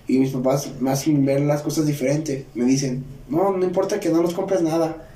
Y 0.09 0.19
mis 0.19 0.31
papás 0.31 0.71
me 0.81 0.91
hacen 0.91 1.25
ver 1.25 1.41
las 1.41 1.63
cosas 1.63 1.87
diferente. 1.87 2.47
Me 2.55 2.65
dicen, 2.65 3.05
no, 3.29 3.55
no 3.55 3.65
importa 3.65 4.01
que 4.01 4.09
no 4.09 4.23
nos 4.23 4.35
compres 4.35 4.63
nada. 4.63 5.09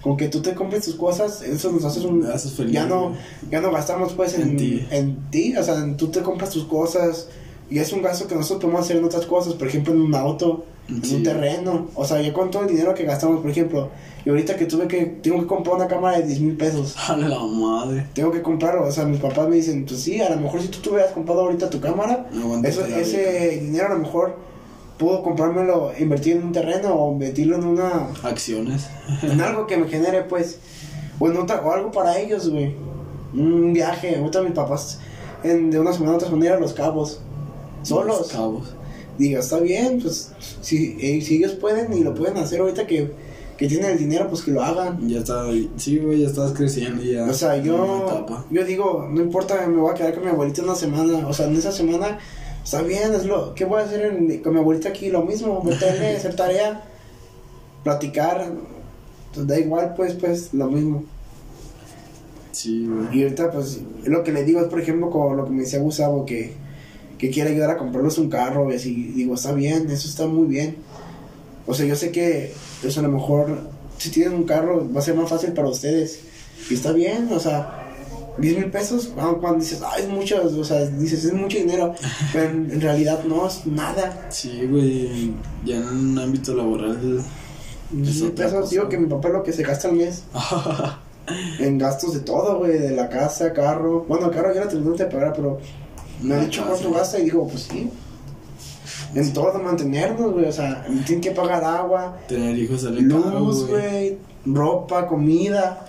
Con 0.00 0.16
que 0.18 0.28
tú 0.28 0.42
te 0.42 0.54
compres 0.54 0.84
tus 0.84 0.96
cosas, 0.96 1.40
eso 1.42 1.72
nos 1.72 1.84
hace 1.84 2.06
un... 2.06 2.26
Haces 2.26 2.52
feliz, 2.52 2.74
ya 2.74 2.86
no, 2.86 3.16
ya 3.50 3.62
no 3.62 3.72
gastamos 3.72 4.12
pues 4.12 4.34
en, 4.34 4.50
En 4.50 4.56
ti. 4.58 4.86
en 4.90 5.16
ti, 5.30 5.56
o 5.56 5.62
sea, 5.62 5.96
tú 5.96 6.08
te 6.08 6.20
compras 6.20 6.50
tus 6.50 6.64
cosas 6.64 7.28
y 7.70 7.78
es 7.78 7.90
un 7.92 8.02
gasto 8.02 8.28
que 8.28 8.34
nosotros 8.34 8.60
podemos 8.60 8.82
hacer 8.82 8.98
en 8.98 9.04
otras 9.04 9.24
cosas, 9.24 9.54
por 9.54 9.66
ejemplo 9.66 9.94
en 9.94 10.02
un 10.02 10.14
auto, 10.14 10.66
Sí. 11.02 11.14
un 11.16 11.22
terreno, 11.22 11.88
o 11.94 12.04
sea, 12.04 12.20
ya 12.20 12.32
con 12.32 12.50
todo 12.50 12.62
el 12.62 12.68
dinero 12.68 12.94
que 12.94 13.04
gastamos, 13.04 13.40
por 13.40 13.50
ejemplo, 13.50 13.88
y 14.24 14.28
ahorita 14.28 14.56
que 14.56 14.66
tuve 14.66 14.86
que, 14.86 15.06
tengo 15.06 15.40
que 15.40 15.46
comprar 15.46 15.76
una 15.76 15.88
cámara 15.88 16.18
de 16.18 16.26
10 16.26 16.40
mil 16.40 16.56
pesos, 16.56 16.94
A 17.08 17.16
la 17.16 17.38
madre. 17.38 18.06
tengo 18.12 18.30
que 18.30 18.42
comprarlo, 18.42 18.86
o 18.86 18.92
sea, 18.92 19.04
mis 19.06 19.18
papás 19.18 19.48
me 19.48 19.56
dicen, 19.56 19.86
pues 19.86 20.00
sí, 20.00 20.20
a 20.20 20.28
lo 20.30 20.40
mejor 20.40 20.60
si 20.60 20.68
tú 20.68 20.80
te 20.80 20.90
hubieras 20.90 21.12
comprado 21.12 21.40
ahorita 21.42 21.70
tu 21.70 21.80
cámara, 21.80 22.26
No 22.32 22.62
eso, 22.66 22.84
ese 22.84 23.60
dinero 23.60 23.86
a 23.86 23.94
lo 23.94 24.00
mejor 24.00 24.36
puedo 24.98 25.22
comprármelo, 25.22 25.92
invertir 25.98 26.36
en 26.36 26.44
un 26.44 26.52
terreno 26.52 26.94
o 26.94 27.12
invertirlo 27.12 27.56
en 27.56 27.64
una 27.64 28.08
Acciones. 28.22 28.86
en 29.22 29.40
algo 29.40 29.66
que 29.66 29.76
me 29.76 29.88
genere, 29.88 30.22
pues, 30.22 30.58
o, 31.18 31.28
en 31.28 31.36
otra, 31.36 31.60
o 31.60 31.72
algo 31.72 31.90
para 31.90 32.18
ellos, 32.18 32.48
güey. 32.50 32.74
Un 33.32 33.72
viaje. 33.72 34.16
Ahorita 34.16 34.42
mis 34.42 34.52
papás, 34.52 35.00
en, 35.42 35.70
de 35.70 35.80
una 35.80 35.92
semana 35.92 36.12
a 36.12 36.16
otra 36.16 36.28
semana, 36.28 36.46
ir 36.46 36.52
a 36.52 36.60
los 36.60 36.72
cabos. 36.72 37.20
Solos. 37.82 38.18
Los 38.18 38.32
cabos. 38.32 38.74
Diga, 39.18 39.40
está 39.40 39.60
bien, 39.60 40.00
pues, 40.02 40.32
si, 40.60 40.96
eh, 41.00 41.20
si 41.22 41.36
ellos 41.36 41.52
pueden 41.52 41.92
y 41.92 42.00
lo 42.02 42.14
pueden 42.14 42.36
hacer 42.38 42.60
ahorita 42.60 42.86
que, 42.86 43.12
que 43.56 43.68
tienen 43.68 43.90
el 43.92 43.98
dinero, 43.98 44.28
pues 44.28 44.42
que 44.42 44.50
lo 44.50 44.62
hagan. 44.62 45.08
Ya 45.08 45.18
está, 45.20 45.46
sí, 45.76 45.98
güey, 45.98 46.20
ya 46.22 46.26
estás 46.28 46.52
creciendo 46.52 47.02
ya. 47.02 47.24
O 47.26 47.32
sea, 47.34 47.56
yo, 47.58 48.26
yo 48.50 48.64
digo, 48.64 49.08
no 49.10 49.20
importa, 49.20 49.66
me 49.68 49.76
voy 49.80 49.92
a 49.92 49.94
quedar 49.94 50.14
con 50.14 50.24
mi 50.24 50.30
abuelita 50.30 50.62
una 50.62 50.74
semana. 50.74 51.28
O 51.28 51.32
sea, 51.32 51.46
en 51.46 51.54
esa 51.56 51.70
semana, 51.70 52.18
está 52.64 52.82
bien, 52.82 53.14
es 53.14 53.24
lo, 53.24 53.54
¿qué 53.54 53.64
voy 53.64 53.80
a 53.80 53.84
hacer 53.84 54.04
en- 54.06 54.42
con 54.42 54.52
mi 54.54 54.58
abuelita 54.58 54.88
aquí? 54.88 55.10
Lo 55.10 55.22
mismo, 55.22 55.62
meterle, 55.62 56.16
hacer 56.16 56.34
tarea, 56.34 56.82
platicar. 57.84 58.50
Pues, 59.32 59.46
da 59.46 59.58
igual, 59.60 59.94
pues, 59.96 60.14
pues, 60.14 60.52
lo 60.54 60.68
mismo. 60.70 61.04
Sí, 62.52 62.86
güey. 62.86 63.18
Y 63.18 63.22
ahorita, 63.24 63.50
pues, 63.50 63.80
lo 64.04 64.22
que 64.24 64.32
le 64.32 64.44
digo 64.44 64.60
es, 64.60 64.66
por 64.66 64.80
ejemplo, 64.80 65.10
como 65.10 65.34
lo 65.34 65.44
que 65.44 65.50
me 65.50 65.62
decía 65.62 65.78
Gustavo, 65.80 66.24
que, 66.24 66.52
que 67.24 67.30
quiere 67.30 67.50
ayudar 67.50 67.70
a 67.70 67.76
comprarles 67.78 68.18
un 68.18 68.28
carro, 68.28 68.70
y 68.70 68.76
así, 68.76 69.12
digo, 69.14 69.34
está 69.34 69.52
bien, 69.52 69.90
eso 69.90 70.08
está 70.08 70.26
muy 70.26 70.46
bien. 70.46 70.76
O 71.66 71.72
sea, 71.72 71.86
yo 71.86 71.96
sé 71.96 72.10
que, 72.10 72.52
pues, 72.82 72.98
a 72.98 73.02
lo 73.02 73.08
mejor, 73.08 73.60
si 73.96 74.10
tienen 74.10 74.34
un 74.34 74.44
carro, 74.44 74.86
va 74.94 75.00
a 75.00 75.02
ser 75.02 75.14
más 75.14 75.30
fácil 75.30 75.52
para 75.52 75.68
ustedes. 75.68 76.20
Y 76.68 76.74
está 76.74 76.92
bien, 76.92 77.30
o 77.32 77.40
sea, 77.40 77.82
10 78.36 78.58
mil 78.58 78.70
pesos, 78.70 79.10
ah, 79.16 79.34
cuando 79.40 79.60
dices, 79.60 79.80
ah, 79.82 79.94
es 79.98 80.06
mucho, 80.06 80.42
o 80.44 80.64
sea, 80.64 80.84
dices, 80.84 81.24
es 81.24 81.32
mucho 81.32 81.56
dinero, 81.56 81.94
pero 82.32 82.50
en, 82.50 82.80
realidad 82.80 83.24
no 83.24 83.46
es 83.46 83.66
nada. 83.66 84.26
Sí, 84.28 84.66
güey, 84.66 85.32
ya 85.64 85.76
en 85.76 85.86
un 85.86 86.18
ámbito 86.18 86.54
laboral. 86.54 87.22
10 87.90 88.22
mil 88.22 88.32
pesos, 88.32 88.52
cosa. 88.52 88.70
digo 88.70 88.88
que 88.90 88.98
mi 88.98 89.06
papá 89.06 89.28
es 89.28 89.34
lo 89.34 89.42
que 89.42 89.52
se 89.52 89.62
gasta 89.62 89.88
al 89.88 89.94
mes. 89.94 90.24
En 91.58 91.78
gastos 91.78 92.12
de 92.12 92.20
todo, 92.20 92.58
güey, 92.58 92.78
de 92.78 92.90
la 92.90 93.08
casa, 93.08 93.54
carro. 93.54 94.04
Bueno, 94.06 94.26
el 94.26 94.32
carro 94.32 94.52
ya 94.52 94.60
la 94.60 94.68
terminó 94.68 94.94
de 94.94 95.06
pagar, 95.06 95.32
pero 95.34 95.58
me 96.22 96.34
ha 96.34 96.40
dicho 96.40 96.64
cuánto 96.66 96.90
gasta 96.92 97.18
y 97.18 97.24
digo, 97.24 97.46
pues 97.48 97.68
sí. 97.70 97.90
En 99.14 99.32
todo, 99.32 99.58
mantenernos, 99.60 100.32
güey, 100.32 100.46
o 100.46 100.52
sea, 100.52 100.84
tienen 101.06 101.20
que 101.20 101.30
pagar 101.30 101.64
agua, 101.64 102.18
Tener 102.26 102.58
hijos 102.58 102.82
caro, 102.84 103.38
luz, 103.38 103.66
güey, 103.68 104.18
ropa, 104.44 105.06
comida. 105.06 105.86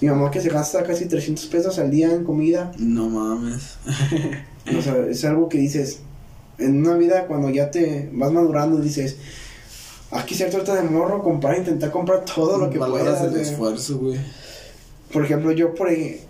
Mi 0.00 0.08
mamá 0.08 0.30
que 0.30 0.40
se 0.40 0.48
gasta 0.48 0.82
casi 0.82 1.06
300 1.06 1.44
pesos 1.46 1.78
al 1.78 1.90
día 1.90 2.12
en 2.12 2.24
comida. 2.24 2.72
No 2.78 3.08
mames. 3.08 3.76
O 4.78 4.82
sea, 4.82 4.94
es 5.08 5.24
algo 5.24 5.48
que 5.48 5.56
dices, 5.58 6.00
en 6.58 6.86
una 6.86 6.94
vida 6.94 7.26
cuando 7.26 7.48
ya 7.48 7.70
te 7.70 8.08
vas 8.12 8.30
madurando, 8.30 8.78
dices, 8.78 9.16
aquí 10.10 10.34
se 10.34 10.44
trata 10.46 10.74
de 10.74 10.82
morro, 10.82 11.22
comprar, 11.22 11.56
intentar 11.56 11.90
comprar 11.90 12.24
todo 12.24 12.58
lo 12.58 12.70
que 12.70 12.78
Valoras 12.78 13.18
puedas. 13.20 13.34
el 13.34 13.40
esfuerzo, 13.40 13.98
güey. 13.98 14.18
Por 15.12 15.24
ejemplo, 15.24 15.50
yo 15.52 15.74
por 15.74 15.90
eh, 15.90 16.20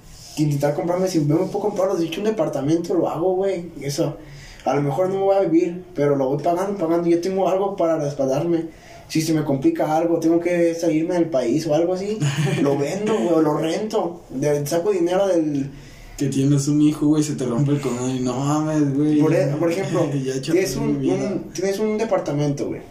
intentar 0.43 0.75
comprarme, 0.75 1.09
si 1.09 1.21
me 1.21 1.35
puedo 1.37 1.49
comprar 1.61 1.89
los 1.89 2.01
dicho 2.01 2.21
un 2.21 2.27
departamento, 2.27 2.95
lo 2.95 3.09
hago, 3.09 3.35
güey. 3.37 3.67
Eso, 3.81 4.17
a 4.65 4.75
lo 4.75 4.83
mejor 4.83 5.09
no 5.09 5.15
me 5.17 5.21
voy 5.23 5.37
a 5.37 5.41
vivir, 5.41 5.85
pero 5.95 6.17
lo 6.17 6.29
voy 6.29 6.43
pagando, 6.43 6.79
pagando. 6.79 7.09
Yo 7.09 7.21
tengo 7.21 7.49
algo 7.49 7.77
para 7.77 7.99
respaldarme. 7.99 8.67
Si 9.09 9.21
se 9.23 9.33
me 9.35 9.43
complica 9.45 9.97
algo, 9.97 10.21
tengo 10.21 10.39
que 10.39 10.73
salirme 10.75 11.15
del 11.15 11.29
país 11.31 11.67
o 11.67 11.75
algo 11.75 11.95
así, 11.95 12.19
lo 12.63 12.79
vendo, 12.79 13.13
güey, 13.15 13.29
o 13.35 13.43
lo 13.43 13.59
rento. 13.59 14.21
De- 14.31 14.65
saco 14.67 14.93
dinero 14.93 15.27
del... 15.27 15.71
Que 16.17 16.27
tienes 16.29 16.69
un 16.69 16.81
hijo, 16.83 17.07
güey, 17.07 17.23
se 17.23 17.35
te 17.35 17.47
rompe 17.47 17.73
el 17.73 17.81
cono 17.81 18.09
y 18.09 18.21
no 18.21 18.37
mames, 18.37 18.95
güey. 18.95 19.19
Por, 19.21 19.35
e- 19.35 19.47
por 19.59 19.73
ejemplo, 19.73 20.07
he 20.13 20.37
hecho 20.37 20.53
tienes 20.53 20.77
un, 20.77 20.89
un- 21.05 21.51
tienes 21.53 21.79
un 21.81 21.97
departamento, 21.99 22.67
güey. 22.69 22.83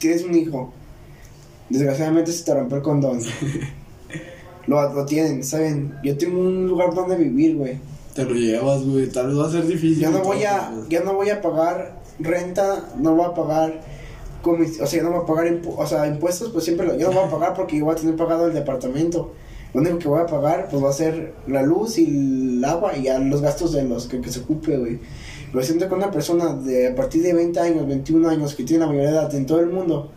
Tienes 0.00 0.24
un 0.24 0.34
hijo. 0.34 0.72
Desgraciadamente 1.70 2.30
se 2.32 2.44
te 2.44 2.52
rompió 2.54 2.76
el 2.76 2.82
condón. 2.82 3.20
lo, 4.66 4.92
lo 4.94 5.04
tienen, 5.06 5.42
¿saben? 5.44 5.94
Yo 6.02 6.16
tengo 6.16 6.40
un 6.40 6.66
lugar 6.66 6.94
donde 6.94 7.16
vivir, 7.16 7.56
güey. 7.56 7.78
Te 8.14 8.24
lo 8.24 8.34
llevas, 8.34 8.82
güey. 8.84 9.08
Tal 9.08 9.28
vez 9.28 9.38
va 9.38 9.46
a 9.46 9.50
ser 9.50 9.66
difícil. 9.66 10.00
Ya 10.00 10.10
no 10.10 10.22
voy 10.22 10.42
a, 10.44 10.72
ya 10.88 11.00
no 11.02 11.14
voy 11.14 11.30
a 11.30 11.40
pagar 11.42 12.00
renta, 12.18 12.88
no 12.98 13.14
voy 13.14 13.26
a 13.26 13.34
pagar 13.34 13.80
comis- 14.42 14.80
o 14.80 14.86
sea, 14.86 15.02
no 15.02 15.10
voy 15.10 15.20
a 15.22 15.26
pagar 15.26 15.46
impu- 15.52 15.74
o 15.76 15.86
sea, 15.86 16.06
impuestos, 16.06 16.50
pues 16.50 16.64
siempre 16.64 16.86
lo, 16.86 16.96
yo 16.96 17.08
no 17.10 17.14
voy 17.20 17.24
a 17.28 17.30
pagar 17.30 17.54
porque 17.54 17.76
yo 17.78 17.84
voy 17.84 17.94
a 17.94 17.96
tener 17.96 18.16
pagado 18.16 18.46
el 18.46 18.54
departamento. 18.54 19.32
Lo 19.74 19.82
único 19.82 19.98
que 19.98 20.08
voy 20.08 20.20
a 20.20 20.26
pagar, 20.26 20.68
pues 20.70 20.82
va 20.82 20.88
a 20.88 20.92
ser 20.94 21.34
la 21.46 21.62
luz 21.62 21.98
y 21.98 22.06
el 22.56 22.64
agua 22.64 22.96
y 22.96 23.02
ya 23.02 23.18
los 23.18 23.42
gastos 23.42 23.72
de 23.72 23.82
los 23.84 24.06
que, 24.06 24.20
que 24.22 24.30
se 24.30 24.40
ocupe, 24.40 24.78
güey. 24.78 24.98
Lo 25.52 25.62
siento 25.62 25.86
que 25.88 25.94
una 25.94 26.10
persona 26.10 26.54
de 26.54 26.88
a 26.88 26.94
partir 26.94 27.22
de 27.22 27.34
20 27.34 27.60
años, 27.60 27.86
21 27.86 28.28
años, 28.30 28.54
que 28.54 28.64
tiene 28.64 28.80
la 28.84 28.86
mayoría 28.86 29.10
de 29.10 29.16
edad 29.18 29.34
en 29.34 29.44
todo 29.44 29.60
el 29.60 29.66
mundo, 29.66 30.10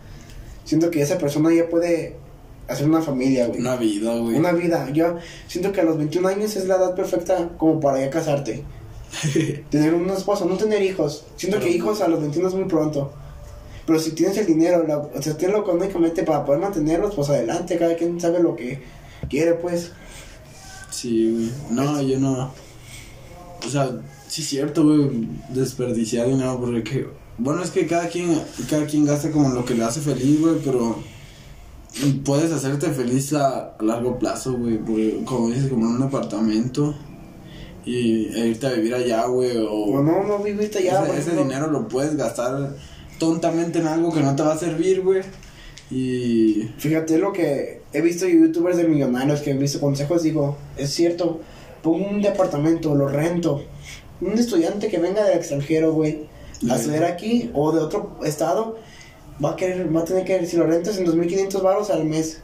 siento 0.63 0.89
que 0.89 1.01
esa 1.01 1.17
persona 1.17 1.53
ya 1.53 1.67
puede 1.67 2.15
hacer 2.69 2.87
una 2.87 3.01
familia, 3.01 3.47
güey. 3.47 3.59
Una 3.59 3.75
vida, 3.75 4.15
güey. 4.17 4.35
Una 4.35 4.51
vida. 4.51 4.89
Yo 4.91 5.17
siento 5.47 5.71
que 5.71 5.81
a 5.81 5.83
los 5.83 5.97
21 5.97 6.27
años 6.27 6.55
es 6.55 6.65
la 6.67 6.75
edad 6.75 6.95
perfecta 6.95 7.49
como 7.57 7.79
para 7.79 7.99
ya 7.99 8.09
casarte. 8.09 8.63
tener 9.69 9.93
un 9.93 10.09
esposo, 10.09 10.45
no 10.45 10.55
tener 10.55 10.81
hijos. 10.83 11.25
Siento 11.35 11.57
Pero- 11.57 11.69
que 11.69 11.75
hijos 11.75 12.01
a 12.01 12.07
los 12.07 12.21
21 12.21 12.47
es 12.47 12.53
muy 12.53 12.65
pronto. 12.65 13.11
Pero 13.85 13.99
si 13.99 14.11
tienes 14.11 14.37
el 14.37 14.45
dinero, 14.45 14.85
la, 14.87 14.99
o 14.99 15.21
sea, 15.21 15.35
tienes 15.35 15.57
lo 15.57 15.63
económicamente 15.63 16.21
para 16.23 16.45
poder 16.45 16.61
mantenerlos, 16.61 17.15
pues 17.15 17.29
adelante. 17.29 17.77
Cada 17.77 17.95
quien 17.95 18.21
sabe 18.21 18.39
lo 18.39 18.55
que 18.55 18.83
quiere, 19.27 19.53
pues. 19.53 19.91
Sí, 20.91 21.31
güey. 21.31 21.51
No, 21.71 21.99
yo 22.01 22.19
no. 22.19 22.53
O 23.65 23.69
sea, 23.69 23.89
sí 24.27 24.43
es 24.43 24.47
cierto, 24.47 24.83
güey. 24.83 25.27
Desperdiciar 25.49 26.27
dinero 26.27 26.59
porque. 26.59 27.07
Bueno, 27.39 27.63
es 27.63 27.71
que 27.71 27.87
cada 27.87 28.07
quien, 28.09 28.39
cada 28.69 28.85
quien 28.85 29.05
gasta 29.05 29.31
como 29.31 29.49
lo 29.49 29.65
que 29.65 29.73
le 29.73 29.83
hace 29.85 30.01
feliz, 30.01 30.39
güey, 30.39 30.57
pero 30.63 30.97
puedes 32.23 32.51
hacerte 32.51 32.89
feliz 32.91 33.33
a, 33.33 33.75
a 33.77 33.83
largo 33.83 34.17
plazo, 34.19 34.53
güey. 34.53 34.77
porque, 34.77 35.21
Como 35.25 35.49
dices, 35.49 35.69
como 35.69 35.85
en 35.87 35.95
un 35.95 36.03
apartamento 36.03 36.95
y 37.85 38.27
e 38.35 38.47
irte 38.47 38.67
a 38.67 38.71
vivir 38.73 38.93
allá, 38.93 39.25
güey. 39.25 39.57
O, 39.57 39.85
O 39.85 40.03
no, 40.03 40.23
no 40.23 40.39
vivirte 40.39 40.83
ya. 40.83 41.05
ese, 41.17 41.35
dinero 41.35 41.67
lo 41.67 41.87
puedes 41.87 42.15
gastar 42.15 42.75
tontamente 43.17 43.79
en 43.79 43.87
algo 43.87 44.13
que 44.13 44.21
no 44.21 44.35
te 44.35 44.43
va 44.43 44.53
a 44.53 44.57
servir, 44.57 45.01
güey. 45.01 45.21
Y. 45.91 46.69
Fíjate 46.77 47.17
lo 47.17 47.33
que 47.33 47.81
he 47.93 48.01
visto 48.01 48.27
youtubers 48.27 48.77
de 48.77 48.83
millonarios 48.87 49.41
que 49.41 49.51
he 49.51 49.57
visto 49.57 49.79
consejos, 49.79 50.23
digo, 50.23 50.57
es 50.77 50.93
cierto, 50.93 51.39
pongo 51.81 52.07
un 52.07 52.21
departamento, 52.21 52.93
lo 52.95 53.07
rento. 53.07 53.63
Un 54.21 54.33
estudiante 54.33 54.89
que 54.89 54.99
venga 54.99 55.23
del 55.23 55.37
extranjero, 55.37 55.93
güey, 55.93 56.27
a 56.69 56.75
estudiar 56.75 57.05
aquí 57.05 57.49
o 57.53 57.71
de 57.71 57.79
otro 57.79 58.19
estado, 58.23 58.77
va 59.43 59.51
a 59.51 59.55
querer, 59.55 59.95
va 59.95 60.01
a 60.01 60.05
tener 60.05 60.25
que, 60.25 60.45
si 60.45 60.57
lo 60.57 60.65
rentas 60.65 60.97
en 60.97 61.05
2.500 61.05 61.61
baros 61.61 61.89
al 61.89 62.05
mes, 62.05 62.41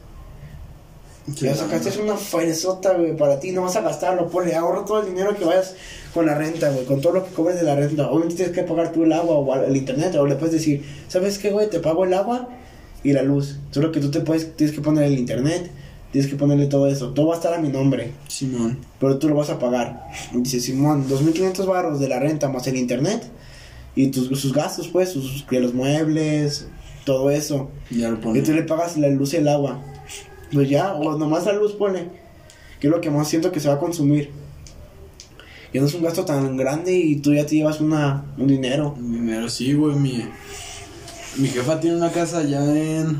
ya 1.26 1.56
sacaste 1.56 1.88
es 1.88 1.96
una 1.96 2.16
feresota, 2.16 2.94
güey, 2.94 3.16
para 3.16 3.40
ti, 3.40 3.50
no 3.50 3.62
vas 3.62 3.74
a 3.74 3.80
gastarlo, 3.80 4.28
ponle, 4.28 4.54
ahorra 4.54 4.84
todo 4.84 5.00
el 5.00 5.08
dinero 5.08 5.36
que 5.36 5.44
vayas 5.44 5.74
con 6.14 6.26
la 6.26 6.36
renta, 6.36 6.70
güey, 6.70 6.84
con 6.84 7.00
todo 7.00 7.14
lo 7.14 7.24
que 7.24 7.32
cobres 7.32 7.56
de 7.56 7.64
la 7.64 7.74
renta. 7.74 8.08
Obviamente 8.10 8.36
tienes 8.36 8.54
que 8.54 8.62
pagar 8.62 8.92
tú 8.92 9.02
el 9.02 9.12
agua 9.12 9.36
o 9.36 9.64
el 9.64 9.76
internet, 9.76 10.14
o 10.14 10.26
le 10.26 10.36
puedes 10.36 10.54
decir, 10.54 10.84
¿sabes 11.08 11.38
qué, 11.38 11.50
güey? 11.50 11.68
Te 11.68 11.80
pago 11.80 12.04
el 12.04 12.14
agua 12.14 12.48
y 13.02 13.12
la 13.12 13.22
luz. 13.22 13.58
Solo 13.72 13.90
que 13.90 13.98
tú 13.98 14.10
te 14.10 14.20
puedes, 14.20 14.56
tienes 14.56 14.74
que 14.74 14.80
poner 14.80 15.04
el 15.04 15.18
internet, 15.18 15.68
tienes 16.12 16.30
que 16.30 16.36
ponerle 16.36 16.66
todo 16.66 16.86
eso. 16.86 17.12
Todo 17.12 17.26
va 17.26 17.34
a 17.34 17.38
estar 17.38 17.54
a 17.54 17.58
mi 17.58 17.70
nombre, 17.70 18.12
Simón. 18.28 18.78
pero 19.00 19.18
tú 19.18 19.28
lo 19.28 19.34
vas 19.34 19.50
a 19.50 19.58
pagar. 19.58 20.06
Y 20.32 20.42
dice, 20.42 20.60
Simón, 20.60 21.08
2.500 21.08 21.66
baros 21.66 21.98
de 21.98 22.08
la 22.08 22.20
renta 22.20 22.48
más 22.48 22.68
el 22.68 22.76
internet 22.76 23.24
y 23.96 24.08
tus, 24.08 24.28
sus 24.38 24.52
gastos, 24.52 24.86
pues, 24.88 25.08
sus, 25.08 25.44
los 25.50 25.74
muebles, 25.74 26.68
todo 27.06 27.30
eso. 27.30 27.70
Ya 27.90 28.10
lo 28.10 28.16
Y 28.16 28.20
pones. 28.20 28.44
tú 28.44 28.52
le 28.52 28.64
pagas 28.64 28.98
la 28.98 29.08
luz 29.08 29.32
y 29.32 29.36
el 29.38 29.48
agua. 29.48 29.80
Pues 30.52 30.68
ya, 30.68 30.92
o 30.92 31.16
nomás 31.16 31.46
la 31.46 31.54
luz 31.54 31.72
pone. 31.72 32.10
Que 32.80 32.88
es 32.88 32.90
lo 32.90 33.00
que 33.00 33.10
más 33.10 33.26
siento 33.28 33.50
que 33.50 33.60
se 33.60 33.68
va 33.68 33.74
a 33.74 33.78
consumir. 33.78 34.30
Ya 35.72 35.80
no 35.80 35.86
es 35.86 35.94
un 35.94 36.02
gasto 36.02 36.24
tan 36.26 36.56
grande 36.58 36.92
y 36.94 37.16
tú 37.16 37.32
ya 37.32 37.46
te 37.46 37.54
llevas 37.56 37.80
una, 37.80 38.26
un 38.36 38.46
dinero. 38.46 38.94
Dinero, 38.98 39.48
sí, 39.48 39.72
güey. 39.72 39.96
Mi, 39.96 40.22
mi 41.38 41.48
jefa 41.48 41.80
tiene 41.80 41.96
una 41.96 42.10
casa 42.10 42.38
allá 42.38 42.60
en. 42.76 43.18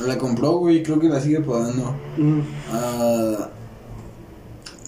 La 0.00 0.16
compró, 0.16 0.52
güey, 0.58 0.82
creo 0.82 0.98
que 0.98 1.08
la 1.10 1.20
sigue 1.20 1.40
pagando. 1.40 1.94
Mm, 2.16 2.40
Ah, 2.72 3.48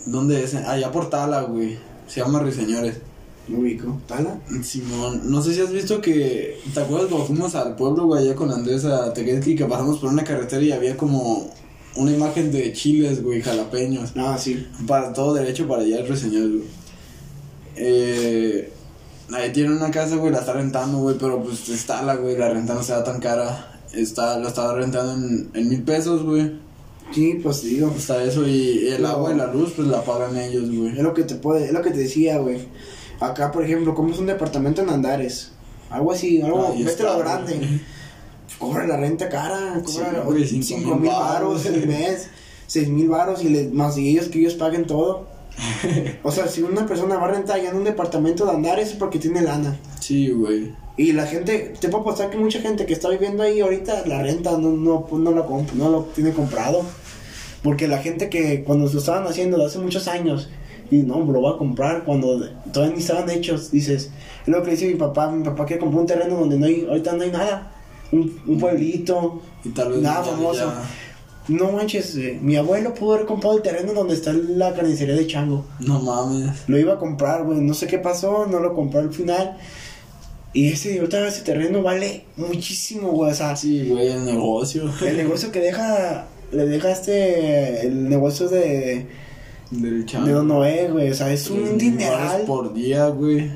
¿Dónde 0.07 0.43
es? 0.43 0.55
Allá 0.55 0.91
por 0.91 1.11
Tala, 1.11 1.43
güey. 1.43 1.79
Se 2.07 2.20
llama 2.20 2.41
Ruiseñores. 2.41 3.01
Me 3.49 3.59
ubico. 3.59 4.01
¿Tala? 4.07 4.40
Simón, 4.62 5.22
no 5.24 5.43
sé 5.43 5.55
si 5.55 5.61
has 5.61 5.72
visto 5.72 6.01
que. 6.01 6.59
¿Te 6.72 6.80
acuerdas 6.80 7.09
cuando 7.09 7.26
fuimos 7.26 7.55
al 7.55 7.76
pueblo, 7.76 8.07
güey, 8.07 8.22
allá 8.24 8.34
con 8.34 8.51
Andrés 8.51 8.84
a 8.84 9.12
que 9.12 9.66
pasamos 9.68 9.99
por 9.99 10.11
una 10.11 10.24
carretera 10.24 10.62
y 10.62 10.72
había 10.72 10.97
como 10.97 11.51
una 11.97 12.12
imagen 12.12 12.51
de 12.53 12.72
chiles, 12.72 13.22
güey, 13.22 13.43
jalapeños? 13.43 14.12
Ah, 14.16 14.36
sí. 14.38 14.66
Para 14.86 15.12
todo 15.12 15.34
derecho 15.34 15.66
para 15.66 15.82
allá 15.82 16.01
el 16.01 16.09
Ruiseñores, 16.09 16.51
güey. 16.51 16.64
Eh. 17.76 18.72
Ahí 19.32 19.51
tiene 19.51 19.74
una 19.74 19.90
casa, 19.90 20.16
güey, 20.16 20.30
la 20.30 20.40
está 20.40 20.53
rentando, 20.53 20.99
güey, 20.99 21.16
pero 21.18 21.43
pues 21.43 21.66
está 21.70 22.03
la, 22.03 22.16
güey, 22.16 22.36
la 22.36 22.51
renta 22.51 22.74
no 22.74 22.82
se 22.82 22.93
da 22.93 23.03
tan 23.03 23.18
cara. 23.18 23.80
Está, 23.95 24.38
la 24.38 24.49
estaba 24.49 24.74
rentando 24.74 25.14
en, 25.14 25.51
en 25.55 25.68
mil 25.68 25.82
pesos, 25.82 26.22
güey. 26.22 26.53
Sí, 27.12 27.40
pues 27.43 27.62
digo. 27.62 27.93
Está 27.97 28.22
eso 28.24 28.47
y 28.47 28.88
el 28.88 29.03
No. 29.03 29.09
agua 29.09 29.32
y 29.32 29.36
la 29.36 29.47
luz, 29.53 29.72
pues 29.74 29.88
la 29.88 30.03
pagan 30.05 30.36
ellos, 30.36 30.70
güey. 30.70 30.90
Es 30.97 31.03
lo 31.03 31.14
que 31.14 31.22
te 31.24 31.34
puede, 31.36 31.66
es 31.66 31.72
lo 31.72 31.82
que 31.82 31.90
te 31.90 31.99
decía, 32.01 32.38
güey. 32.38 32.59
Acá, 33.25 33.51
por 33.53 33.64
ejemplo, 33.64 33.95
como 33.95 34.12
es 34.12 34.18
un 34.18 34.27
departamento 34.27 34.83
en 34.83 34.91
Andares. 34.91 35.53
Algo 35.91 36.12
así, 36.12 36.41
algo, 36.41 36.73
Ahí 36.73 36.83
vete 36.83 37.03
lo 37.03 37.18
grande. 37.18 37.55
güey. 37.57 37.81
Cobra 38.59 38.87
la 38.87 38.97
renta 38.97 39.29
cara, 39.29 39.81
cobra 39.85 40.20
güey, 40.25 40.47
cinco 40.47 40.64
5 40.66 40.97
mil 40.97 41.11
baros 41.11 41.66
el 41.66 41.87
mes, 41.87 42.29
6 42.66 42.89
mil 42.89 43.09
baros 43.09 43.43
y 43.43 43.49
les, 43.49 43.73
más 43.73 43.97
y 43.99 44.09
ellos 44.09 44.29
que 44.29 44.39
ellos 44.41 44.55
paguen 44.55 44.87
todo. 44.87 45.27
O 46.23 46.31
sea, 46.33 46.47
si 46.49 46.62
una 46.62 46.87
persona 46.87 47.16
va 47.16 47.27
a 47.27 47.33
rentar 47.33 47.61
ya 47.61 47.70
en 47.70 47.77
un 47.77 47.85
departamento 47.85 48.45
de 48.47 48.53
Andares 48.53 48.89
es 48.91 48.95
porque 48.95 49.18
tiene 49.18 49.43
lana. 49.43 49.77
Sí, 50.01 50.31
güey. 50.31 50.73
Y 50.97 51.12
la 51.12 51.27
gente, 51.27 51.75
te 51.81 51.89
puedo 51.89 52.03
apostar 52.03 52.31
que 52.31 52.37
mucha 52.39 52.61
gente 52.61 52.87
que 52.87 52.93
está 52.93 53.09
viviendo 53.09 53.43
ahí 53.43 53.61
ahorita 53.61 54.07
la 54.07 54.23
renta 54.23 54.53
no, 54.53 54.70
no, 54.70 55.07
no, 55.11 55.31
lo, 55.33 55.49
comp- 55.49 55.73
no 55.73 55.89
lo 55.91 56.03
tiene 56.14 56.33
comprado. 56.33 56.83
Porque 57.62 57.89
la 57.89 57.99
gente 57.99 58.29
que 58.29 58.62
cuando 58.64 58.91
lo 58.91 58.99
estaban 58.99 59.27
haciendo 59.27 59.64
hace 59.64 59.79
muchos 59.79 60.07
años, 60.09 60.49
y 60.93 61.03
no, 61.03 61.20
lo 61.24 61.40
va 61.43 61.53
a 61.53 61.59
comprar 61.59 62.05
cuando 62.05 62.40
todavía 62.72 62.95
ni 62.97 63.01
estaban 63.03 63.28
hechos, 63.30 63.70
dices, 63.70 64.11
es 64.43 64.49
lo 64.49 64.62
que 64.62 64.72
dice 64.72 64.86
mi 64.86 64.95
papá, 64.95 65.30
mi 65.30 65.43
papá 65.43 65.64
quiere 65.66 65.80
comprar 65.80 66.01
un 66.03 66.07
terreno 66.07 66.36
donde 66.36 66.59
no 66.59 66.66
hay, 66.66 66.86
ahorita 66.88 67.12
no 67.14 67.22
hay 67.22 67.30
nada, 67.30 67.72
un, 68.12 68.40
un 68.47 68.59
pueblito, 68.59 69.40
Y 69.64 69.70
tal 69.70 69.90
vez 69.93 70.03
nada 70.03 70.24
ya- 70.24 70.30
famoso. 70.32 70.59
ya- 70.61 70.82
No 71.49 71.72
manches, 71.72 72.14
eh, 72.16 72.38
mi 72.40 72.55
abuelo 72.57 72.95
pudo 72.95 73.14
haber 73.14 73.26
comprado 73.26 73.57
el 73.57 73.62
terreno 73.62 73.93
donde 73.95 74.14
está 74.14 74.32
la 74.32 74.74
carnicería 74.74 75.16
de 75.16 75.26
Chango. 75.26 75.64
No 75.80 75.99
mames. 75.99 76.68
Lo 76.68 76.78
iba 76.78 76.93
a 76.95 76.99
comprar, 76.99 77.43
güey. 77.45 77.59
No 77.61 77.74
sé 77.74 77.88
qué 77.88 77.99
pasó, 77.99 78.47
no 78.47 78.61
lo 78.61 78.74
compró 78.74 79.01
al 79.01 79.12
final. 79.12 79.57
Y 80.53 80.68
ese, 80.68 80.99
ahorita 80.99 81.26
ese 81.26 81.43
terreno 81.43 81.82
vale 81.82 82.24
muchísimo, 82.36 83.09
güey. 83.12 83.32
O 83.32 83.34
sea, 83.34 83.57
Sí, 83.57 83.88
güey, 83.88 84.09
el 84.09 84.24
negocio. 84.24 84.88
el 85.05 85.16
negocio 85.16 85.51
que 85.51 85.59
deja, 85.61 86.26
le 86.53 86.66
deja 86.66 86.90
este, 86.93 87.86
el 87.86 88.09
negocio 88.09 88.49
de, 88.49 89.07
Del 89.73 90.05
de 90.07 90.33
Don 90.33 90.47
Noé, 90.49 90.89
güey. 90.91 91.11
O 91.11 91.14
sea, 91.14 91.33
es 91.33 91.49
un 91.51 91.77
dineral. 91.79 92.43
por 92.47 92.73
día, 92.75 93.09
güey. 93.09 93.51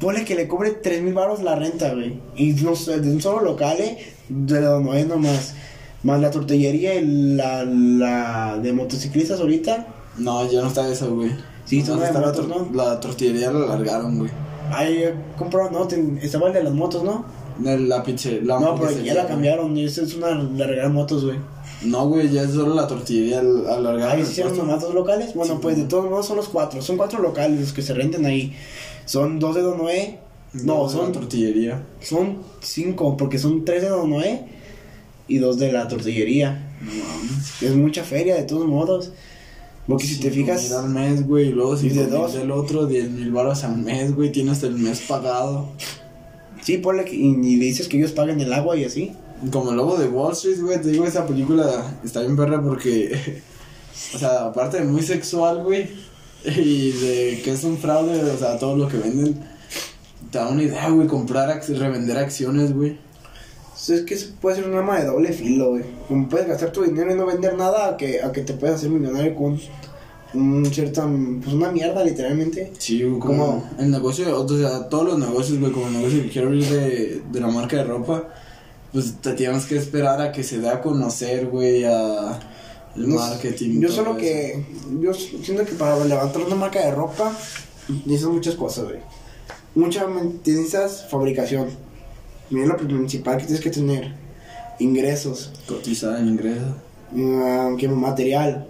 Ponle 0.00 0.24
que 0.24 0.34
le 0.34 0.48
cobre 0.48 0.70
3 0.70 1.02
mil 1.02 1.12
baros 1.14 1.42
la 1.42 1.54
renta, 1.54 1.92
güey. 1.94 2.14
Y 2.36 2.52
no 2.54 2.74
sé, 2.74 2.98
de 3.00 3.10
un 3.12 3.20
solo 3.20 3.42
local, 3.42 3.76
eh, 3.78 3.98
de 4.28 4.60
Don 4.60 4.84
Noé 4.84 5.04
nomás. 5.04 5.54
Más 6.02 6.18
la 6.18 6.30
tortillería 6.30 6.94
y 6.94 7.04
la, 7.36 7.64
la 7.64 8.58
de 8.62 8.72
motociclistas 8.72 9.38
ahorita. 9.40 9.86
No, 10.16 10.50
ya 10.50 10.62
no 10.62 10.68
está 10.68 10.90
eso, 10.90 11.14
güey. 11.14 11.30
Sí, 11.66 11.82
son 11.82 12.02
está 12.02 12.14
de 12.18 12.20
la, 12.20 12.26
motos, 12.26 12.46
tor- 12.48 12.70
¿no? 12.70 12.74
la 12.84 12.98
tortillería 13.00 13.52
la 13.52 13.64
alargaron, 13.74 14.18
güey. 14.18 14.30
Ahí 14.72 15.04
compraron, 15.36 15.72
no, 15.74 15.86
ten- 15.86 16.18
estaba 16.22 16.46
el 16.48 16.54
de 16.54 16.62
las 16.64 16.72
motos, 16.72 17.04
¿no? 17.04 17.26
De 17.58 17.78
La. 17.78 18.02
La 18.42 18.60
No, 18.60 18.74
pero 18.76 18.90
ya 19.02 19.12
la 19.12 19.26
cambiaron. 19.26 19.76
Y 19.76 19.84
esta 19.84 20.00
es 20.02 20.14
una 20.14 20.30
larga 20.34 20.88
motos, 20.88 21.26
güey. 21.26 21.36
No, 21.82 22.08
güey, 22.08 22.28
ya 22.30 22.42
es 22.42 22.50
solo 22.50 22.74
la 22.74 22.86
tortillería 22.86 23.40
al- 23.40 23.66
alargada. 23.66 24.12
Ahí 24.12 24.24
se 24.24 24.32
hicieron 24.32 24.56
nomás 24.56 24.82
dos 24.82 24.94
locales. 24.94 25.34
Bueno, 25.34 25.54
Sí, 25.54 25.58
pues 25.62 25.76
de 25.76 25.82
no. 25.82 25.88
todos 25.88 26.10
modos 26.10 26.26
son 26.26 26.36
los 26.36 26.48
cuatro. 26.48 26.82
Son 26.82 26.96
cuatro 26.96 27.20
locales 27.22 27.58
los 27.60 27.72
que 27.72 27.82
se 27.82 27.94
renten 27.94 28.26
ahí. 28.26 28.54
Son 29.06 29.38
dos 29.38 29.54
de 29.54 29.62
Don 29.62 29.78
Noé. 29.78 30.18
No, 30.52 30.82
la 30.84 30.88
son, 30.90 31.12
tortillería. 31.12 31.82
son 32.02 32.38
cinco, 32.60 33.16
porque 33.16 33.38
son 33.38 33.64
tres 33.64 33.82
de 33.82 33.88
Don 33.88 34.10
Noé 34.10 34.44
y 35.28 35.38
dos 35.38 35.58
de 35.58 35.72
la 35.72 35.86
tortillería. 35.88 36.70
No 36.82 36.90
mames. 36.92 37.62
Es 37.62 37.74
mucha 37.76 38.02
feria, 38.04 38.34
de 38.34 38.42
todos 38.42 38.66
modos. 38.66 39.12
Porque 39.86 40.06
si 40.06 40.20
te 40.20 40.30
fijas, 40.30 40.70
al 40.72 40.90
mes, 40.90 41.26
güey, 41.26 41.48
y 41.48 41.52
luego 41.52 41.76
si 41.76 41.86
Y 41.86 41.90
de 41.90 42.06
dos. 42.06 42.34
del 42.34 42.50
otro, 42.50 42.86
10 42.86 43.10
mil 43.10 43.30
baros 43.32 43.64
al 43.64 43.78
mes, 43.78 44.14
güey, 44.14 44.30
tienes 44.30 44.62
el 44.62 44.74
mes 44.74 45.00
pagado. 45.08 45.68
sí, 46.62 46.76
ponle 46.78 47.04
que, 47.04 47.16
y, 47.16 47.26
y 47.30 47.56
dices 47.56 47.88
que 47.88 47.96
ellos 47.96 48.12
pagan 48.12 48.40
el 48.40 48.52
agua 48.52 48.76
y 48.76 48.84
así. 48.84 49.12
Como 49.50 49.70
el 49.70 49.76
lobo 49.76 49.96
de 49.96 50.08
Wall 50.08 50.32
Street, 50.32 50.60
güey, 50.60 50.80
te 50.80 50.88
digo, 50.88 51.04
esa 51.04 51.26
película 51.26 51.98
está 52.04 52.20
bien 52.20 52.36
perra 52.36 52.62
porque, 52.62 53.42
o 54.14 54.18
sea, 54.18 54.46
aparte 54.46 54.78
de 54.78 54.84
muy 54.84 55.02
sexual, 55.02 55.62
güey, 55.62 55.88
y 56.44 56.90
de 56.92 57.40
que 57.42 57.52
es 57.52 57.64
un 57.64 57.78
fraude, 57.78 58.22
o 58.22 58.38
sea, 58.38 58.58
todo 58.58 58.76
lo 58.76 58.88
que 58.88 58.98
venden, 58.98 59.40
te 60.30 60.38
da 60.38 60.48
una 60.48 60.62
idea, 60.62 60.88
güey, 60.90 61.06
comprar, 61.06 61.60
revender 61.68 62.18
acciones, 62.18 62.74
güey. 62.74 62.98
Es 63.88 64.02
que 64.02 64.14
eso 64.14 64.32
puede 64.40 64.56
ser 64.56 64.68
un 64.68 64.76
arma 64.76 65.00
de 65.00 65.06
doble 65.06 65.32
filo, 65.32 65.70
güey. 65.70 65.84
Como 66.06 66.28
puedes 66.28 66.46
gastar 66.46 66.70
tu 66.70 66.82
dinero 66.82 67.12
y 67.12 67.16
no 67.16 67.26
vender 67.26 67.56
nada, 67.56 67.88
a 67.88 67.96
que, 67.96 68.22
a 68.22 68.30
que 68.30 68.42
te 68.42 68.52
puedas 68.52 68.76
hacer 68.76 68.90
millonario 68.90 69.34
con 69.34 69.58
un 70.34 70.66
cierta, 70.66 71.08
pues 71.42 71.54
una 71.54 71.72
mierda, 71.72 72.04
literalmente. 72.04 72.72
Sí, 72.78 73.02
güey, 73.02 73.18
como 73.18 73.68
el 73.78 73.90
negocio, 73.90 74.38
o 74.38 74.48
sea, 74.48 74.88
todos 74.88 75.06
los 75.06 75.18
negocios, 75.18 75.58
güey, 75.58 75.72
como 75.72 75.86
el 75.88 75.94
negocio 75.94 76.22
que 76.22 76.28
quiero 76.28 76.48
abrir 76.48 76.66
de, 76.66 77.22
de 77.32 77.40
la 77.40 77.48
marca 77.48 77.76
de 77.76 77.84
ropa, 77.84 78.28
pues 78.92 79.14
te 79.20 79.32
tienes 79.34 79.66
que 79.66 79.76
esperar 79.76 80.20
a 80.20 80.32
que 80.32 80.42
se 80.42 80.58
dé 80.58 80.68
a 80.68 80.80
conocer, 80.80 81.46
güey, 81.46 81.84
a 81.84 82.38
el 82.96 83.08
No 83.08 83.18
sé, 83.18 83.30
marketing. 83.30 83.80
Yo 83.80 83.88
solo 83.88 84.10
eso. 84.12 84.18
que. 84.18 84.64
Yo 85.00 85.14
siento 85.14 85.64
que 85.64 85.72
para 85.72 86.04
levantar 86.04 86.42
una 86.42 86.56
marca 86.56 86.80
de 86.84 86.90
ropa 86.90 87.32
necesitas 87.88 88.32
muchas 88.32 88.54
cosas, 88.54 88.84
güey. 88.84 88.98
Muchas 89.74 90.06
necesitas 90.44 91.06
fabricación. 91.08 91.68
Mira 92.50 92.66
lo 92.66 92.76
principal 92.76 93.38
que 93.38 93.44
tienes 93.44 93.62
que 93.62 93.70
tener: 93.70 94.12
ingresos, 94.80 95.52
Cotizar 95.68 96.18
en 96.18 96.28
ingresos, 96.28 96.74
que 97.78 97.88
material, 97.88 98.66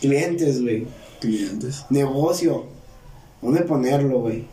clientes, 0.00 0.60
güey, 0.60 0.86
clientes. 1.20 1.86
negocio, 1.88 2.66
dónde 3.40 3.62
ponerlo, 3.62 4.20
güey. 4.20 4.44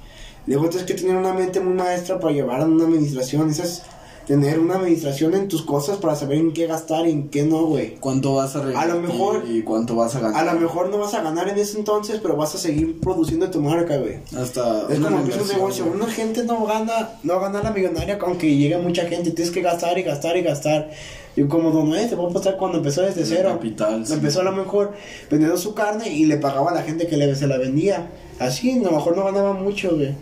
Luego 0.48 0.70
tienes 0.70 0.88
que 0.88 0.94
tener 0.94 1.18
una 1.18 1.34
mente 1.34 1.60
muy 1.60 1.74
maestra 1.74 2.20
para 2.20 2.34
llevar 2.34 2.62
a 2.62 2.66
una 2.66 2.86
administración. 2.86 3.50
Esas 3.50 3.84
tener 4.28 4.60
una 4.60 4.76
administración 4.76 5.34
en 5.34 5.48
tus 5.48 5.62
cosas 5.64 5.98
para 5.98 6.16
saber 6.16 6.38
en 6.38 6.54
qué 6.54 6.68
gastar 6.68 7.08
y 7.08 7.12
en 7.12 7.30
qué 7.30 7.44
no, 7.44 7.66
güey. 7.66 7.96
¿Cuánto 8.00 8.36
vas 8.36 8.56
a 8.56 8.60
A 8.62 8.86
lo 8.86 9.00
mejor- 9.02 9.44
y 9.50 9.62
cuánto 9.64 9.96
vas 9.96 10.16
a 10.16 10.20
ganar? 10.20 10.48
A 10.48 10.54
lo 10.54 10.60
mejor 10.60 10.90
no 10.90 10.98
vas 10.98 11.14
a 11.14 11.22
ganar 11.22 11.50
en 11.50 11.58
ese 11.58 11.78
entonces, 11.78 12.20
pero 12.22 12.36
vas 12.36 12.56
a 12.56 12.58
seguir 12.58 13.00
produciendo 13.00 13.50
tu 13.50 13.62
marca, 13.62 13.98
güey. 13.98 14.18
Hasta 14.38 14.88
Es 14.92 15.00
como 15.00 15.24
que 15.24 15.32
es 15.32 15.42
un 15.42 15.48
negocio. 15.48 15.86
Una 15.94 16.08
gente 16.08 16.44
no 16.44 16.66
gana, 16.66 17.10
no 17.24 17.40
gana 17.40 17.62
la 17.64 17.72
millonaria 17.72 18.18
aunque 18.22 18.56
llegue 18.56 18.78
mucha 18.78 19.06
gente. 19.08 19.32
Tienes 19.32 19.54
que 19.54 19.62
gastar 19.62 19.98
y 19.98 20.04
gastar 20.04 20.38
y 20.38 20.42
gastar. 20.42 20.90
Y 21.36 21.44
como 21.46 21.72
Don 21.72 21.90
Noé, 21.90 22.08
te 22.08 22.16
voy 22.16 22.30
a 22.30 22.34
pasar 22.34 22.58
cuando 22.58 22.78
empezó 22.80 23.02
desde 23.02 23.26
cero. 23.26 23.50
capital, 23.54 24.06
sí. 24.06 24.14
Empezó 24.14 24.42
a 24.42 24.44
lo 24.44 24.52
mejor 24.52 24.92
vendiendo 25.30 25.58
su 25.58 25.74
carne 25.74 26.10
y 26.14 26.26
le 26.26 26.38
pagaba 26.38 26.72
a 26.72 26.74
la 26.74 26.84
gente 26.84 27.08
que 27.08 27.16
le, 27.18 27.34
se 27.36 27.48
la 27.48 27.58
vendía. 27.58 28.10
Así, 28.40 28.72
a 28.72 28.84
lo 28.84 28.92
mejor 28.92 29.16
no 29.16 29.24
ganaba 29.24 29.54
mucho, 29.54 29.96
güey. 29.96 30.14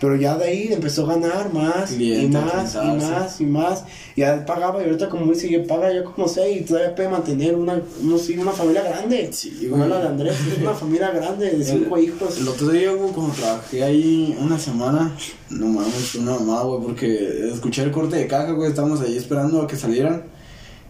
Pero 0.00 0.14
ya 0.14 0.36
de 0.38 0.44
ahí 0.44 0.68
empezó 0.72 1.04
a 1.10 1.14
ganar 1.16 1.52
más 1.52 1.90
y 1.98 2.28
más 2.28 2.74
y 2.76 2.86
más 3.00 3.40
y 3.40 3.44
más. 3.46 3.84
Y 4.14 4.20
ya 4.20 4.46
pagaba 4.46 4.80
y 4.80 4.84
ahorita 4.84 5.08
como 5.08 5.32
dice, 5.32 5.50
yo 5.50 5.66
paga 5.66 5.92
yo 5.92 6.04
como 6.04 6.28
sé 6.28 6.52
y 6.52 6.60
todavía 6.60 6.94
puede 6.94 7.08
mantener 7.08 7.56
una, 7.56 7.82
no 8.02 8.16
sé, 8.16 8.38
una 8.38 8.52
familia 8.52 8.84
grande. 8.84 9.28
Sí, 9.32 9.66
güey. 9.68 9.88
la 9.88 9.98
de 10.00 10.06
Andrés, 10.08 10.36
es 10.52 10.58
una 10.62 10.74
familia 10.74 11.10
grande 11.10 11.50
de 11.50 11.64
cinco 11.64 11.96
El- 11.96 12.04
hijos. 12.04 12.38
El 12.38 12.46
otro 12.46 12.68
día, 12.70 12.92
güey, 12.92 13.12
como 13.12 13.32
trabajé 13.32 13.82
ahí 13.82 14.38
una 14.40 14.56
semana, 14.58 15.16
no 15.50 15.66
mames, 15.66 16.14
una 16.14 16.32
mamada, 16.34 16.62
güey, 16.62 16.82
porque 16.82 17.50
escuché 17.52 17.82
el 17.82 17.90
corte 17.90 18.16
de 18.16 18.28
caja, 18.28 18.52
güey, 18.52 18.68
estábamos 18.68 19.00
ahí 19.00 19.16
esperando 19.16 19.62
a 19.62 19.66
que 19.66 19.74
salieran 19.76 20.22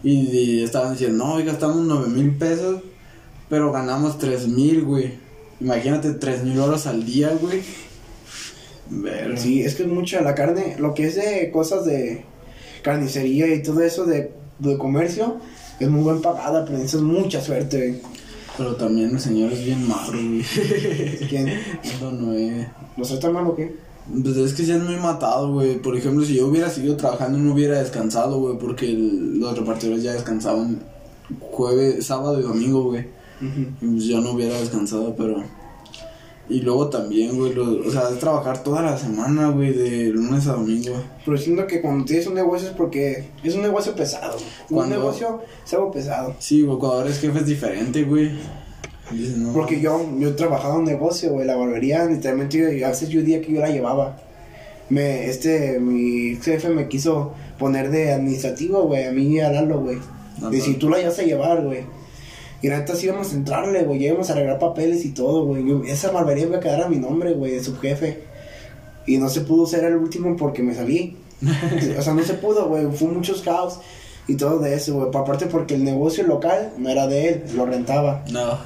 y, 0.04 0.12
y 0.28 0.62
estaban 0.62 0.92
diciendo, 0.92 1.24
no, 1.24 1.34
hoy 1.34 1.44
gastamos 1.44 1.78
nueve 1.78 2.08
mil 2.08 2.36
pesos, 2.36 2.82
pero 3.48 3.72
ganamos 3.72 4.18
tres 4.18 4.46
mil, 4.46 4.82
güey. 4.84 5.14
Imagínate, 5.62 6.12
tres 6.12 6.44
mil 6.44 6.58
horas 6.60 6.86
al 6.86 7.06
día, 7.06 7.32
güey. 7.40 7.62
Ver. 8.90 9.38
Sí, 9.38 9.62
es 9.62 9.74
que 9.74 9.82
es 9.82 9.88
mucha 9.88 10.20
la 10.22 10.34
carne, 10.34 10.76
lo 10.78 10.94
que 10.94 11.06
es 11.06 11.16
de 11.16 11.50
cosas 11.50 11.84
de 11.84 12.24
carnicería 12.82 13.52
y 13.54 13.62
todo 13.62 13.82
eso 13.82 14.04
de, 14.04 14.32
de 14.58 14.78
comercio, 14.78 15.36
es 15.78 15.88
muy 15.88 16.02
buen 16.02 16.22
pagada, 16.22 16.64
pero 16.64 16.78
necesitas 16.78 17.02
mucha 17.02 17.40
suerte. 17.40 18.00
Pero 18.56 18.74
también 18.76 19.10
el 19.10 19.20
señor 19.20 19.52
es 19.52 19.64
bien 19.64 19.86
malo, 19.86 20.12
güey. 20.12 20.42
¿Quién? 21.28 21.52
No, 22.00 22.10
no, 22.12 22.32
eh. 22.34 22.68
¿No 22.96 23.04
soy 23.04 23.20
tan 23.20 23.32
malo 23.32 23.50
o 23.50 23.56
qué? 23.56 23.74
Pues 24.22 24.36
es 24.38 24.54
que 24.54 24.64
sí 24.64 24.72
es 24.72 24.82
muy 24.82 24.96
matado, 24.96 25.52
güey. 25.52 25.76
Por 25.80 25.96
ejemplo, 25.96 26.24
si 26.24 26.34
yo 26.36 26.46
hubiera 26.46 26.70
seguido 26.70 26.96
trabajando, 26.96 27.38
no 27.38 27.52
hubiera 27.52 27.78
descansado, 27.78 28.40
güey, 28.40 28.58
porque 28.58 28.86
el- 28.86 29.38
los 29.38 29.56
repartidores 29.56 30.02
ya 30.02 30.14
descansaban 30.14 30.80
jueves, 31.40 32.06
sábado 32.06 32.40
y 32.40 32.42
domingo, 32.42 32.84
güey. 32.84 33.06
Y 33.80 33.86
pues 33.86 34.04
yo 34.04 34.20
no 34.20 34.32
hubiera 34.32 34.58
descansado, 34.58 35.14
pero. 35.16 35.44
Y 36.50 36.60
luego 36.62 36.88
también, 36.88 37.36
güey, 37.38 37.52
lo- 37.52 37.86
o 37.86 37.90
sea, 37.90 38.08
es 38.10 38.18
trabajar 38.18 38.62
toda 38.62 38.80
la 38.82 38.96
semana, 38.96 39.48
güey, 39.50 39.72
de 39.74 40.06
lunes 40.08 40.46
a 40.46 40.52
domingo. 40.52 40.94
Pero 41.24 41.36
siento 41.36 41.66
que 41.66 41.82
cuando 41.82 42.04
tienes 42.06 42.26
un 42.26 42.34
negocio 42.34 42.68
es 42.68 42.74
porque 42.74 43.28
es 43.44 43.54
un 43.54 43.62
negocio 43.62 43.94
pesado. 43.94 44.32
güey. 44.34 44.44
Un 44.70 44.76
Cuando- 44.76 44.96
negocio 44.96 45.40
es 45.66 45.74
algo 45.74 45.90
pesado. 45.90 46.34
Sí, 46.38 46.62
güey, 46.62 46.78
cuando 46.78 47.02
eres 47.02 47.18
jefe 47.20 47.38
es 47.40 47.46
diferente, 47.46 48.02
güey. 48.04 48.30
No. 49.36 49.52
Porque 49.52 49.80
yo, 49.80 50.06
yo 50.18 50.34
trabajaba 50.36 50.74
en 50.74 50.80
un 50.80 50.86
negocio, 50.86 51.30
güey, 51.32 51.46
la 51.46 51.56
barbería, 51.56 52.04
literalmente, 52.06 52.58
yo- 52.78 52.86
a 52.86 52.90
veces 52.90 53.08
yo 53.08 53.20
día 53.22 53.40
que 53.42 53.52
yo 53.52 53.60
la 53.60 53.70
llevaba. 53.70 54.16
Me, 54.90 55.26
este, 55.28 55.78
mi 55.80 56.36
jefe 56.36 56.70
me 56.70 56.88
quiso 56.88 57.32
poner 57.58 57.90
de 57.90 58.12
administrativo, 58.12 58.84
güey, 58.84 59.04
a 59.04 59.12
mí 59.12 59.24
y 59.34 59.40
a 59.40 59.50
Lalo, 59.50 59.80
güey. 59.80 59.98
De 60.50 60.60
si 60.60 60.74
tú 60.74 60.88
la 60.88 61.00
ibas 61.00 61.18
a 61.18 61.22
llevar, 61.24 61.62
güey. 61.64 61.80
Y 62.60 62.68
neta 62.68 62.96
sí 62.96 63.06
íbamos 63.06 63.32
a 63.32 63.36
entrarle, 63.36 63.84
güey, 63.84 64.04
íbamos 64.04 64.30
a 64.30 64.32
arreglar 64.32 64.58
papeles 64.58 65.04
y 65.04 65.10
todo, 65.10 65.44
güey. 65.44 65.90
Esa 65.90 66.10
barbería 66.10 66.46
iba 66.46 66.56
a 66.56 66.60
quedar 66.60 66.82
a 66.82 66.88
mi 66.88 66.96
nombre, 66.96 67.32
güey, 67.32 67.52
de 67.52 67.62
subjefe. 67.62 68.22
Y 69.06 69.18
no 69.18 69.28
se 69.28 69.42
pudo 69.42 69.66
ser 69.66 69.84
el 69.84 69.96
último 69.96 70.36
porque 70.36 70.62
me 70.62 70.74
salí. 70.74 71.16
o 71.98 72.02
sea, 72.02 72.14
no 72.14 72.22
se 72.24 72.34
pudo, 72.34 72.68
güey, 72.68 72.86
fue 72.92 73.08
muchos 73.08 73.42
caos 73.42 73.78
y 74.26 74.34
todo 74.34 74.58
de 74.58 74.74
eso, 74.74 74.94
güey. 74.94 75.08
Aparte 75.08 75.46
porque 75.46 75.74
el 75.74 75.84
negocio 75.84 76.24
local 76.26 76.72
no 76.78 76.88
era 76.90 77.06
de 77.06 77.28
él, 77.28 77.44
lo 77.54 77.64
rentaba. 77.64 78.24
No. 78.30 78.58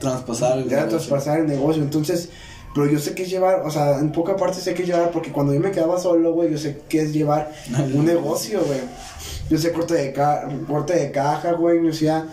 Traspasar 0.00 0.58
el 0.58 0.66
Era 0.66 0.86
negocio. 0.86 0.98
traspasar 0.98 1.38
el 1.40 1.46
negocio, 1.46 1.80
entonces, 1.80 2.28
pero 2.74 2.90
yo 2.90 2.98
sé 2.98 3.14
que 3.14 3.22
es 3.22 3.30
llevar, 3.30 3.62
o 3.64 3.70
sea, 3.70 4.00
en 4.00 4.10
poca 4.10 4.36
parte 4.36 4.60
sé 4.60 4.74
que 4.74 4.82
es 4.82 4.88
llevar, 4.88 5.12
porque 5.12 5.30
cuando 5.30 5.54
yo 5.54 5.60
me 5.60 5.70
quedaba 5.70 5.98
solo, 6.00 6.32
güey, 6.32 6.50
yo 6.50 6.58
sé 6.58 6.80
que 6.88 7.02
es 7.02 7.12
llevar 7.12 7.52
un 7.94 8.04
negocio, 8.04 8.60
güey. 8.66 8.80
Yo 9.48 9.58
sé 9.58 9.72
corte 9.72 9.94
de, 9.94 10.12
ca 10.12 10.48
corte 10.66 10.94
de 10.94 11.12
caja, 11.12 11.52
güey, 11.52 11.84
yo 11.84 11.92
sea, 11.92 12.26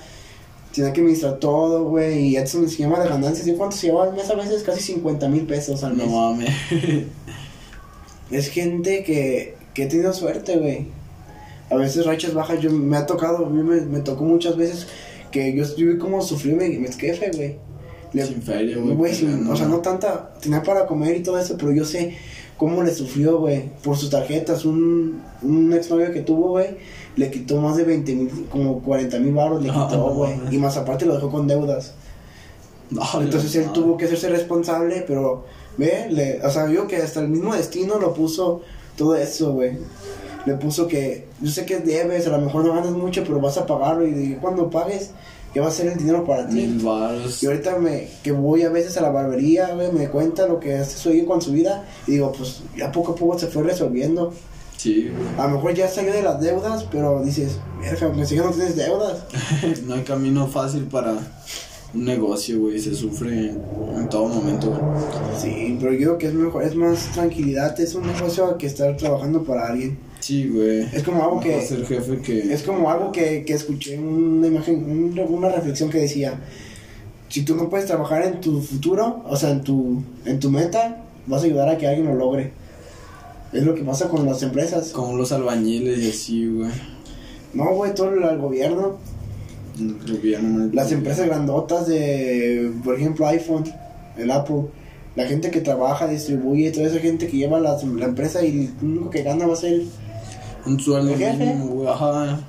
tenía 0.74 0.94
que 0.94 1.02
administrar 1.02 1.40
todo, 1.40 1.86
güey, 1.86 2.28
y 2.28 2.38
Edson 2.38 2.70
se 2.70 2.78
llama 2.78 3.00
de 3.00 3.10
ganancias, 3.10 3.48
¿y 3.48 3.54
cuánto 3.54 3.76
se 3.76 3.88
lleva 3.88 4.04
al 4.04 4.14
mes? 4.14 4.30
A 4.30 4.36
veces 4.36 4.64
casi 4.64 4.82
50 4.82 5.28
mil 5.28 5.46
pesos 5.46 5.84
al 5.84 5.96
mes. 5.96 6.08
No 6.08 6.32
mames. 6.32 6.50
Es 8.32 8.50
gente 8.50 9.04
que, 9.04 9.56
que 9.74 9.84
he 9.84 9.86
tenido 9.88 10.14
suerte, 10.14 10.58
güey. 10.58 10.86
A 11.72 11.76
veces 11.76 12.06
rachas 12.06 12.36
bajas, 12.36 12.60
yo 12.62 12.72
me 12.72 12.96
ha 12.96 13.08
tocado, 13.08 13.46
a 13.46 13.50
mí 13.50 13.64
me, 13.64 13.82
me 13.82 14.02
tocó 14.02 14.24
muchas 14.24 14.56
veces 14.56 14.86
que 15.32 15.56
yo, 15.56 15.64
yo 15.76 15.88
vi 15.88 15.98
cómo 15.98 16.22
sufrió 16.22 16.56
mi, 16.56 16.70
mi 16.78 16.88
jefe, 16.88 17.32
güey. 17.36 17.58
Sin 18.12 18.42
feria, 18.42 18.78
güey. 18.78 18.96
O 19.50 19.56
sea, 19.56 19.68
no 19.68 19.80
tanta, 19.80 20.34
tenía 20.42 20.64
para 20.64 20.88
comer 20.88 21.18
y 21.18 21.24
todo 21.24 21.38
eso, 21.38 21.56
pero 21.58 21.72
yo 21.72 21.86
sé 21.86 22.16
cómo 22.58 22.84
le 22.84 22.94
sufrió, 22.94 23.40
güey, 23.40 23.70
por 23.84 23.98
sus 23.98 24.10
tarjetas. 24.10 24.66
Un, 24.66 25.22
un 25.42 25.74
exnovio 25.74 26.12
que 26.12 26.22
tuvo, 26.22 26.50
güey, 26.50 26.70
le 27.16 27.30
quitó 27.32 27.60
más 27.60 27.76
de 27.78 27.84
20 27.84 28.16
mil, 28.16 28.48
como 28.52 28.80
40 28.82 29.20
mil 29.20 29.34
baros, 29.34 29.62
le 29.62 29.70
quitó, 29.70 29.90
no 29.98 30.14
güey. 30.14 30.34
y 30.52 30.58
más 30.58 30.78
aparte 30.78 31.06
lo 31.06 31.16
dejó 31.16 31.30
con 31.30 31.48
deudas. 31.48 31.94
No, 32.92 33.02
Entonces 33.22 33.56
él 33.56 33.72
tuvo 33.72 33.98
que 33.98 34.06
hacerse 34.06 34.30
responsable, 34.30 35.04
pero, 35.06 35.46
ve, 35.78 36.08
le, 36.10 36.44
o 36.44 36.50
sea, 36.50 36.68
yo 36.70 36.88
que 36.88 36.98
hasta 36.98 37.20
el 37.20 37.30
mismo 37.30 37.54
destino 37.56 38.00
lo 38.00 38.14
puso 38.14 38.62
todo 38.98 39.16
eso, 39.16 39.54
güey. 39.54 39.78
Le 40.46 40.56
puso 40.56 40.88
que, 40.88 41.28
yo 41.42 41.52
sé 41.52 41.66
que 41.66 41.80
debes, 41.80 42.26
a 42.26 42.32
lo 42.32 42.40
mejor 42.40 42.66
no 42.66 42.74
ganas 42.74 42.92
mucho, 42.92 43.24
pero 43.24 43.40
vas 43.40 43.58
a 43.58 43.66
pagarlo 43.68 44.08
y 44.08 44.12
de- 44.14 44.38
cuando 44.38 44.70
pagues, 44.72 45.12
ya 45.54 45.62
va 45.62 45.68
a 45.68 45.72
ser 45.72 45.88
el 45.88 45.98
dinero 46.00 46.26
para 46.26 46.48
ti. 46.48 46.56
Mil 46.56 46.80
baros. 46.84 47.44
Y 47.44 47.48
ahorita 47.48 47.78
me, 47.78 48.08
que 48.24 48.32
voy 48.32 48.64
a 48.64 48.70
veces 48.70 48.98
a 48.98 49.02
la 49.02 49.10
barbería, 49.12 49.74
güey, 49.76 49.92
me 49.92 50.08
cuenta 50.10 50.48
lo 50.48 50.60
que 50.60 50.76
hace 50.76 50.98
su 50.98 51.12
hijo 51.12 51.28
con 51.28 51.42
su 51.42 51.52
vida 51.52 51.86
y 52.08 52.14
digo, 52.14 52.32
pues 52.32 52.62
ya 52.78 52.92
poco 52.92 53.12
a 53.12 53.16
poco 53.16 53.38
se 53.38 53.48
fue 53.48 53.64
resolviendo. 53.64 54.34
Sí. 54.80 55.10
A 55.38 55.46
lo 55.48 55.56
mejor 55.56 55.74
ya 55.74 55.90
salió 55.90 56.14
de 56.14 56.24
las 56.24 56.40
deudas, 56.40 56.86
pero 56.90 57.22
dices, 57.22 57.58
verga, 57.82 58.24
ya 58.24 58.44
no 58.44 58.52
tienes 58.52 58.78
deudas. 58.78 59.26
no 59.86 59.94
hay 59.96 60.04
camino 60.04 60.48
fácil 60.48 60.84
para 60.84 61.18
un 61.94 62.06
negocio, 62.06 62.62
güey. 62.62 62.80
Se 62.80 62.96
sufre 62.96 63.50
en 63.50 64.08
todo 64.10 64.28
momento, 64.30 64.70
güey. 64.70 64.82
Sí, 65.38 65.76
pero 65.82 65.92
yo 65.92 65.98
digo 66.00 66.18
que 66.18 66.28
es 66.28 66.34
mejor, 66.34 66.64
es 66.64 66.76
más 66.76 67.12
tranquilidad, 67.12 67.78
es 67.78 67.94
un 67.94 68.08
negocio 68.08 68.58
que 68.58 68.68
estar 68.68 68.96
trabajando 68.96 69.44
para 69.44 69.68
alguien. 69.68 70.00
Sí, 70.22 70.48
güey. 70.48 70.88
Es 70.94 71.04
como 71.04 71.26
algo 71.26 71.42
que- 71.42 71.62
ser 71.62 71.86
jefe 71.86 72.22
que. 72.22 72.54
Es 72.54 72.64
como 72.64 72.90
algo 72.90 73.12
que, 73.12 73.44
que 73.46 73.54
escuché 73.56 73.96
en 73.96 74.06
una 74.08 74.48
imagen, 74.48 74.76
un- 74.90 75.20
una 75.28 75.50
reflexión 75.50 75.90
que 75.90 75.98
decía, 75.98 76.40
si 77.28 77.44
tú 77.44 77.54
no 77.56 77.70
puedes 77.70 77.86
trabajar 77.86 78.24
en 78.24 78.40
tu 78.40 78.62
futuro, 78.62 79.24
o 79.28 79.36
sea, 79.36 79.50
en 79.50 79.62
tu, 79.62 80.02
en 80.24 80.40
tu 80.40 80.50
meta, 80.50 81.04
vas 81.28 81.42
a 81.44 81.46
ayudar 81.48 81.68
a 81.68 81.78
que 81.78 81.86
alguien 81.86 82.08
lo 82.08 82.16
logre. 82.16 82.54
Es 83.52 83.64
lo 83.64 83.74
que 83.76 83.84
pasa 83.84 84.10
con 84.10 84.26
las 84.26 84.44
empresas. 84.44 84.90
Como 84.90 85.18
los 85.18 85.32
albañiles 85.32 86.00
y 86.00 86.10
así, 86.10 86.48
güey. 86.48 86.70
No, 87.54 87.74
güey, 87.74 87.96
todo 87.96 88.10
el, 88.12 88.24
el 88.24 88.38
gobierno, 88.38 88.98
El 89.80 90.18
gobierno. 90.18 90.70
las 90.72 90.92
empresas 90.92 91.26
grandotas 91.26 91.88
de, 91.88 92.72
por 92.84 92.96
ejemplo, 92.96 93.26
iPhone, 93.28 93.64
el 94.18 94.30
Apple, 94.30 94.66
la 95.16 95.26
gente 95.26 95.50
que 95.50 95.62
trabaja, 95.62 96.08
distribuye, 96.08 96.72
toda 96.72 96.88
esa 96.88 97.00
gente 97.00 97.28
que 97.28 97.38
lleva 97.38 97.60
la, 97.60 97.76
la 97.98 98.06
empresa 98.06 98.44
y 98.46 98.70
lo 98.82 98.88
único 98.88 99.10
que 99.10 99.24
gana 99.24 99.48
va 99.48 99.54
a 99.54 99.58
ser... 99.58 99.82
Un 100.66 100.80
sueldo 100.80 101.16
mínimo, 101.16 101.68
güey. 101.68 101.88
Ajá. 101.88 102.40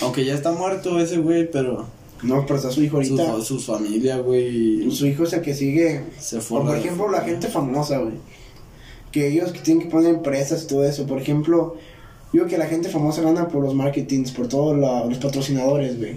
Aunque 0.00 0.24
ya 0.24 0.34
está 0.34 0.52
muerto 0.52 0.98
ese 0.98 1.18
güey, 1.18 1.48
pero. 1.50 1.86
No, 2.22 2.44
pero 2.46 2.56
está 2.56 2.70
su 2.70 2.82
hijo 2.82 2.96
ahorita. 2.96 3.40
su 3.42 3.58
familia, 3.60 4.18
güey. 4.18 4.90
Su 4.90 5.06
hijo 5.06 5.24
es 5.24 5.32
el 5.34 5.42
que 5.42 5.54
sigue 5.54 6.04
Se 6.18 6.40
fue. 6.40 6.60
Por 6.60 6.76
ejemplo, 6.76 7.10
la 7.10 7.20
gente 7.20 7.48
famosa, 7.48 7.98
güey. 7.98 8.14
Que 9.12 9.28
ellos 9.28 9.52
que 9.52 9.60
tienen 9.60 9.84
que 9.84 9.90
poner 9.90 10.14
empresas 10.14 10.64
y 10.64 10.66
todo 10.66 10.84
eso. 10.84 11.06
Por 11.06 11.20
ejemplo, 11.20 11.76
yo 12.32 12.46
que 12.46 12.58
la 12.58 12.66
gente 12.66 12.88
famosa 12.88 13.22
gana 13.22 13.48
por 13.48 13.62
los 13.62 13.74
marketings, 13.74 14.32
por 14.32 14.48
todos 14.48 14.76
los 14.76 15.18
patrocinadores, 15.18 15.98
güey. 15.98 16.16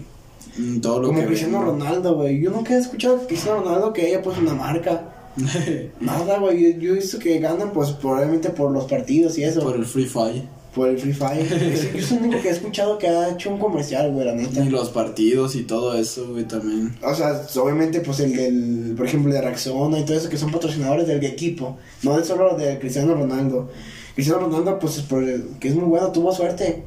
Mm, 0.58 0.80
Todo 0.80 1.02
lo 1.02 1.08
Como 1.10 1.20
que. 1.20 1.28
Cristiano. 1.28 1.62
Ronaldo, 1.62 2.16
güey. 2.16 2.40
Yo 2.42 2.52
nunca 2.52 2.76
he 2.76 2.80
escuchado 2.80 3.18
a 3.18 3.28
Cristiano 3.28 3.62
Ronaldo 3.62 3.94
que 3.94 4.08
haya 4.08 4.22
puesto 4.22 4.42
una 4.42 4.54
marca. 4.54 5.12
Nada, 6.00 6.40
güey. 6.40 6.74
Yo, 6.74 6.80
yo 6.80 6.94
he 6.94 6.96
visto 6.96 7.20
que 7.20 7.40
ganan, 7.40 7.72
pues, 7.74 7.92
probablemente 7.92 8.50
por 8.50 8.72
los 8.72 8.86
partidos 8.86 9.38
y 9.38 9.44
eso. 9.44 9.62
Por, 9.62 9.76
el 9.76 9.86
Free 9.86 10.06
Fire. 10.06 10.44
El 10.84 10.98
Free 10.98 11.14
Fire. 11.14 11.42
Es- 11.54 11.94
yo 11.94 12.02
soy 12.02 12.18
el 12.18 12.24
único 12.26 12.42
que 12.42 12.50
he 12.50 12.52
escuchado 12.52 12.98
que 12.98 13.08
ha 13.08 13.30
hecho 13.32 13.50
un 13.50 13.60
comercial, 13.60 14.12
güey, 14.12 14.26
la 14.26 14.34
neta. 14.36 14.64
Y 14.64 14.70
los 14.70 14.90
partidos 14.90 15.56
y 15.56 15.64
todo 15.64 15.94
eso, 15.98 16.28
güey, 16.32 16.44
también. 16.46 16.96
O 17.02 17.16
sea, 17.16 17.42
obviamente, 17.62 18.02
pues 18.02 18.20
el 18.20 18.36
del, 18.36 18.94
por 18.98 19.06
ejemplo, 19.06 19.34
de 19.34 19.42
Raxona 19.42 20.00
y 20.00 20.04
todo 20.06 20.18
eso, 20.18 20.30
que 20.30 20.38
son 20.38 20.52
patrocinadores 20.52 21.08
del 21.08 21.24
equipo, 21.24 21.78
no 22.04 22.18
de 22.18 22.26
solo 22.26 22.58
de 22.58 22.78
Cristiano 22.80 23.14
Ronaldo. 23.16 23.70
Cristiano 24.16 24.42
Ronaldo, 24.42 24.78
pues, 24.80 25.00
por 25.02 25.24
el- 25.24 25.46
que 25.60 25.70
es 25.70 25.76
muy 25.76 25.86
bueno, 25.86 26.12
tuvo 26.12 26.34
suerte. 26.34 26.84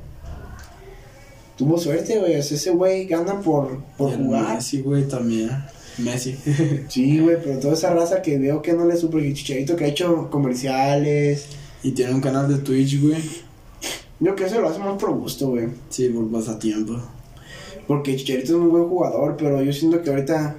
Tuvo 1.56 1.76
suerte, 1.78 2.18
güey. 2.20 2.34
ese 2.34 2.70
güey 2.70 3.06
gana 3.06 3.40
por, 3.40 3.78
por 3.96 4.12
el 4.12 4.18
jugar. 4.18 4.54
Messi, 4.56 4.80
güey, 4.82 5.08
también. 5.08 5.50
Messi. 5.98 6.36
Sí, 6.88 7.18
güey, 7.18 7.36
pero 7.42 7.58
toda 7.58 7.74
esa 7.74 7.92
raza 7.92 8.22
que 8.22 8.38
veo 8.38 8.62
que 8.62 8.72
no 8.72 8.84
le 8.86 8.96
supo 8.96 9.18
el 9.18 9.34
chicharito 9.34 9.74
que 9.74 9.84
ha 9.84 9.88
hecho 9.88 10.28
comerciales. 10.30 11.46
y 11.82 11.90
tiene 11.92 12.14
un 12.14 12.20
canal 12.20 12.48
de 12.48 12.58
Twitch, 12.62 13.00
güey. 13.02 13.18
Yo 14.20 14.34
creo 14.34 14.36
que 14.36 14.44
eso 14.46 14.60
lo 14.60 14.68
hace 14.68 14.78
más 14.80 14.98
por 14.98 15.12
gusto, 15.12 15.48
güey. 15.50 15.68
Sí, 15.90 16.08
por 16.08 16.30
pasatiempo. 16.30 16.98
Porque 17.86 18.16
Chicharito 18.16 18.44
es 18.44 18.50
un 18.50 18.70
buen 18.70 18.88
jugador, 18.88 19.36
pero 19.38 19.62
yo 19.62 19.72
siento 19.72 20.02
que 20.02 20.10
ahorita. 20.10 20.56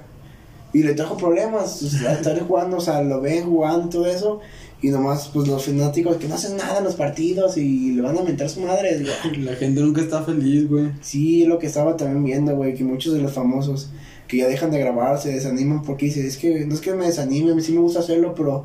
Y 0.72 0.82
le 0.82 0.94
trajo 0.94 1.16
problemas. 1.16 1.82
O 1.82 1.88
sea, 1.88 2.14
estar 2.14 2.40
jugando, 2.46 2.76
o 2.76 2.80
sea, 2.80 3.02
lo 3.02 3.20
ven 3.20 3.44
jugando 3.44 3.86
y 3.86 3.90
todo 3.90 4.06
eso. 4.06 4.40
Y 4.82 4.88
nomás, 4.88 5.28
pues 5.34 5.46
los 5.46 5.64
fanáticos 5.64 6.16
que 6.16 6.26
no 6.26 6.36
hacen 6.36 6.56
nada 6.56 6.78
en 6.78 6.84
los 6.84 6.94
partidos 6.94 7.58
y 7.58 7.92
le 7.92 8.02
van 8.02 8.16
a 8.16 8.22
mentar 8.22 8.48
su 8.48 8.60
madre. 8.60 8.96
Digo, 8.98 9.10
La 9.40 9.54
gente 9.56 9.80
nunca 9.80 10.00
está 10.00 10.22
feliz, 10.22 10.68
güey. 10.68 10.92
sí, 11.02 11.44
lo 11.44 11.58
que 11.58 11.66
estaba 11.66 11.96
también 11.96 12.24
viendo, 12.24 12.56
güey, 12.56 12.74
que 12.74 12.84
muchos 12.84 13.12
de 13.12 13.20
los 13.20 13.32
famosos 13.32 13.90
que 14.26 14.38
ya 14.38 14.46
dejan 14.48 14.70
de 14.70 14.78
grabar 14.78 15.20
se 15.20 15.32
desaniman 15.32 15.82
porque 15.82 16.06
dicen, 16.06 16.24
es 16.24 16.36
que 16.36 16.64
no 16.64 16.72
es 16.72 16.80
que 16.80 16.94
me 16.94 17.04
desanime, 17.04 17.50
a 17.50 17.54
mí 17.56 17.62
sí 17.62 17.72
me 17.72 17.80
gusta 17.80 17.98
hacerlo, 17.98 18.32
pero 18.34 18.64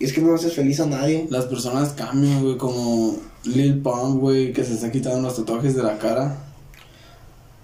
es 0.00 0.12
que 0.12 0.22
no 0.22 0.34
haces 0.34 0.54
feliz 0.54 0.80
a 0.80 0.86
nadie. 0.86 1.26
Las 1.30 1.44
personas 1.44 1.90
cambian, 1.92 2.42
güey, 2.42 2.56
como 2.56 3.16
Lil 3.46 3.78
Pump, 3.80 4.20
güey, 4.20 4.52
que 4.52 4.64
se 4.64 4.74
está 4.74 4.90
quitando 4.90 5.20
los 5.22 5.36
tatuajes 5.36 5.74
de 5.76 5.82
la 5.82 5.98
cara. 5.98 6.36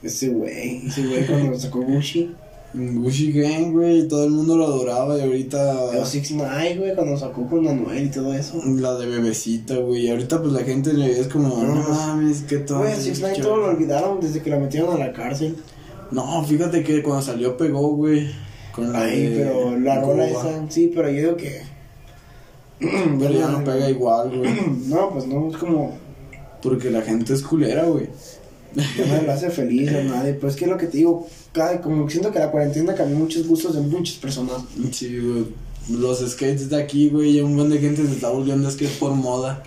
Ese 0.03 0.31
güey, 0.31 0.87
ese 0.87 1.07
güey 1.07 1.27
cuando 1.27 1.59
sacó 1.59 1.81
Gucci. 1.83 2.31
Gucci 2.75 3.33
Gang, 3.33 3.73
güey, 3.73 4.09
todo 4.09 4.25
el 4.25 4.31
mundo 4.31 4.57
lo 4.57 4.65
adoraba 4.65 5.19
y 5.19 5.21
ahorita 5.21 5.93
Los 5.95 6.09
Six 6.09 6.31
Nine, 6.33 6.77
güey, 6.79 6.95
cuando 6.95 7.17
sacó 7.19 7.47
con 7.47 7.63
Manuel 7.65 8.07
y 8.07 8.11
todo 8.11 8.33
eso. 8.33 8.61
la 8.65 8.95
de 8.97 9.07
bebecita, 9.07 9.77
güey. 9.77 10.07
Y 10.07 10.11
ahorita 10.11 10.41
pues 10.41 10.55
la 10.55 10.63
gente 10.65 10.93
le- 10.95 11.21
es 11.21 11.29
como, 11.29 11.49
No, 11.63 11.75
no 11.75 11.89
mames, 11.89 12.43
qué 12.49 12.59
todo. 12.59 12.79
Güey, 12.79 12.97
Six 12.97 13.21
Nine 13.21 13.35
todo 13.41 13.59
lo 13.59 13.67
olvidaron 13.67 14.21
desde 14.21 14.41
que 14.41 14.51
la 14.51 14.59
metieron 14.59 14.95
a 14.95 14.99
la 15.07 15.13
cárcel. 15.13 15.57
No, 16.11 16.43
fíjate 16.45 16.83
que 16.83 17.03
cuando 17.03 17.23
salió 17.23 17.57
pegó, 17.57 17.95
güey. 17.95 18.31
Con 18.75 18.91
la 18.91 19.03
Ay, 19.03 19.27
de 19.27 19.37
pero 19.45 19.79
la 19.79 20.01
rola 20.01 20.27
esa, 20.27 20.65
sí, 20.71 20.91
pero 20.95 21.11
yo 21.11 21.17
digo 21.21 21.37
que. 21.37 21.61
Pero 23.19 23.33
ya 23.33 23.49
no 23.49 23.65
pega 23.65 23.89
igual, 23.89 24.39
güey. 24.39 24.53
No, 24.89 25.11
pues 25.11 25.27
no, 25.27 25.51
es 25.51 25.57
como. 25.57 25.97
Porque 26.63 26.91
la 26.91 27.03
gente 27.03 27.33
es 27.35 27.43
culera, 27.43 27.85
güey. 27.85 28.09
No 28.75 29.23
le 29.23 29.33
hace 29.33 29.51
feliz 29.51 29.91
a 29.91 30.03
nadie. 30.03 30.35
Pero 30.35 30.49
es 30.49 30.57
que 30.57 30.65
es 30.65 30.71
lo 30.71 30.79
que 30.79 30.87
te 30.87 30.99
digo, 30.99 31.27
cada, 31.53 31.81
como 31.81 32.09
siento 32.09 32.31
que 32.31 32.39
la 32.39 32.51
cuarentena 32.51 32.95
cambió 32.95 33.19
muchos 33.19 33.47
gustos 33.47 33.75
de 33.75 33.81
muchas 33.81 34.17
personas. 34.17 34.63
Sí, 34.93 35.19
güey. 35.19 35.47
Los 35.91 36.21
skates 36.21 36.71
de 36.71 36.81
aquí, 36.81 37.09
güey, 37.09 37.35
ya 37.35 37.45
un 37.45 37.57
buen 37.57 37.69
de 37.69 37.79
gente 37.79 38.07
se 38.07 38.13
está 38.13 38.31
volviendo 38.31 38.69
a 38.69 38.71
skate 38.71 38.99
por 38.99 39.13
moda. 39.15 39.65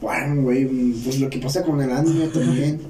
Bueno, 0.00 0.42
güey, 0.42 0.64
pues 1.04 1.20
lo 1.20 1.30
que 1.30 1.38
pasa 1.38 1.62
con 1.62 1.80
el 1.80 1.90
anime 1.90 2.26
también. 2.34 2.80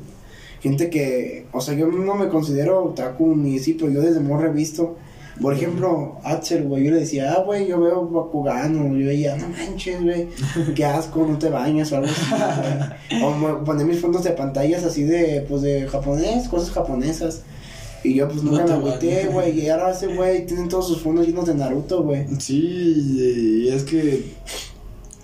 Gente 0.62 0.88
que, 0.88 1.46
o 1.52 1.60
sea, 1.60 1.74
yo 1.74 1.86
no 1.86 2.14
me 2.14 2.28
considero 2.28 2.82
otaku 2.84 3.36
ni 3.36 3.58
así, 3.58 3.74
pero 3.74 3.92
yo 3.92 4.00
desde 4.00 4.20
morro 4.20 4.48
he 4.48 4.52
visto 4.52 4.96
Por 5.40 5.52
ejemplo, 5.52 6.16
Axel, 6.24 6.64
güey, 6.64 6.84
yo 6.84 6.92
le 6.92 7.00
decía, 7.00 7.34
ah, 7.34 7.42
güey, 7.44 7.66
yo 7.66 7.78
veo 7.78 8.08
Bakugano, 8.08 8.96
yo 8.96 9.06
veía, 9.06 9.36
no 9.36 9.48
manches, 9.48 10.02
güey, 10.02 10.28
qué 10.74 10.84
asco, 10.84 11.26
no 11.28 11.38
te 11.38 11.50
bañas 11.50 11.92
o 11.92 11.96
algo 11.96 12.08
así. 12.08 13.22
O 13.22 13.64
poner 13.64 13.86
mis 13.86 14.00
fondos 14.00 14.24
de 14.24 14.30
pantallas 14.30 14.82
así 14.84 15.04
de, 15.04 15.44
pues, 15.46 15.60
de 15.60 15.86
japonés, 15.88 16.48
cosas 16.48 16.70
japonesas. 16.70 17.42
Y 18.02 18.14
yo, 18.14 18.28
pues, 18.28 18.42
nunca 18.42 18.64
No 18.64 18.80
me 18.80 18.88
agüité, 18.88 19.26
güey, 19.26 19.60
y 19.60 19.68
ahora 19.68 19.90
ese 19.90 20.06
güey 20.14 20.46
tienen 20.46 20.68
todos 20.68 20.88
sus 20.88 21.02
fondos 21.02 21.26
llenos 21.26 21.46
de 21.46 21.54
Naruto, 21.54 22.02
güey. 22.02 22.26
Sí, 22.38 23.66
y 23.66 23.68
es 23.68 23.82
que 23.82 24.24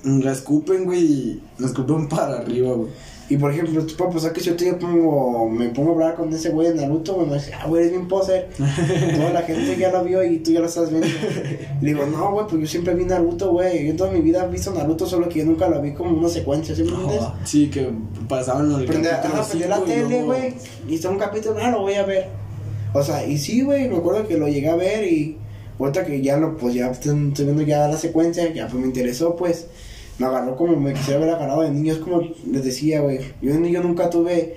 la 0.05 0.33
escupen, 0.33 0.85
güey, 0.85 1.41
la 1.59 1.69
escupen 1.69 2.09
para 2.09 2.39
arriba, 2.39 2.75
güey. 2.75 2.91
Y 3.33 3.39
por 3.39 3.51
ejemplo, 3.51 3.83
tú 3.87 3.95
puedes 3.97 4.14
pasar 4.14 4.35
que 4.35 4.41
si 4.41 4.51
yo 4.51 4.57
te 4.57 4.74
pongo, 4.74 5.49
me 5.49 5.70
pongo 5.70 5.93
a 5.93 5.95
hablar 5.95 6.14
con 6.16 6.30
ese 6.35 6.51
güey 6.51 6.68
de 6.68 6.74
Naruto, 6.74 7.16
me 7.16 7.33
dice, 7.33 7.55
ah, 7.55 7.66
güey, 7.66 7.80
eres 7.80 7.93
bien 7.93 8.07
poser. 8.07 8.51
Toda 8.59 9.33
la 9.33 9.41
gente 9.41 9.74
ya 9.78 9.91
lo 9.91 10.05
vio 10.05 10.22
y 10.22 10.41
tú 10.41 10.51
ya 10.51 10.61
lo 10.61 10.66
estás 10.66 10.91
viendo. 10.91 11.07
Y 11.80 11.87
digo, 11.87 12.05
no, 12.05 12.33
güey, 12.33 12.47
pues 12.47 12.61
yo 12.61 12.66
siempre 12.66 12.95
vi 12.95 13.07
Naruto, 13.07 13.53
güey. 13.53 13.87
Yo 13.87 13.97
toda 13.97 14.11
mi 14.11 14.20
vida 14.20 14.45
he 14.45 14.53
visto 14.53 14.70
Naruto, 14.74 15.07
solo 15.07 15.30
que 15.30 15.39
yo 15.39 15.47
nunca 15.47 15.66
lo 15.66 15.80
vi 15.80 15.95
como 15.95 16.14
una 16.14 16.28
secuencia, 16.28 16.74
¿sí 16.76 16.85
me 16.85 16.91
entiendes? 16.91 17.22
Sí, 17.45 17.70
que 17.70 17.91
pasaban 18.28 18.70
el 18.70 18.85
Prende, 18.85 19.09
prendí 19.09 19.66
la 19.66 19.80
tele, 19.80 20.24
güey, 20.24 20.55
y 20.87 20.97
está 20.97 21.09
un 21.09 21.18
capítulo, 21.18 21.57
ah, 21.59 21.70
lo 21.70 21.80
voy 21.80 21.95
a 21.95 22.05
ver. 22.05 22.26
O 22.93 23.03
sea, 23.03 23.24
y 23.24 23.39
sí, 23.39 23.62
güey, 23.62 23.89
me 23.89 23.97
acuerdo 23.97 24.28
que 24.28 24.37
lo 24.37 24.47
llegué 24.47 24.68
a 24.68 24.76
ver 24.76 25.11
y 25.11 25.39
ahorita 25.78 26.05
que 26.05 26.20
ya 26.20 26.37
lo, 26.37 26.59
pues 26.59 26.74
ya 26.74 26.91
estoy 26.91 27.14
viendo 27.14 27.62
ya 27.62 27.89
la 27.89 27.97
secuencia, 27.97 28.53
ya 28.53 28.68
pues 28.68 28.78
me 28.78 28.89
interesó, 28.89 29.37
pues, 29.37 29.68
me 30.19 30.27
agarró 30.27 30.57
como 30.57 30.77
me 30.79 30.93
quisiera 30.95 31.21
haber 31.21 31.35
agarrado 31.35 31.63
de 31.63 31.71
niño, 31.71 31.93
es 31.95 31.99
como 32.01 32.23
les 32.51 32.65
decía, 32.65 33.01
güey, 33.01 33.19
yo 33.41 33.53
de 33.53 33.59
niño 33.61 33.83
nunca 33.83 34.09
tuve, 34.11 34.55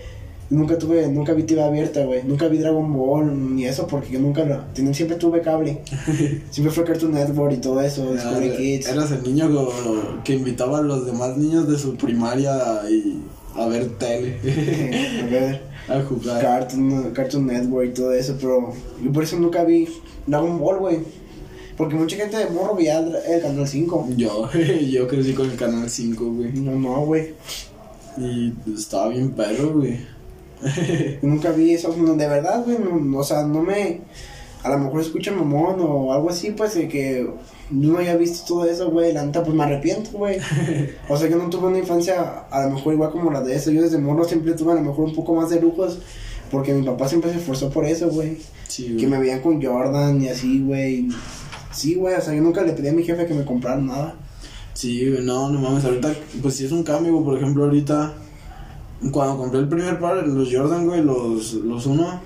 nunca 0.50 0.78
tuve, 0.78 1.08
nunca 1.08 1.34
vi 1.34 1.44
TV 1.44 1.64
abierta, 1.64 2.04
güey, 2.06 2.24
nunca 2.24 2.48
vi 2.48 2.58
Dragon 2.60 2.92
Ball 2.94 3.56
ni 3.56 3.66
eso, 3.66 3.88
porque 3.88 4.12
yo 4.12 4.20
nunca 4.20 4.44
lo, 4.46 4.60
ten- 4.74 4.94
siempre 4.94 5.18
tuve 5.18 5.42
cable, 5.42 5.80
siempre 6.52 6.74
fue 6.74 6.84
Cartoon 6.84 7.14
Network 7.14 7.54
y 7.54 7.58
todo 7.58 7.82
eso, 7.82 8.12
Discovery 8.14 8.48
Era- 8.48 8.58
Kids. 8.58 8.88
Eras 8.88 9.12
el 9.12 9.24
niño 9.24 9.50
que, 9.50 10.24
que 10.24 10.34
invitaba 10.34 10.80
a 10.80 10.82
los 10.82 11.06
demás 11.06 11.38
niños 11.38 11.68
de 11.70 11.80
su 11.80 11.96
primaria 11.96 12.54
y 12.90 13.22
a 13.56 13.66
ver 13.68 13.88
tele, 13.98 14.38
a 15.24 15.26
ver. 15.32 15.62
a 15.88 16.02
jugar. 16.02 16.42
Cartoon, 16.42 17.12
Cartoon 17.14 17.46
Network 17.48 17.90
y 17.90 17.94
todo 17.94 18.12
eso, 18.14 18.36
pero 18.42 18.74
yo 19.04 19.12
por 19.12 19.24
eso 19.24 19.38
nunca 19.40 19.64
vi 19.64 19.88
Dragon 20.28 20.60
Ball, 20.60 20.80
güey. 20.80 20.98
Porque 21.78 21.96
mucha 21.96 22.16
gente 22.16 22.38
de 22.38 22.48
morro 22.48 22.76
veía 22.76 23.00
el, 23.00 23.42
Canal 23.42 23.68
5. 23.68 24.10
Yo, 24.16 24.50
yo 24.90 25.08
crecí 25.08 25.34
con 25.34 25.50
el 25.52 25.58
canal 25.58 25.90
5, 25.90 26.26
güey. 26.26 26.54
No, 26.54 26.72
no, 26.72 27.06
güey. 27.06 27.34
Y 28.18 28.54
estaba 28.74 29.10
bien 29.10 29.32
perro, 29.32 29.74
güey. 29.74 30.00
Nunca 31.22 31.52
vi 31.52 31.74
eso. 31.74 31.94
no, 31.98 32.16
de 32.16 32.28
verdad, 32.28 32.64
güey. 32.64 32.78
no- 32.80 33.18
o 33.20 33.24
sea, 33.24 33.44
no 33.44 33.62
me. 33.62 34.02
A 34.64 34.70
lo 34.70 34.80
mejor 34.80 35.02
escucha 35.02 35.32
mamón 35.32 35.76
o 35.80 36.12
algo 36.14 36.30
así, 36.30 36.52
pues, 36.52 36.74
de 36.74 36.88
que 36.88 37.30
no 37.70 37.98
haya 37.98 38.16
visto 38.16 38.46
todo 38.48 38.66
eso, 38.66 38.90
güey. 38.90 39.12
La 39.14 39.24
neta, 39.26 39.44
pues 39.44 39.56
me 39.56 39.64
arrepiento, 39.64 40.12
güey. 40.12 40.38
O 41.10 41.18
sea, 41.18 41.30
yo 41.30 41.36
no 41.38 41.50
tuve 41.50 41.68
una 41.68 41.78
infancia 41.80 42.46
a 42.50 42.66
lo 42.66 42.72
mejor 42.76 42.94
igual 42.94 43.12
como 43.12 43.32
la 43.32 43.42
de 43.42 43.56
eso. 43.56 43.70
Yo 43.72 43.82
desde 43.82 43.98
morro 43.98 44.24
siempre 44.24 44.54
tuve 44.54 44.72
a 44.72 44.76
lo 44.76 44.82
mejor 44.82 45.06
un 45.06 45.14
poco 45.14 45.36
más 45.36 45.50
de 45.50 45.60
lujos. 45.62 46.00
Porque 46.50 46.74
mi 46.74 46.86
papá 46.86 47.08
siempre 47.10 47.32
se 47.32 47.38
esforzó 47.40 47.70
por 47.70 47.86
eso, 47.86 48.08
güey. 48.10 48.38
Sí, 48.68 48.96
Que 48.98 49.08
me 49.08 49.20
veían 49.20 49.42
con 49.42 49.62
Jordan 49.62 50.22
y 50.22 50.30
así, 50.30 50.62
güey. 50.62 51.10
Sí, 51.76 51.96
güey, 51.96 52.16
o 52.16 52.22
sea, 52.22 52.34
yo 52.34 52.42
nunca 52.42 52.64
le 52.64 52.74
pedí 52.74 52.88
a 52.88 52.94
mi 52.94 53.04
jefe 53.04 53.26
que 53.26 53.34
me 53.34 53.44
comprara 53.44 53.78
nada. 53.82 54.16
Sí, 54.74 55.10
güey, 55.10 55.24
no, 55.24 55.50
no 55.50 55.60
mames, 55.60 55.84
ahorita, 55.84 56.14
pues 56.42 56.56
sí 56.56 56.66
es 56.66 56.72
un 56.72 56.84
cambio, 56.84 57.14
güey, 57.14 57.26
por 57.26 57.38
ejemplo, 57.38 57.66
ahorita, 57.66 58.14
cuando 59.12 59.38
compré 59.38 59.60
el 59.60 59.68
primer 59.68 60.00
par, 60.00 60.26
los 60.26 60.50
Jordan, 60.52 60.88
güey, 60.88 61.04
los, 61.04 61.54
los 61.54 61.86
uno, 61.86 62.20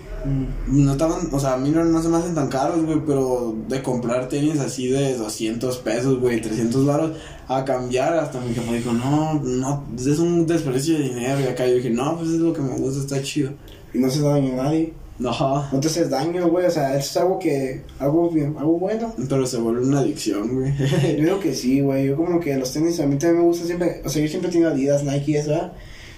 no 0.67 0.91
estaban, 0.91 1.29
o 1.31 1.39
sea, 1.39 1.53
a 1.53 1.57
mí 1.57 1.69
no, 1.69 1.83
no 1.83 2.01
se 2.01 2.09
me 2.09 2.17
hacen 2.17 2.35
tan 2.35 2.47
caros, 2.47 2.83
güey, 2.85 3.01
pero 3.05 3.55
de 3.67 3.81
comprar 3.81 4.27
tenis 4.29 4.59
así 4.59 4.87
de 4.87 5.17
200 5.17 5.77
pesos, 5.77 6.19
güey, 6.19 6.41
300 6.41 6.85
baros, 6.85 7.11
a 7.47 7.65
cambiar, 7.65 8.15
hasta 8.17 8.39
mi 8.41 8.53
jefe 8.53 8.77
dijo, 8.77 8.93
no, 8.93 9.35
no, 9.43 9.85
es 9.97 10.19
un 10.19 10.45
desperdicio 10.45 10.97
de 10.97 11.05
dinero, 11.05 11.39
y 11.39 11.45
acá 11.45 11.65
yo 11.65 11.75
dije, 11.75 11.89
no, 11.89 12.17
pues 12.17 12.29
es 12.29 12.39
lo 12.39 12.53
que 12.53 12.61
me 12.61 12.75
gusta, 12.75 12.99
está 12.99 13.21
chido. 13.23 13.51
Y 13.93 13.97
no 13.97 14.09
se 14.09 14.21
daño 14.21 14.53
a 14.53 14.63
nadie. 14.63 14.93
No, 15.19 15.67
No 15.71 15.79
te 15.81 15.87
haces 15.87 16.09
daño, 16.09 16.47
güey. 16.47 16.65
O 16.65 16.71
sea, 16.71 16.91
eso 16.97 17.09
es 17.09 17.17
algo 17.17 17.39
que. 17.39 17.81
Algo, 17.99 18.29
bien- 18.29 18.55
algo 18.57 18.79
bueno. 18.79 19.13
pero 19.29 19.45
se 19.45 19.57
vuelve 19.57 19.83
una 19.85 19.99
adicción, 19.99 20.55
güey. 20.55 20.73
Yo 21.17 21.23
digo 21.25 21.39
que 21.41 21.53
sí, 21.53 21.81
güey. 21.81 22.07
Yo 22.07 22.15
como 22.15 22.39
que 22.39 22.55
los 22.55 22.71
tenis 22.71 22.99
a 23.01 23.05
mí 23.05 23.17
también 23.17 23.41
me 23.41 23.47
gusta 23.47 23.65
siempre. 23.65 24.01
O 24.05 24.09
sea, 24.09 24.21
yo 24.21 24.27
siempre 24.29 24.49
he 24.49 24.53
tenido 24.53 24.71
Adidas, 24.71 25.03
Nike 25.03 25.37
eso, 25.39 25.49
¿verdad? 25.51 25.73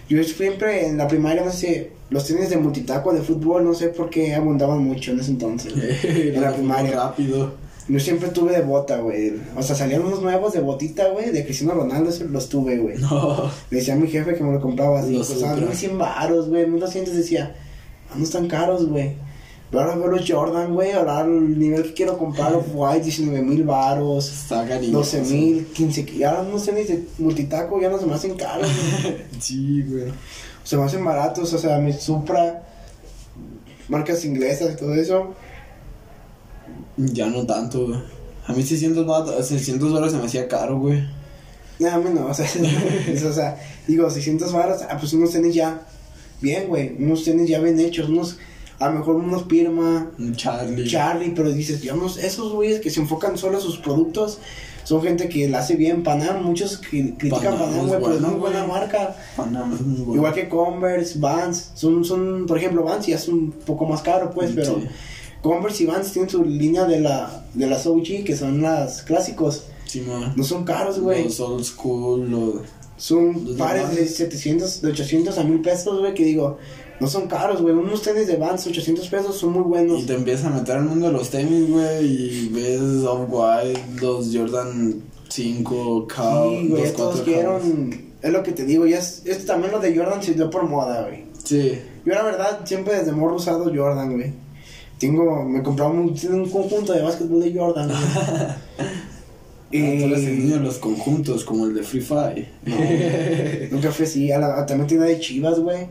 Yo 0.08 0.24
siempre 0.24 0.88
en 0.88 0.98
la 0.98 1.08
primaria, 1.08 1.44
no 1.44 1.52
sé, 1.52 1.92
los 2.10 2.26
tenis 2.28 2.50
de 2.50 2.58
multitaco 2.58 3.14
de 3.14 3.22
fútbol, 3.22 3.64
no 3.64 3.74
sé 3.74 3.88
por 3.90 4.10
qué 4.10 4.36
abundaban 4.36 4.84
mucho 4.84 5.12
en 5.12 5.20
ese 5.22 5.32
entonces. 5.32 5.74
en 6.04 6.40
la 6.42 6.54
primaria. 6.54 6.92
Rápido. 6.96 7.54
Yo 7.88 8.00
siempre 8.00 8.30
tuve 8.30 8.52
de 8.54 8.62
bota, 8.62 8.98
güey. 9.00 9.34
O 9.58 9.64
sea, 9.64 9.76
salían 9.76 10.02
unos 10.06 10.22
nuevos 10.22 10.54
de 10.54 10.60
botita, 10.62 11.10
güey, 11.10 11.32
de 11.32 11.44
Cristiano 11.44 11.74
Ronaldo, 11.74 12.12
los 12.30 12.48
tuve, 12.50 12.78
güey. 12.78 12.98
No. 13.00 13.50
Le 13.72 13.78
decía 13.78 13.96
a 13.96 13.98
mi 13.98 14.08
jefe 14.08 14.36
que 14.36 14.44
me 14.44 14.52
lo 14.54 14.62
compraba 14.62 15.00
así, 15.00 15.18
Los 15.18 15.30
costaban 15.30 15.56
Ultra. 15.56 15.70
1100 15.72 15.98
baros, 15.98 16.48
güey, 16.50 16.68
1200 16.68 17.16
decía, 17.16 17.56
"Ah, 17.56 17.61
no 18.16 18.24
están 18.24 18.48
caros, 18.48 18.88
güey. 18.88 19.16
Pero 19.70 19.84
ahora 19.84 19.96
veo 19.96 20.08
los 20.08 20.30
Jordan, 20.30 20.74
güey, 20.74 20.92
ahora 20.92 21.22
el 21.22 21.58
nivel 21.58 21.84
que 21.84 21.94
quiero 21.94 22.18
comprar, 22.18 22.52
los 22.52 22.66
White, 22.74 23.04
19 23.06 23.42
mil 23.42 23.64
baros, 23.64 24.28
Está 24.30 24.68
cariñoso. 24.68 25.18
12 25.18 25.22
mil, 25.34 25.66
15, 25.68 26.06
que 26.06 26.18
ya 26.18 26.44
no 26.44 26.60
sé 26.60 26.74
ni 26.74 26.84
de 26.84 27.06
multitaco, 27.20 27.80
ya 27.80 27.90
no 27.90 27.98
se 27.98 28.06
me 28.06 28.14
hacen 28.14 28.36
caros, 28.36 28.68
güey. 29.02 29.18
Sí, 29.40 29.84
güey. 29.84 30.12
se 30.64 30.76
me 30.78 30.84
hacen 30.84 31.04
baratos, 31.06 31.54
o 31.54 31.58
sea, 31.58 31.78
mi 31.78 31.94
Supra, 31.94 32.64
marcas 33.88 34.26
inglesas 34.26 34.72
y 34.74 34.78
todo 34.78 34.94
eso. 34.94 35.34
Ya 36.98 37.28
no 37.28 37.46
tanto, 37.46 37.88
güey. 37.88 38.00
A 38.48 38.54
mí 38.54 38.64
600 38.64 39.06
baros, 39.06 39.48
600 39.48 39.90
dólares 39.90 40.12
se 40.14 40.20
me 40.20 40.26
hacía 40.26 40.48
caro, 40.48 40.80
güey. 40.80 41.02
Nada 41.80 41.98
menos, 41.98 42.30
o 42.30 42.34
sea, 42.34 42.46
es- 42.46 43.24
o 43.26 43.34
sea, 43.34 43.58
digo, 43.88 44.10
600 44.10 44.52
baros, 44.52 44.82
ah, 44.90 44.98
pues 45.00 45.14
unos 45.14 45.32
tenis 45.32 45.56
ya, 45.56 45.82
bien, 46.42 46.68
güey, 46.68 46.96
unos 47.00 47.24
tenis 47.24 47.50
ya 47.50 47.60
bien 47.60 47.80
hechos, 47.80 48.10
unos, 48.10 48.38
a 48.80 48.90
lo 48.90 49.00
mejor 49.00 49.16
unos 49.16 49.44
Pirma, 49.44 50.12
Charlie. 50.36 50.88
Charlie, 50.88 51.32
pero 51.36 51.52
dices, 51.52 51.84
no, 51.94 52.06
esos 52.08 52.52
güeyes 52.54 52.80
que 52.82 52.90
se 52.90 53.00
enfocan 53.00 53.38
solo 53.38 53.58
a 53.58 53.62
sus 53.62 53.78
productos, 53.78 54.40
son 54.84 55.04
gente 55.04 55.30
que 55.30 55.48
la 55.48 55.60
hace 55.60 55.76
bien, 55.76 56.02
Panam, 56.04 56.44
muchos 56.44 56.82
cri- 56.82 57.16
critican 57.18 57.54
Panam 57.54 57.60
Panam, 57.70 57.88
güey, 57.88 58.00
pero 58.02 58.14
es 58.16 58.22
muy 58.22 58.40
buena 58.40 58.66
marca. 58.66 59.16
Panamá 59.38 59.76
es 59.76 59.82
muy 59.82 59.98
bueno. 60.00 60.16
Igual 60.16 60.34
que 60.34 60.50
Converse, 60.50 61.20
Vans, 61.20 61.72
son, 61.76 62.04
son, 62.04 62.46
por 62.48 62.58
ejemplo, 62.58 62.84
Vans 62.84 63.06
ya 63.06 63.16
es 63.16 63.28
un 63.28 63.52
poco 63.52 63.86
más 63.86 64.02
caro, 64.02 64.32
pues, 64.32 64.52
pero. 64.56 64.82
Converse 65.44 65.84
y 65.84 65.86
Vans 65.88 66.12
tienen 66.12 66.30
su 66.30 66.44
línea 66.44 66.86
de 66.86 67.00
la, 67.00 67.46
de 67.56 67.66
las 67.68 67.86
OG, 67.88 68.24
que 68.26 68.36
son 68.36 68.62
las 68.62 69.02
clásicos, 69.04 69.64
Sí, 69.86 70.04
no 70.36 70.44
son 70.44 70.64
caros, 70.64 71.00
güey. 71.00 71.26
Los 71.26 71.40
old 71.42 71.64
school, 71.66 72.30
los... 72.32 72.62
Son 73.02 73.58
pares 73.58 73.96
de 73.96 74.08
700, 74.08 74.84
de 74.84 74.90
800 74.90 75.36
a 75.36 75.44
1000 75.44 75.62
pesos, 75.62 76.00
güey, 76.00 76.14
que 76.14 76.24
digo, 76.24 76.60
no 77.00 77.08
son 77.08 77.28
caros, 77.28 77.60
güey. 77.60 77.74
Unos 77.74 78.04
tenis 78.04 78.28
de 78.28 78.36
Vans, 78.36 78.68
800 78.68 79.08
pesos, 79.08 79.36
son 79.40 79.54
muy 79.54 79.64
buenos. 79.64 80.04
Y 80.04 80.06
te 80.06 80.14
empiezas 80.14 80.46
a 80.46 80.50
meter 80.52 80.76
al 80.76 80.84
mundo 80.84 81.08
de 81.08 81.14
los 81.14 81.32
tenis, 81.32 81.68
güey, 81.68 82.06
y 82.06 82.50
ves 82.50 83.04
Off-White, 83.04 84.00
los 84.00 84.30
Jordan 84.32 85.02
5, 85.30 86.08
Cow, 86.16 86.52
Sí, 86.52 86.68
güey, 86.68 86.94
todos 86.94 87.22
4 87.22 87.26
quieren. 87.26 88.12
Es 88.22 88.32
lo 88.32 88.44
que 88.44 88.52
te 88.52 88.66
digo, 88.66 88.86
ya 88.86 89.00
es, 89.00 89.24
es 89.26 89.48
también 89.48 89.72
lo 89.72 89.80
de 89.80 89.98
Jordan 89.98 90.22
se 90.22 90.36
dio 90.36 90.52
por 90.52 90.70
moda, 90.70 91.02
güey. 91.08 91.24
Sí. 91.44 91.80
Yo, 92.06 92.14
la 92.14 92.22
verdad, 92.22 92.60
siempre 92.66 93.00
desde 93.00 93.14
morro 93.14 93.38
usado 93.38 93.64
Jordan, 93.76 94.14
güey. 94.14 94.32
Tengo, 95.00 95.44
me 95.44 95.64
compraba 95.64 95.90
un, 95.90 96.16
un 96.30 96.50
conjunto 96.52 96.94
de 96.94 97.02
básquetbol 97.02 97.42
de 97.42 97.52
Jordan, 97.52 97.88
güey. 97.88 98.88
Niño 99.80 100.56
y. 100.58 100.60
los 100.60 100.78
conjuntos, 100.78 101.44
como 101.46 101.66
el 101.66 101.74
de 101.76 101.84
Free 101.84 102.02
Fire. 102.02 102.48
No, 102.66 102.76
nunca 103.72 103.92
fui 103.92 104.06
así. 104.06 104.32
A 104.32 104.40
la, 104.40 104.66
también 104.66 104.88
tenía 104.88 105.06
de 105.06 105.20
chivas, 105.20 105.60
güey. 105.60 105.88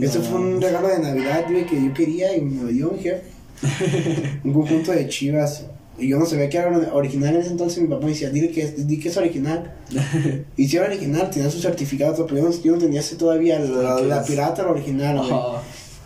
Eso 0.00 0.18
No. 0.18 0.24
fue 0.24 0.40
un 0.40 0.60
regalo 0.60 0.88
de 0.88 0.98
Navidad, 0.98 1.44
güey, 1.48 1.66
que 1.66 1.76
yo 1.76 1.92
quería 1.94 2.36
y 2.36 2.40
me 2.40 2.62
lo 2.62 2.68
dio 2.68 2.90
mi 2.90 2.98
jefe. 3.02 3.22
un 4.44 4.52
conjunto 4.52 4.92
de 4.92 5.08
chivas. 5.08 5.66
Y 5.96 6.08
yo 6.08 6.18
no 6.18 6.26
sabía 6.26 6.48
que 6.48 6.56
era 6.56 6.92
original 6.92 7.36
en 7.36 7.40
ese 7.42 7.50
entonces. 7.52 7.80
Mi 7.80 7.86
papá 7.88 8.04
me 8.04 8.10
decía, 8.10 8.28
dile 8.30 8.50
que, 8.50 8.62
es- 8.62 8.86
di 8.88 8.98
que 8.98 9.08
es 9.10 9.16
original. 9.16 9.72
y 10.56 10.66
si 10.66 10.76
era 10.76 10.86
original, 10.86 11.30
tenía 11.30 11.48
su 11.50 11.60
certificado, 11.60 12.26
pero 12.26 12.40
yo 12.42 12.48
no, 12.48 12.62
yo 12.62 12.72
no 12.72 12.78
tenía 12.78 12.98
ese 12.98 13.14
todavía. 13.14 13.60
La, 13.60 14.24
pirata, 14.24 14.64
la 14.64 14.70
original, 14.72 15.18
güey. 15.18 15.30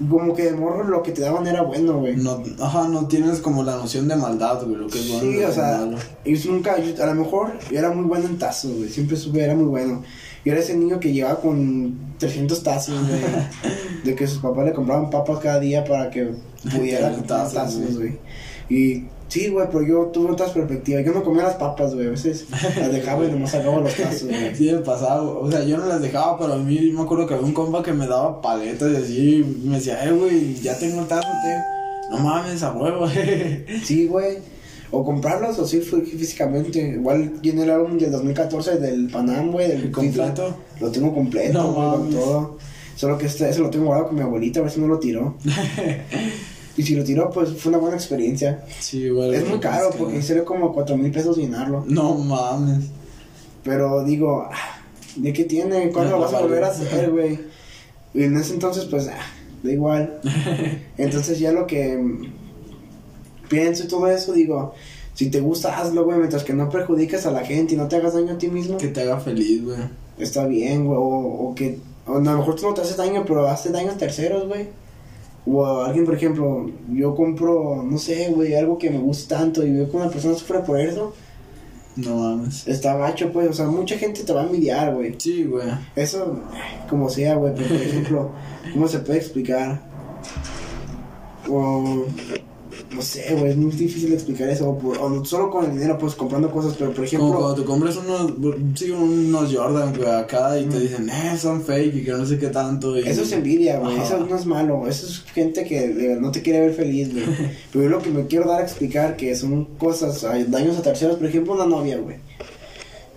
Como 0.09 0.34
que 0.34 0.44
de 0.44 0.53
morro 0.53 0.84
lo 0.84 1.03
que 1.03 1.11
te 1.12 1.22
daban 1.22 1.46
era 1.46 1.62
bueno, 1.62 1.99
güey. 1.99 2.14
No, 2.16 2.42
ajá, 2.61 2.86
no 2.88 3.09
tienes 3.09 3.40
como 3.40 3.64
la 3.64 3.74
noción 3.76 4.07
de 4.07 4.14
maldad, 4.16 4.62
güey, 4.64 4.76
lo 4.76 4.86
que 4.86 5.01
es 5.01 5.09
bueno. 5.11 5.32
Sí, 5.32 5.42
o 5.44 5.53
sea, 5.53 5.78
malo. 5.78 5.99
yo 6.24 6.53
nunca, 6.53 6.78
yo- 6.78 7.03
a 7.03 7.07
lo 7.07 7.14
mejor 7.16 7.53
yo 7.70 7.78
era 7.78 7.90
muy 7.90 8.05
bueno 8.05 8.26
en 8.26 8.38
tazos, 8.38 8.72
güey. 8.76 8.88
Siempre 8.88 9.16
supe, 9.16 9.42
era 9.42 9.55
muy 9.57 9.64
bueno. 9.64 10.03
Yo 10.44 10.53
era 10.53 10.61
ese 10.61 10.76
niño 10.76 11.01
que 11.01 11.12
llegaba 11.12 11.40
con 11.40 11.99
300 12.18 12.62
tazos, 12.62 12.94
güey. 13.09 13.20
de 14.05 14.14
que 14.14 14.26
sus 14.28 14.38
papás 14.38 14.66
le 14.66 14.72
compraban 14.72 15.11
papas 15.11 15.40
cada 15.40 15.59
día 15.59 15.84
para 15.84 16.11
que 16.11 16.32
pudiera 16.70 17.11
comprar 17.12 17.51
tazos, 17.51 17.96
güey. 17.99 18.18
Y 18.70 19.05
sí, 19.28 19.48
güey, 19.48 19.66
pero 19.70 19.82
yo 19.82 20.06
tuve 20.06 20.32
otras 20.32 20.50
perspectivas. 20.50 21.04
Yo 21.04 21.12
no 21.12 21.22
comía 21.22 21.44
las 21.44 21.54
papas, 21.56 21.94
güey. 21.94 22.06
A 22.08 22.10
veces 22.10 22.46
las 22.76 22.92
dejaba 22.92 23.24
y 23.24 23.30
nomás 23.30 23.50
sacaba 23.52 23.80
los 23.80 23.94
tazos, 23.94 24.24
güey. 24.28 24.54
Sí, 24.54 24.72
me 24.72 24.78
pasaba, 24.78 25.22
o 25.22 25.50
sea, 25.50 25.62
yo 25.64 25.76
no 25.78 25.86
las 25.86 26.00
dejaba, 26.02 26.38
pero 26.38 26.54
a 26.54 26.58
mí 26.58 26.90
me 26.92 27.02
acuerdo 27.02 27.26
que 27.26 27.34
había 27.34 27.46
un 27.46 27.52
compa 27.54 27.82
que 27.82 27.92
me 27.92 28.06
daba 28.06 28.40
paletas 28.42 28.90
y 28.92 28.96
así, 28.96 29.34
y 29.64 29.68
me 29.68 29.76
decía, 29.76 30.04
eh, 30.04 30.12
güey, 30.12 30.54
ya 30.56 30.76
tengo 30.78 31.02
el 31.02 31.06
tazo, 31.08 31.28
te... 31.42 31.78
No 32.10 32.18
mames, 32.18 32.62
a 32.62 32.72
huevo. 32.72 33.06
Sí, 33.84 34.06
güey. 34.06 34.38
O 34.90 35.04
comprarlos 35.04 35.58
o 35.58 35.66
sí 35.66 35.80
fue 35.80 36.00
físicamente. 36.00 36.78
Igual 36.80 37.34
tiene 37.42 37.64
el 37.64 37.70
álbum 37.70 37.98
del 37.98 38.10
2014 38.10 38.78
del 38.78 39.08
Panam, 39.10 39.52
güey. 39.52 39.68
Del 39.68 39.90
¿Completo? 39.90 40.56
Lo 40.80 40.90
tengo 40.90 41.14
completo, 41.14 41.52
No 41.62 41.72
güey, 41.74 41.90
con 41.90 42.00
mames. 42.00 42.14
todo. 42.14 42.58
Solo 42.96 43.18
que 43.18 43.26
este, 43.26 43.50
ese 43.50 43.60
lo 43.60 43.68
tengo 43.68 43.84
guardado 43.84 44.08
con 44.08 44.16
mi 44.16 44.22
abuelita, 44.22 44.60
a 44.60 44.62
ver 44.62 44.72
si 44.72 44.80
no 44.80 44.86
lo 44.86 44.98
tiró. 44.98 45.36
y 46.78 46.84
si 46.84 46.94
lo 46.94 47.02
tiró, 47.02 47.28
pues 47.28 47.50
fue 47.54 47.70
una 47.70 47.78
buena 47.78 47.96
experiencia. 47.96 48.64
Sí, 48.78 48.98
igual. 48.98 49.34
es 49.34 49.48
muy 49.48 49.58
caro 49.58 49.90
porque 49.98 50.22
sale 50.22 50.44
como 50.44 50.72
4 50.72 50.96
mil 50.96 51.10
pesos 51.10 51.36
llenarlo. 51.36 51.84
No 51.88 52.14
mames. 52.14 52.84
Pero 53.64 54.04
digo, 54.04 54.46
ah, 54.48 54.78
¿de 55.16 55.32
qué 55.32 55.42
tiene? 55.42 55.90
¿Cuándo 55.90 56.12
lo 56.12 56.20
vas 56.20 56.34
a 56.34 56.40
volver 56.40 56.62
a 56.62 56.68
hacer, 56.68 57.10
güey? 57.10 57.40
Y 58.14 58.22
en 58.22 58.36
ese 58.36 58.54
entonces, 58.54 58.84
pues, 58.84 59.08
ah, 59.08 59.18
da 59.64 59.72
igual. 59.72 60.20
Entonces 60.96 61.40
ya 61.40 61.50
lo 61.50 61.66
que 61.66 62.00
pienso 63.48 63.82
y 63.82 63.88
todo 63.88 64.06
eso, 64.08 64.32
digo, 64.32 64.72
si 65.14 65.30
te 65.30 65.40
gusta, 65.40 65.80
hazlo, 65.80 66.04
güey, 66.04 66.18
mientras 66.18 66.44
que 66.44 66.52
no 66.52 66.70
perjudiques 66.70 67.26
a 67.26 67.32
la 67.32 67.44
gente 67.44 67.74
y 67.74 67.76
no 67.76 67.88
te 67.88 67.96
hagas 67.96 68.14
daño 68.14 68.34
a 68.34 68.38
ti 68.38 68.46
mismo, 68.46 68.78
Que 68.78 68.86
te 68.86 69.00
haga 69.00 69.18
feliz, 69.18 69.64
güey. 69.64 69.78
está 70.16 70.46
bien, 70.46 70.86
güey. 70.86 70.96
O, 70.96 71.02
o 71.02 71.54
que, 71.56 71.80
o 72.06 72.18
a 72.18 72.20
lo 72.20 72.38
mejor 72.38 72.54
tú 72.54 72.68
no 72.68 72.74
te 72.74 72.82
haces 72.82 72.96
daño, 72.96 73.24
pero 73.26 73.48
haces 73.48 73.72
daño 73.72 73.90
a 73.90 73.96
terceros, 73.96 74.46
güey. 74.46 74.68
O 75.51 75.64
a 75.64 75.86
alguien, 75.86 76.05
por 76.05 76.14
ejemplo, 76.14 76.70
yo 76.92 77.14
compro, 77.14 77.82
no 77.82 77.96
sé, 77.99 78.30
güey, 78.34 78.55
algo 78.55 78.76
que 78.76 78.90
me 78.90 78.99
gusta 78.99 79.38
tanto 79.38 79.64
y 79.66 79.70
veo 79.72 79.90
que 79.90 79.96
una 79.96 80.11
persona 80.11 80.34
sufre 80.34 80.59
por 80.61 80.78
eso, 80.78 81.14
No 81.96 82.16
mames. 82.16 82.68
está 82.68 82.96
gacho, 82.96 83.32
pues, 83.32 83.49
o 83.49 83.53
sea, 83.55 83.66
mucha 83.66 83.96
gente 83.96 84.24
te 84.24 84.32
va 84.32 84.42
a 84.42 84.46
envidiar, 84.46 84.94
güey. 84.94 85.14
Sí, 85.18 85.44
güey. 85.44 85.66
Eso, 85.96 86.38
como 86.90 87.09
sea, 87.09 87.36
güey, 87.36 87.55
pero 87.55 87.68
por 87.68 87.76
ejemplo, 87.78 88.30
¿cómo 88.74 88.88
se 88.88 88.99
puede 88.99 89.18
explicar? 89.20 89.80
O, 91.49 92.05
no 92.91 93.03
sé, 93.03 93.34
güey, 93.36 93.51
es 93.51 93.57
muy 93.57 93.70
difícil 93.72 94.12
explicar 94.12 94.49
eso. 94.49 94.70
O, 94.70 94.78
por- 94.78 94.97
o 94.99 95.24
solo 95.24 95.51
con 95.51 95.64
el 95.66 95.72
dinero, 95.72 95.99
pues 95.99 96.14
comprando 96.14 96.51
cosas, 96.51 96.74
pero 96.78 96.91
por 96.93 96.97
Como 96.97 97.07
ejemplo, 97.07 97.28
cuando 97.41 97.55
te 97.55 97.64
compras 97.64 97.97
unos, 97.97 98.32
sí, 98.74 98.91
unos 98.91 99.55
Jordan, 99.55 99.95
güey, 99.97 100.09
acá 100.11 100.59
y 100.59 100.64
te 100.64 100.80
dicen, 100.80 101.09
eh, 101.11 101.36
son 101.39 101.62
fake 101.62 101.95
y 101.97 102.05
que 102.05 102.12
no 102.12 102.24
sé 102.24 102.39
qué 102.39 102.49
tanto. 102.49 102.99
Y... 102.99 103.07
eso 103.09 103.22
es 103.22 103.32
envidia, 103.32 103.78
güey, 103.78 103.99
eso 104.01 104.18
no 104.28 104.36
es 104.36 104.47
malo. 104.47 104.86
Eso 104.89 105.07
es 105.07 105.20
gente 105.34 105.64
que 105.64 105.89
de- 105.89 106.16
no 106.20 106.30
te 106.30 106.43
quiere 106.43 106.61
ver 106.61 106.72
feliz, 106.74 107.12
güey. 107.12 107.24
Pero 107.72 107.84
yo 107.84 107.91
lo 107.91 108.03
que 108.03 108.11
me 108.11 108.26
quiero 108.26 108.49
dar 108.49 108.61
a 108.61 108.64
explicar 108.64 109.16
que 109.16 109.34
son 109.36 109.64
cosas, 109.78 110.24
hay 110.24 110.45
daños 110.45 110.78
a 110.78 110.82
terceros, 110.82 111.16
por 111.16 111.26
ejemplo, 111.26 111.53
una 111.55 111.66
novia, 111.66 111.99
güey. 111.99 112.16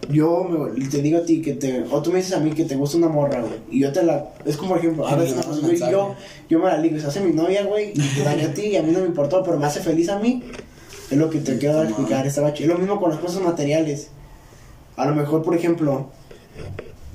Yo 0.09 0.43
me- 0.43 0.87
te 0.87 1.01
digo 1.01 1.19
a 1.19 1.25
ti 1.25 1.41
que 1.41 1.53
te, 1.53 1.83
o 1.89 2.01
tú 2.01 2.11
me 2.11 2.17
dices 2.17 2.33
a 2.33 2.39
mí 2.39 2.51
que 2.51 2.65
te 2.65 2.75
gusta 2.75 2.97
una 2.97 3.07
morra, 3.07 3.39
güey, 3.41 3.53
y 3.69 3.79
yo 3.81 3.91
te 3.93 4.03
la, 4.03 4.29
es 4.45 4.57
como 4.57 4.71
por 4.71 4.79
ejemplo, 4.79 5.07
a 5.07 5.13
Y 5.13 5.15
veces 5.19 5.29
le 5.31 5.35
una 5.37 5.43
cosa, 5.47 5.61
yo, 5.61 5.67
mensaje. 5.67 5.91
yo, 5.91 6.15
yo 6.49 6.59
me 6.59 6.65
la 6.65 6.77
ligo, 6.79 6.99
se 6.99 7.07
hace 7.07 7.21
mi 7.21 7.31
novia, 7.33 7.63
güey, 7.65 7.91
y 7.93 7.99
te 8.15 8.23
daña 8.23 8.47
a 8.47 8.53
ti 8.53 8.63
y 8.63 8.75
a 8.77 8.81
mí 8.83 8.91
no 8.91 8.99
me 8.99 9.05
importó, 9.05 9.43
pero 9.43 9.57
me 9.57 9.65
hace 9.65 9.79
feliz 9.79 10.09
a 10.09 10.19
mí, 10.19 10.43
es 11.09 11.17
lo 11.17 11.29
que 11.29 11.39
te 11.39 11.57
quiero 11.57 11.75
dar 11.75 11.85
a 11.85 11.89
Toma. 11.89 11.99
explicar, 12.01 12.53
chido. 12.53 12.69
Es 12.71 12.73
lo 12.73 12.77
mismo 12.79 12.99
con 12.99 13.11
las 13.11 13.19
cosas 13.19 13.41
materiales, 13.43 14.09
a 14.97 15.05
lo 15.05 15.15
mejor, 15.15 15.43
por 15.43 15.55
ejemplo, 15.55 16.09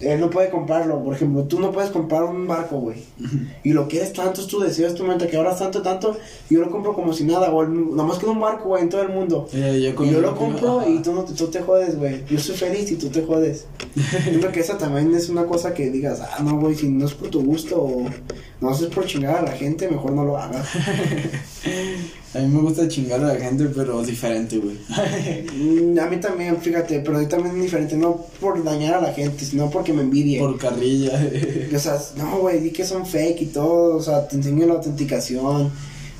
él 0.01 0.21
no 0.21 0.29
puede 0.29 0.51
comprarlo, 0.51 1.03
por 1.03 1.15
ejemplo, 1.15 1.45
tú 1.45 1.59
no 1.59 1.73
puedes 1.73 1.91
comprar 1.91 2.25
un 2.25 2.47
barco, 2.47 2.77
güey, 2.79 2.99
y 3.65 3.73
lo 3.73 3.89
quieres 3.89 4.13
tanto, 4.13 4.41
es 4.43 4.47
tu 4.47 4.61
deseo, 4.61 4.87
es 4.89 4.95
tu 4.95 5.05
mente, 5.05 5.27
que 5.27 5.37
ahora 5.37 5.57
tanto, 5.57 5.81
tanto, 5.83 6.17
y 6.51 6.55
yo 6.55 6.61
lo 6.61 6.71
compro 6.71 6.93
como 6.95 7.13
si 7.15 7.25
nada, 7.25 7.51
o 7.51 7.63
el- 7.63 7.95
nomás 7.97 8.19
que 8.19 8.27
un 8.27 8.39
barco, 8.41 8.69
güey, 8.69 8.83
en 8.83 8.89
todo 8.91 9.01
el 9.03 9.09
mundo. 9.09 9.49
Eh, 9.55 9.93
yo, 9.97 10.05
Y 10.05 10.11
yo 10.11 10.21
lo 10.21 10.37
compro 10.37 10.87
y 10.89 10.99
tú, 11.01 11.13
no, 11.15 11.25
te- 11.25 11.33
tú 11.35 11.47
te 11.49 11.63
jodes, 11.63 11.99
güey. 11.99 12.25
Yo 12.29 12.39
soy 12.39 12.57
feliz 12.57 12.91
y 12.93 12.97
tú 12.97 13.09
te 13.09 13.23
jodes. 13.23 13.67
Yo 14.33 14.39
creo 14.41 14.53
que 14.53 14.61
esa 14.61 14.77
también 14.77 15.15
es 15.15 15.29
una 15.31 15.47
cosa 15.47 15.73
que 15.73 15.91
digas, 15.91 16.21
ah, 16.21 16.43
no, 16.43 16.59
güey, 16.61 16.75
si 16.75 16.89
no 16.89 17.07
es 17.07 17.15
por 17.15 17.29
tu 17.31 17.43
gusto 17.43 17.77
o 17.81 18.05
no 18.61 18.73
es 18.75 18.83
por 18.87 19.07
chingar 19.07 19.37
a 19.37 19.43
la 19.43 19.53
gente, 19.53 19.89
mejor 19.89 20.13
no 20.13 20.25
lo 20.25 20.37
hagas. 20.37 20.67
A 22.37 22.41
mí 22.41 22.49
me 22.49 22.61
gusta 22.61 22.87
chingar 22.87 23.21
a 23.25 23.35
la 23.35 23.37
gente, 23.37 23.65
pero 23.75 24.03
diferente, 24.03 24.59
güey. 24.59 24.77
Mm, 25.57 25.99
a 25.99 26.07
mí 26.07 26.17
también, 26.19 26.61
fíjate, 26.61 27.01
pero 27.01 27.23
yo 27.23 27.29
también 27.29 27.57
es 27.57 27.63
diferente, 27.63 27.97
no 27.97 28.27
por 28.41 28.63
dañar 28.63 28.95
a 28.95 29.01
la 29.01 29.13
gente, 29.13 29.45
sino 29.45 29.71
porque 29.71 29.93
me 29.93 30.03
envidie. 30.03 30.39
Por 30.39 30.59
carrilla. 30.59 31.13
O 31.75 31.79
sea, 31.79 31.99
no, 32.17 32.39
güey, 32.39 32.61
di 32.61 32.71
que 32.71 32.85
son 32.85 33.07
fake 33.07 33.43
y 33.43 33.47
todo, 33.47 33.97
o 33.97 34.03
sea, 34.03 34.29
te 34.29 34.37
enseño 34.37 34.67
la 34.67 34.75
autenticación 34.75 35.71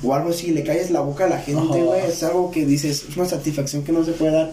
o 0.03 0.13
algo 0.13 0.29
así, 0.29 0.51
le 0.51 0.63
calles 0.63 0.91
la 0.91 1.01
boca 1.01 1.25
a 1.25 1.29
la 1.29 1.39
gente, 1.39 1.81
güey, 1.83 2.01
es 2.07 2.23
algo 2.23 2.51
que 2.51 2.65
dices, 2.65 3.05
es 3.09 3.17
una 3.17 3.25
satisfacción 3.25 3.83
que 3.83 3.91
no 3.91 4.03
se 4.03 4.11
puede 4.11 4.31
dar 4.31 4.51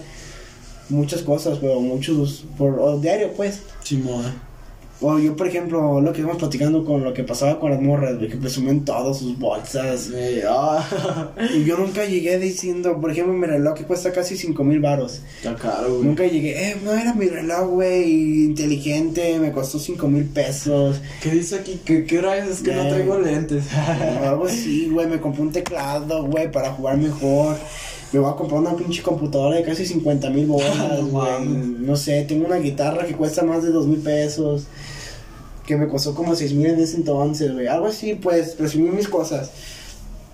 muchas 0.88 1.22
cosas, 1.22 1.58
pero 1.60 1.80
muchos, 1.80 2.44
por, 2.56 2.78
o 2.78 2.98
diario, 2.98 3.32
pues. 3.32 3.60
Simón. 3.82 4.32
O 5.06 5.18
yo, 5.18 5.36
por 5.36 5.46
ejemplo, 5.46 6.00
lo 6.00 6.12
que 6.12 6.20
estamos 6.20 6.38
platicando 6.38 6.82
con 6.82 7.04
lo 7.04 7.12
que 7.12 7.24
pasaba 7.24 7.60
con 7.60 7.70
las 7.70 7.80
morras, 7.82 8.16
güey, 8.16 8.30
que 8.30 8.36
presumen 8.38 8.86
todas 8.86 9.18
sus 9.18 9.38
bolsas. 9.38 10.10
Ah, 10.48 10.82
Y 11.54 11.64
yo 11.64 11.76
nunca 11.76 12.06
llegué 12.06 12.38
diciendo, 12.38 12.98
por 12.98 13.10
ejemplo, 13.10 13.34
mi 13.34 13.46
reloj 13.46 13.74
que 13.74 13.84
cuesta 13.84 14.12
casi 14.12 14.34
5 14.34 14.64
mil 14.64 14.80
baros. 14.80 15.20
está 15.36 15.54
caro, 15.56 15.96
güey. 15.96 16.04
Nunca 16.04 16.24
llegué, 16.26 16.70
eh, 16.70 16.76
no 16.82 16.92
era 16.94 17.12
mi 17.12 17.26
reloj, 17.26 17.68
güey, 17.68 18.44
inteligente, 18.44 19.38
me 19.40 19.52
costó 19.52 19.78
5 19.78 20.08
mil 20.08 20.24
pesos. 20.24 21.02
¿Qué 21.22 21.30
dice 21.32 21.56
aquí? 21.56 21.80
¿Qué, 21.84 22.04
qué 22.06 22.18
hora 22.20 22.38
es? 22.38 22.48
Es 22.48 22.60
que 22.62 22.74
no 22.74 22.88
traigo 22.88 23.18
lentes. 23.18 23.64
Algo 23.74 24.46
así, 24.46 24.88
güey, 24.90 25.06
me 25.06 25.20
compré 25.20 25.42
un 25.42 25.52
teclado, 25.52 26.24
güey, 26.24 26.50
para 26.50 26.70
jugar 26.72 26.96
mejor. 26.96 27.56
Me 28.12 28.20
voy 28.20 28.30
a 28.30 28.36
comprar 28.36 28.60
una 28.60 28.76
pinche 28.76 29.02
computadora 29.02 29.56
de 29.56 29.64
casi 29.64 29.84
50 29.84 30.30
mil 30.30 30.46
bolas, 30.46 31.02
güey. 31.10 31.44
No 31.80 31.96
sé, 31.96 32.24
tengo 32.28 32.46
una 32.46 32.56
guitarra 32.56 33.04
que 33.06 33.14
cuesta 33.14 33.42
más 33.42 33.62
de 33.64 33.70
2 33.70 33.86
mil 33.88 33.98
pesos. 33.98 34.64
Que 35.66 35.76
me 35.76 35.88
costó 35.88 36.14
como 36.14 36.34
6 36.34 36.52
mil 36.54 36.66
en 36.66 36.80
ese 36.80 36.96
entonces, 36.96 37.52
güey. 37.52 37.66
Algo 37.66 37.86
así, 37.86 38.14
pues, 38.14 38.50
presumir 38.50 38.92
mis 38.92 39.08
cosas. 39.08 39.50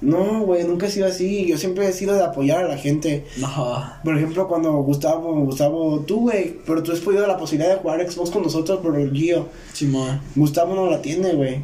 No, 0.01 0.41
güey, 0.45 0.65
nunca 0.65 0.87
he 0.87 0.91
sido 0.91 1.07
así. 1.07 1.47
Yo 1.47 1.59
siempre 1.59 1.87
he 1.87 1.93
sido 1.93 2.15
de 2.15 2.25
apoyar 2.25 2.65
a 2.65 2.69
la 2.69 2.79
gente. 2.79 3.27
no. 3.39 3.93
Por 4.03 4.17
ejemplo, 4.17 4.49
cuando 4.49 4.73
Gustavo, 4.83 5.39
Gustavo, 5.45 6.01
tú, 6.01 6.21
güey, 6.23 6.57
pero 6.67 6.83
tú 6.83 6.93
has 6.93 7.01
podido 7.01 7.27
la 7.27 7.37
posibilidad 7.37 7.75
de 7.75 7.81
jugar 7.81 8.11
Xbox 8.11 8.31
con 8.31 8.43
nosotros 8.43 8.81
por 8.81 8.99
el 8.99 9.13
Gio. 9.13 9.47
Simón. 9.73 10.21
Gustavo 10.35 10.75
no 10.75 10.91
la 10.91 11.03
tiene, 11.03 11.35
güey. 11.35 11.63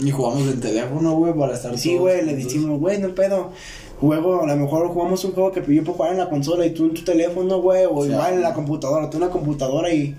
Y 0.00 0.10
jugamos 0.10 0.42
en 0.42 0.60
teléfono, 0.60 1.14
güey, 1.14 1.32
para 1.32 1.54
estar 1.54 1.78
Sí, 1.78 1.96
güey, 1.96 2.24
le 2.24 2.34
decimos, 2.34 2.78
güey, 2.80 2.98
no 2.98 3.14
pedo. 3.14 3.52
Juego, 4.00 4.42
a 4.42 4.46
lo 4.46 4.56
mejor 4.56 4.88
jugamos 4.88 5.24
un 5.24 5.32
juego 5.32 5.52
que 5.52 5.60
yo 5.60 5.84
puedo 5.84 5.96
jugar 5.96 6.12
en 6.12 6.18
la 6.18 6.28
consola 6.28 6.66
y 6.66 6.70
tú 6.70 6.84
en 6.86 6.94
tu 6.94 7.02
teléfono, 7.02 7.62
güey, 7.62 7.84
o 7.88 8.04
igual 8.04 8.34
en 8.34 8.42
la 8.42 8.52
computadora, 8.52 9.08
tú 9.08 9.16
en 9.16 9.22
la 9.22 9.30
computadora 9.30 9.90
y 9.92 10.14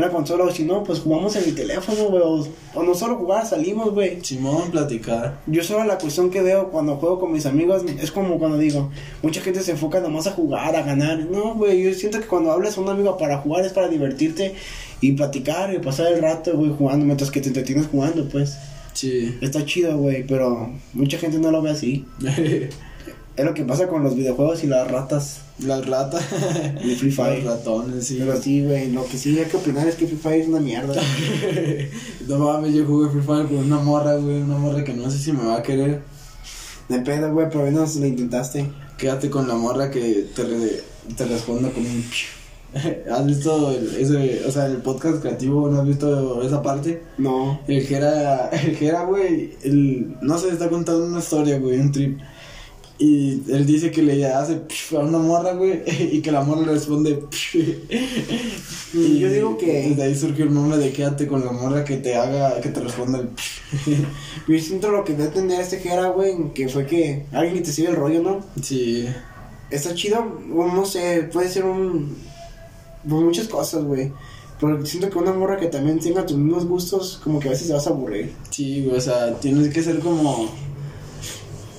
la 0.00 0.10
consola, 0.10 0.44
o 0.44 0.50
si 0.50 0.64
no, 0.64 0.82
pues 0.84 1.00
jugamos 1.00 1.36
en 1.36 1.44
el 1.44 1.54
teléfono, 1.54 2.08
güey, 2.08 2.22
o, 2.22 2.46
o 2.74 2.82
no 2.82 2.94
solo 2.94 3.16
jugar, 3.16 3.46
salimos, 3.46 3.92
güey. 3.92 4.22
Simón, 4.22 4.70
platicar. 4.70 5.40
Yo 5.46 5.62
solo 5.62 5.84
la 5.84 5.98
cuestión 5.98 6.30
que 6.30 6.42
veo 6.42 6.70
cuando 6.70 6.96
juego 6.96 7.20
con 7.20 7.32
mis 7.32 7.46
amigos 7.46 7.84
es 8.00 8.10
como 8.10 8.38
cuando 8.38 8.58
digo, 8.58 8.90
mucha 9.22 9.40
gente 9.40 9.60
se 9.62 9.72
enfoca 9.72 10.00
nomás 10.00 10.26
a 10.26 10.32
jugar, 10.32 10.74
a 10.76 10.82
ganar. 10.82 11.18
No, 11.18 11.54
güey, 11.54 11.82
yo 11.82 11.94
siento 11.94 12.20
que 12.20 12.26
cuando 12.26 12.52
hablas 12.52 12.76
a 12.76 12.80
un 12.80 12.88
amigo 12.88 13.16
para 13.16 13.38
jugar 13.38 13.64
es 13.64 13.72
para 13.72 13.88
divertirte 13.88 14.54
y 15.00 15.12
platicar 15.12 15.72
y 15.74 15.78
pasar 15.78 16.12
el 16.12 16.22
rato, 16.22 16.56
güey, 16.56 16.72
jugando 16.76 17.04
mientras 17.04 17.30
que 17.30 17.40
te 17.40 17.48
entretienes 17.48 17.86
jugando, 17.86 18.28
pues. 18.28 18.56
Sí. 18.92 19.36
Está 19.42 19.64
chido, 19.64 19.98
güey, 19.98 20.26
pero 20.26 20.70
mucha 20.94 21.18
gente 21.18 21.38
no 21.38 21.50
lo 21.50 21.60
ve 21.60 21.70
así. 21.70 22.06
Es 23.36 23.44
lo 23.44 23.52
que 23.52 23.64
pasa 23.64 23.86
con 23.86 24.02
los 24.02 24.16
videojuegos 24.16 24.64
y 24.64 24.66
las 24.66 24.90
ratas 24.90 25.40
Las 25.58 25.86
ratas. 25.86 26.24
de 26.84 26.96
Free 26.96 27.10
Fire. 27.10 27.44
Los 27.44 27.58
ratones, 27.58 28.06
sí. 28.06 28.16
Pero 28.18 28.40
sí, 28.40 28.64
güey, 28.64 28.90
lo 28.92 29.04
que 29.06 29.18
sí 29.18 29.38
hay 29.38 29.44
que 29.44 29.56
opinar 29.58 29.86
es 29.86 29.94
que 29.96 30.06
Free 30.06 30.16
Fire 30.16 30.40
es 30.42 30.48
una 30.48 30.60
mierda. 30.60 30.94
No 32.28 32.38
mames, 32.38 32.74
yo 32.74 32.84
jugué 32.86 33.08
Free 33.10 33.22
Fire 33.22 33.46
con 33.46 33.58
una 33.58 33.78
morra, 33.78 34.16
güey. 34.16 34.40
Una 34.42 34.56
morra 34.58 34.82
que 34.84 34.94
no 34.94 35.10
sé 35.10 35.18
si 35.18 35.32
me 35.32 35.44
va 35.44 35.56
a 35.58 35.62
querer. 35.62 36.02
De 36.88 36.98
pedo, 37.00 37.32
güey, 37.32 37.48
pero 37.48 37.60
al 37.64 37.72
menos 37.72 37.94
lo 37.96 38.06
intentaste. 38.06 38.66
Quédate 38.96 39.28
con 39.30 39.46
la 39.48 39.54
morra 39.54 39.90
que 39.90 40.26
te, 40.34 40.42
re- 40.44 40.82
te 41.16 41.24
responda 41.26 41.70
con 41.70 41.84
un. 41.84 42.04
¿Has 43.12 43.26
visto 43.26 43.70
el, 43.70 43.96
ese, 43.96 44.44
o 44.46 44.50
sea, 44.50 44.66
el 44.66 44.78
podcast 44.78 45.20
creativo? 45.20 45.68
¿No 45.70 45.80
has 45.80 45.86
visto 45.86 46.42
esa 46.42 46.62
parte? 46.62 47.02
No. 47.18 47.60
El 47.68 47.86
que 47.86 47.96
era, 47.96 48.48
el 48.48 48.76
que 48.76 48.88
era, 48.88 49.04
güey, 49.04 49.54
el, 49.62 50.16
no 50.20 50.36
sé, 50.38 50.48
está 50.50 50.68
contando 50.68 51.06
una 51.06 51.20
historia, 51.20 51.58
güey, 51.58 51.78
un 51.78 51.92
trip. 51.92 52.18
Y 52.98 53.42
él 53.52 53.66
dice 53.66 53.90
que 53.90 54.02
le 54.02 54.24
hace 54.26 54.62
a 54.92 54.98
una 55.00 55.18
morra, 55.18 55.52
güey, 55.52 55.82
y 56.12 56.20
que 56.22 56.32
la 56.32 56.42
morra 56.42 56.62
le 56.66 56.72
responde. 56.72 57.22
Y 58.94 59.18
yo 59.18 59.30
digo 59.30 59.58
que- 59.58 59.90
Desde 59.90 60.02
ahí 60.02 60.14
surgió 60.14 60.44
el 60.44 60.54
nombre 60.54 60.78
de 60.78 60.92
quédate 60.92 61.26
con 61.26 61.44
la 61.44 61.52
morra 61.52 61.84
que 61.84 61.96
te 61.98 62.14
haga, 62.16 62.60
que 62.60 62.70
te 62.70 62.80
responda 62.80 63.18
el. 63.18 63.28
Yo 64.48 64.58
siento 64.60 64.90
lo 64.90 65.04
que 65.04 65.14
debe 65.14 65.30
tener 65.30 65.60
este 65.60 65.80
que 65.80 65.90
era, 65.92 66.08
güey, 66.08 66.52
que 66.54 66.68
fue 66.68 66.86
que 66.86 67.26
alguien 67.32 67.62
te 67.62 67.72
sigue 67.72 67.88
el 67.88 67.96
rollo, 67.96 68.22
¿no? 68.22 68.40
Sí. 68.62 69.06
Está 69.70 69.94
chido, 69.94 70.24
o 70.54 70.66
no 70.66 70.86
sé, 70.86 71.28
puede 71.32 71.48
ser 71.50 71.64
un. 71.64 72.16
pues 73.08 73.22
muchas 73.22 73.48
cosas, 73.48 73.84
güey. 73.84 74.12
Pero 74.58 74.86
siento 74.86 75.10
que 75.10 75.18
una 75.18 75.32
morra 75.34 75.58
que 75.58 75.66
también 75.66 75.98
tenga 75.98 76.24
tus 76.24 76.38
mismos 76.38 76.64
gustos, 76.66 77.20
como 77.22 77.40
que 77.40 77.48
a 77.48 77.50
veces 77.50 77.66
te 77.66 77.74
vas 77.74 77.86
a 77.86 77.90
aburrir. 77.90 78.32
Sí, 78.50 78.84
güey, 78.84 78.96
o 78.96 79.00
sea, 79.00 79.34
tienes 79.38 79.68
que 79.74 79.82
ser 79.82 79.98
como 79.98 80.48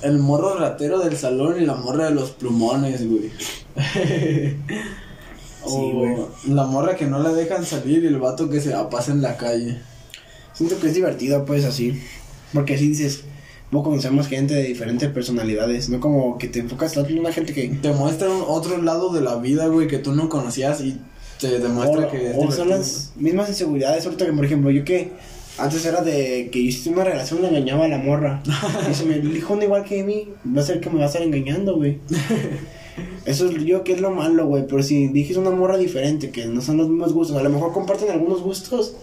el 0.01 0.19
morro 0.19 0.57
ratero 0.57 0.99
del 0.99 1.17
salón 1.17 1.61
y 1.61 1.65
la 1.65 1.75
morra 1.75 2.05
de 2.05 2.15
los 2.15 2.31
plumones, 2.31 3.07
güey. 3.07 3.31
o 5.63 5.69
Sí, 5.69 5.91
güey. 5.93 6.15
la 6.47 6.65
morra 6.65 6.95
que 6.95 7.05
no 7.05 7.19
la 7.19 7.33
dejan 7.33 7.65
salir 7.65 8.03
y 8.03 8.07
el 8.07 8.19
vato 8.19 8.49
que 8.49 8.61
se 8.61 8.69
la 8.71 8.89
pasa 8.89 9.11
en 9.11 9.21
la 9.21 9.37
calle. 9.37 9.79
Siento 10.53 10.79
que 10.79 10.87
es 10.87 10.93
divertido, 10.93 11.45
pues 11.45 11.65
así. 11.65 12.01
Porque 12.53 12.75
así 12.75 12.89
dices, 12.89 13.23
Luego 13.69 13.89
conocemos 13.89 14.27
gente 14.27 14.53
de 14.53 14.63
diferentes 14.63 15.09
personalidades, 15.11 15.89
no 15.89 15.99
como 15.99 16.37
que 16.37 16.47
te 16.47 16.59
enfocas 16.59 16.93
tanto 16.93 17.09
en 17.09 17.19
una 17.19 17.33
gente 17.33 17.53
que... 17.53 17.67
Te 17.67 17.91
muestra 17.91 18.29
un 18.29 18.43
otro 18.47 18.81
lado 18.81 19.11
de 19.11 19.19
la 19.19 19.35
vida, 19.35 19.67
güey, 19.67 19.87
que 19.89 19.97
tú 19.97 20.15
no 20.15 20.29
conocías 20.29 20.79
y 20.79 20.97
te 21.37 21.59
demuestra 21.59 22.07
o, 22.07 22.11
que 22.11 22.33
o 22.35 22.49
son 22.49 22.69
las 22.69 23.11
mismas 23.17 23.49
inseguridades, 23.49 24.05
ahorita 24.05 24.25
que 24.25 24.33
por 24.33 24.45
ejemplo 24.45 24.71
yo 24.71 24.83
que 24.83 25.11
antes 25.57 25.85
era 25.85 26.01
de 26.01 26.49
que 26.51 26.63
yo 26.63 26.69
hice 26.69 26.89
una 26.89 27.03
relación 27.03 27.41
le 27.41 27.49
engañaba 27.49 27.85
a 27.85 27.87
la 27.87 27.97
morra. 27.97 28.43
y 28.89 28.93
si 28.93 29.05
me 29.05 29.19
dijo 29.19 29.53
una 29.53 29.63
igual 29.63 29.83
que 29.83 30.01
a 30.01 30.03
mí, 30.03 30.29
va 30.55 30.61
a 30.61 30.65
ser 30.65 30.79
que 30.79 30.89
me 30.89 30.97
va 30.97 31.05
a 31.05 31.07
estar 31.07 31.21
engañando, 31.21 31.75
güey. 31.75 31.99
Eso 33.25 33.49
es 33.49 33.63
yo 33.65 33.83
que 33.83 33.93
es 33.93 34.01
lo 34.01 34.11
malo, 34.11 34.47
güey. 34.47 34.65
Pero 34.67 34.81
si 34.81 35.07
dijiste 35.09 35.39
una 35.39 35.51
morra 35.51 35.77
diferente, 35.77 36.31
que 36.31 36.45
no 36.45 36.61
son 36.61 36.77
los 36.77 36.89
mismos 36.89 37.13
gustos, 37.13 37.37
a 37.37 37.43
lo 37.43 37.49
mejor 37.49 37.73
comparten 37.73 38.09
algunos 38.09 38.41
gustos, 38.41 38.95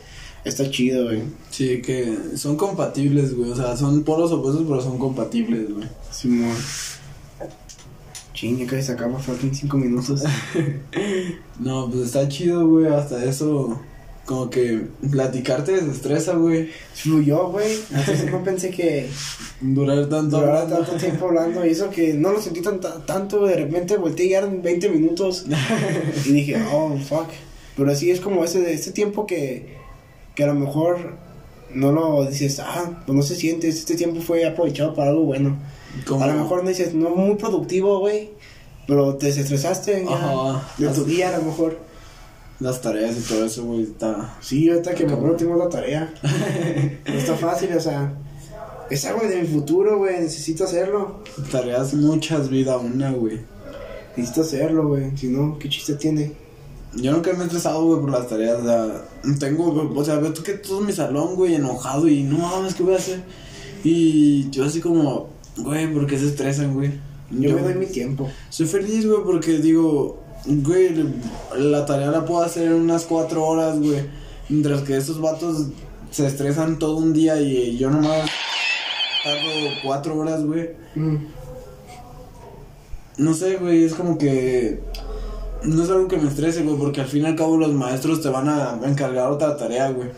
está 0.45 0.71
chido, 0.71 1.05
güey. 1.05 1.23
Sí, 1.51 1.83
que 1.83 2.17
son 2.37 2.57
compatibles, 2.57 3.35
güey. 3.35 3.51
O 3.51 3.57
sea, 3.57 3.77
son 3.77 4.03
polos 4.03 4.33
opuestos, 4.33 4.65
pero 4.67 4.81
son 4.81 4.99
compatibles, 4.99 5.73
güey. 5.73 5.87
Simón. 6.11 6.55
Chingue, 8.33 8.67
casi 8.67 8.83
se 8.83 8.93
acaba 8.93 9.19
fucking 9.19 9.55
5 9.55 9.77
minutos. 9.77 10.23
No, 11.61 11.89
pues 11.89 12.07
está 12.07 12.29
chido, 12.29 12.67
güey. 12.67 12.87
Hasta 12.87 13.25
eso, 13.25 13.81
como 14.27 14.49
que 14.51 14.87
platicarte 15.11 15.73
desestresa, 15.73 16.35
güey. 16.35 16.71
Fluyó, 16.95 17.49
güey. 17.51 17.79
Entonces 17.91 18.31
no 18.31 18.43
pensé 18.43 18.71
que 18.71 19.09
Durar 19.61 20.09
tanto. 20.09 20.39
durara 20.39 20.63
hablando. 20.63 20.85
tanto 20.87 20.97
tiempo 21.05 21.27
hablando. 21.27 21.65
Y 21.67 21.71
eso 21.71 21.91
que 21.91 22.15
no 22.15 22.33
lo 22.33 22.41
sentí 22.41 22.61
tan, 22.63 22.81
tan- 22.81 23.05
tanto. 23.07 23.45
De 23.47 23.57
repente 23.57 23.97
volteé 23.97 24.27
y 24.27 24.29
ya 24.31 24.39
eran 24.39 24.63
20 24.63 24.89
minutos. 24.91 25.47
Y 26.27 26.33
dije, 26.33 26.57
oh, 26.73 26.97
fuck. 26.99 27.29
Pero 27.77 27.91
así 27.91 28.11
es 28.11 28.21
como 28.21 28.45
ese, 28.45 28.73
ese 28.73 28.93
tiempo 28.93 29.27
que, 29.27 29.77
que 30.35 30.45
a 30.45 30.47
lo 30.47 30.55
mejor 30.55 31.17
no 31.75 31.91
lo 31.93 32.25
dices, 32.25 32.61
ah, 32.61 33.03
pues 33.05 33.17
no 33.17 33.23
se 33.23 33.35
siente. 33.37 33.69
Este 33.69 33.95
tiempo 33.97 34.21
fue 34.21 34.47
aprovechado 34.47 34.95
para 34.95 35.11
algo 35.11 35.23
bueno. 35.25 35.59
A 36.21 36.27
lo 36.27 36.35
mejor 36.35 36.63
no 36.63 36.69
dices, 36.71 36.95
no 36.95 37.11
muy 37.11 37.35
productivo, 37.37 37.99
güey. 38.01 38.31
Pero 38.87 39.15
te 39.17 39.27
desestresaste 39.27 40.05
ya 40.07 40.63
de 40.79 40.89
tu 40.95 41.05
día 41.05 41.35
a 41.35 41.39
lo 41.39 41.45
mejor. 41.45 41.79
Las 42.61 42.81
tareas 42.81 43.17
y 43.19 43.23
todo 43.23 43.45
eso, 43.45 43.65
güey, 43.65 43.83
está... 43.83 44.37
Sí, 44.41 44.71
ahorita 44.71 44.95
que 44.95 45.07
me 45.07 45.13
acuerdo 45.13 45.37
tengo 45.37 45.57
la 45.57 45.69
tarea. 45.69 46.15
no 47.07 47.15
está 47.15 47.35
fácil, 47.35 47.73
o 47.77 47.81
sea. 47.81 48.15
Es 48.91 49.05
algo 49.07 49.27
de 49.27 49.43
mi 49.43 49.49
futuro, 49.49 49.99
güey. 49.99 50.21
Necesito 50.21 50.65
hacerlo. 50.65 51.23
Tareas 51.51 51.95
muchas 51.95 52.49
vida 52.49 52.77
una, 52.79 53.11
güey. 53.13 53.41
Necesito 54.17 54.43
hacerlo, 54.43 54.89
güey. 54.89 55.17
Si 55.17 55.29
no, 55.29 55.59
¿qué 55.59 55.69
chiste 55.69 55.95
tiene? 55.95 56.33
Yo 56.97 57.13
nunca 57.13 57.33
me 57.33 57.41
he 57.43 57.47
estresado, 57.47 57.85
güey, 57.85 58.01
por 58.01 58.11
las 58.11 58.29
tareas. 58.29 58.61
O 58.61 58.65
sea, 58.65 59.05
tengo, 59.39 59.93
o 59.95 60.05
sea, 60.05 60.17
veo 60.17 60.33
que 60.33 60.55
todo 60.55 60.81
mi 60.81 60.93
salón, 60.93 61.35
güey, 61.35 61.55
enojado 61.55 62.07
y 62.07 62.23
no 62.23 62.39
mames, 62.39 62.75
¿qué 62.75 62.83
voy 62.83 62.95
a 62.95 62.99
hacer? 62.99 63.21
Y 63.83 64.49
yo 64.51 64.65
así 64.65 64.81
como, 64.81 65.29
güey, 65.57 65.93
¿por 65.93 66.07
qué 66.07 66.19
se 66.19 66.27
estresan, 66.27 66.75
güey? 66.75 66.93
Yo, 67.31 67.57
me 67.57 67.63
doy 67.63 67.75
mi 67.75 67.87
tiempo. 67.87 68.31
Soy 68.49 68.67
feliz, 68.67 69.07
güey, 69.07 69.25
porque 69.25 69.59
digo, 69.59 70.23
güey, 70.47 70.95
la 71.57 71.87
tarea 71.87 72.11
la 72.11 72.25
puedo 72.25 72.43
hacer 72.43 72.69
en 72.69 72.75
unas 72.75 73.05
cuatro 73.05 73.45
horas, 73.47 73.81
güey. 73.81 74.05
Mientras 74.49 74.83
que 74.83 74.97
esos 74.97 75.21
vatos 75.21 75.69
se 76.11 76.27
estresan 76.27 76.79
todo 76.79 76.97
un 76.97 77.13
día 77.13 77.41
y 77.41 77.77
yo 77.77 77.91
nomás 77.91 78.29
tardo 79.23 79.51
cuatro 79.83 80.19
horas, 80.19 80.45
güey. 80.45 80.71
Mm. 80.95 81.17
No 83.17 83.35
sé, 83.35 83.57
güey, 83.57 83.85
es 83.85 83.95
como 83.95 84.19
que 84.19 84.81
no 85.63 85.83
es 85.83 85.91
algo 85.91 86.09
que 86.09 86.19
me 86.19 86.29
estrese, 86.29 86.63
güey, 86.63 86.77
porque 86.77 87.01
al 87.01 87.07
fin 87.07 87.23
y 87.23 87.27
al 87.27 87.37
cabo 87.37 87.57
los 87.57 87.73
maestros 87.73 88.21
te 88.21 88.29
van 88.29 88.49
a 88.49 88.79
encargar 88.85 89.31
otra 89.31 89.57
tarea, 89.57 89.91
güey. 89.91 90.11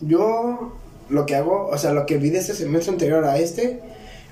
Yo 0.00 0.72
lo 1.08 1.26
que 1.26 1.36
hago, 1.36 1.68
o 1.68 1.78
sea, 1.78 1.92
lo 1.92 2.06
que 2.06 2.16
vi 2.16 2.30
de 2.30 2.38
este 2.38 2.54
semestre 2.54 2.92
anterior 2.92 3.24
a 3.24 3.38
este, 3.38 3.82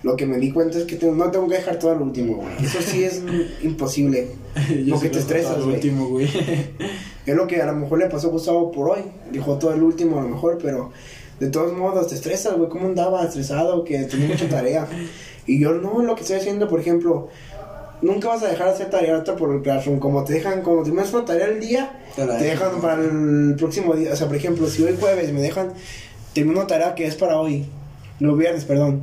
lo 0.03 0.17
que 0.17 0.27
me 0.27 0.39
di 0.39 0.51
cuenta 0.53 0.79
es 0.79 0.85
que 0.85 0.97
tengo- 0.97 1.15
no 1.15 1.31
tengo 1.31 1.47
que 1.49 1.57
dejar 1.57 1.79
todo 1.79 1.93
al 1.93 2.01
último, 2.03 2.37
güey. 2.37 2.49
Eso 2.65 2.79
sí 2.81 3.05
es 3.05 3.23
imposible. 3.63 4.29
Yo 4.85 4.95
Porque 4.95 5.11
te 5.11 5.19
estresas, 5.19 5.59
güey. 5.63 5.75
último, 5.77 6.09
güey. 6.09 6.29
Es 7.27 7.37
lo 7.37 7.47
que 7.47 7.61
a 7.63 7.67
lo 7.67 7.75
mejor 7.75 7.99
le 7.99 8.07
pasó 8.07 8.29
a 8.29 8.31
Gustavo 8.31 8.73
por 8.73 8.91
hoy. 8.91 9.03
Dijo 9.31 9.57
todo 9.59 9.73
el 9.75 9.83
último 9.83 10.19
a 10.19 10.23
lo 10.23 10.29
mejor, 10.31 10.59
pero 10.61 10.91
de 11.39 11.49
todos 11.49 11.73
modos 11.77 12.09
te 12.09 12.15
estresas, 12.15 12.57
güey. 12.57 12.69
¿Cómo 12.71 12.87
andaba 12.87 13.23
estresado? 13.25 13.85
Que 13.85 13.99
tenía 14.05 14.29
mucha 14.29 14.49
tarea. 14.49 14.89
Y 15.47 15.61
yo 15.61 15.73
no, 15.75 16.03
lo 16.03 16.15
que 16.15 16.23
estoy 16.23 16.39
haciendo, 16.39 16.67
por 16.67 16.81
ejemplo, 16.81 17.29
nunca 18.03 18.29
vas 18.29 18.43
a 18.43 18.49
dejar 18.49 18.69
de 18.69 18.73
hacer 18.73 18.91
tarea 18.91 19.13
ahorita 19.15 19.37
por 19.37 19.55
el 19.55 19.63
Classroom. 19.63 19.99
Como 20.01 20.25
te 20.25 20.33
dejan, 20.33 20.63
como 20.63 20.83
te 20.83 20.91
das 20.93 21.13
una 21.13 21.25
tarea 21.27 21.47
al 21.47 21.61
día, 21.61 22.01
Te 22.17 22.27
te 22.27 22.33
dejan. 22.45 22.81
para 22.81 22.95
el 23.01 23.55
próximo 23.59 23.95
día. 23.95 24.13
O 24.13 24.17
sea, 24.17 24.27
por 24.27 24.37
ejemplo, 24.37 24.67
si 24.67 24.83
hoy 24.83 24.97
jueves 24.99 25.31
me 25.33 25.43
dejan, 25.43 25.73
termino 26.33 26.59
una 26.59 26.67
tarea 26.67 26.95
que 26.95 27.07
es 27.07 27.15
para 27.17 27.39
hoy, 27.39 27.67
no 28.19 28.35
viernes, 28.35 28.65
perdón. 28.65 29.03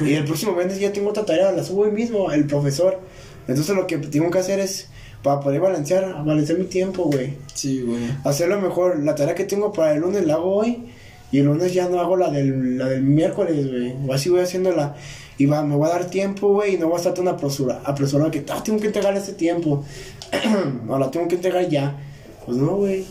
Y 0.00 0.14
el 0.14 0.24
próximo 0.24 0.54
viernes 0.54 0.78
ya 0.78 0.92
tengo 0.92 1.10
otra 1.10 1.24
tarea, 1.24 1.52
la 1.52 1.62
subo 1.62 1.82
hoy 1.82 1.92
mismo, 1.92 2.30
el 2.32 2.46
profesor. 2.46 3.00
Entonces 3.48 3.74
lo 3.74 3.86
que 3.86 3.98
tengo 3.98 4.30
que 4.30 4.38
hacer 4.38 4.58
es, 4.58 4.88
para 5.22 5.40
poder 5.40 5.60
balancear, 5.60 6.24
balancear 6.24 6.58
mi 6.58 6.66
tiempo, 6.66 7.04
güey 7.04 7.34
Sí, 7.54 7.82
güey. 7.82 8.00
hacerlo 8.24 8.60
mejor. 8.60 9.02
La 9.02 9.14
tarea 9.14 9.34
que 9.34 9.44
tengo 9.44 9.72
para 9.72 9.94
el 9.94 10.00
lunes 10.00 10.26
la 10.26 10.34
hago 10.34 10.54
hoy. 10.54 10.84
Y 11.32 11.38
el 11.40 11.46
lunes 11.46 11.74
ya 11.74 11.88
no 11.88 12.00
hago 12.00 12.16
la 12.16 12.30
del, 12.30 12.78
la 12.78 12.86
del 12.88 13.02
miércoles, 13.02 13.68
güey. 13.68 13.94
O 14.06 14.12
así 14.12 14.28
voy 14.28 14.40
haciéndola. 14.40 14.94
Y 15.38 15.46
va, 15.46 15.62
me 15.62 15.74
voy 15.76 15.88
a 15.88 15.92
dar 15.92 16.04
tiempo, 16.06 16.52
güey. 16.52 16.74
Y 16.74 16.78
no 16.78 16.86
voy 16.86 16.94
a 16.94 16.98
estar 16.98 17.14
tan 17.14 17.28
apresura, 17.28 17.80
apresurado 17.84 18.30
que 18.30 18.44
ah, 18.48 18.62
tengo 18.64 18.80
que 18.80 18.86
entregar 18.86 19.16
este 19.16 19.32
tiempo. 19.32 19.84
o 20.88 20.98
la 20.98 21.10
tengo 21.10 21.28
que 21.28 21.36
entregar 21.36 21.68
ya. 21.68 21.96
Pues 22.44 22.56
no, 22.58 22.76
güey. 22.76 23.04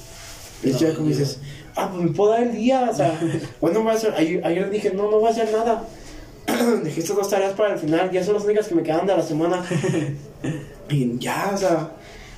Es 0.63 0.73
No, 0.73 0.80
ya 0.80 0.95
como 0.95 1.07
dices, 1.07 1.39
ah, 1.76 1.89
pues 1.91 2.03
me 2.03 2.11
puedo 2.11 2.32
dar 2.32 2.43
el 2.43 2.53
día. 2.53 2.89
O 2.91 2.95
sea, 2.95 3.19
hoy 3.59 3.73
no 3.73 3.84
voy 3.84 3.91
a 3.91 3.95
hacer. 3.95 4.13
Ayer, 4.15 4.45
ayer 4.45 4.69
dije, 4.69 4.91
no, 4.93 5.11
no 5.11 5.19
voy 5.19 5.28
a 5.28 5.32
hacer 5.32 5.51
nada. 5.51 5.84
Dejé 6.83 6.99
estas 6.99 7.15
dos 7.15 7.29
tareas 7.29 7.53
para 7.53 7.73
el 7.73 7.79
final. 7.79 8.11
Ya 8.11 8.23
son 8.23 8.35
las 8.35 8.43
únicas 8.43 8.67
que 8.67 8.75
me 8.75 8.83
quedan 8.83 9.05
de 9.07 9.15
la 9.17 9.23
semana. 9.23 9.63
y 10.89 11.17
ya, 11.19 11.51
o 11.53 11.57
sea. 11.57 11.91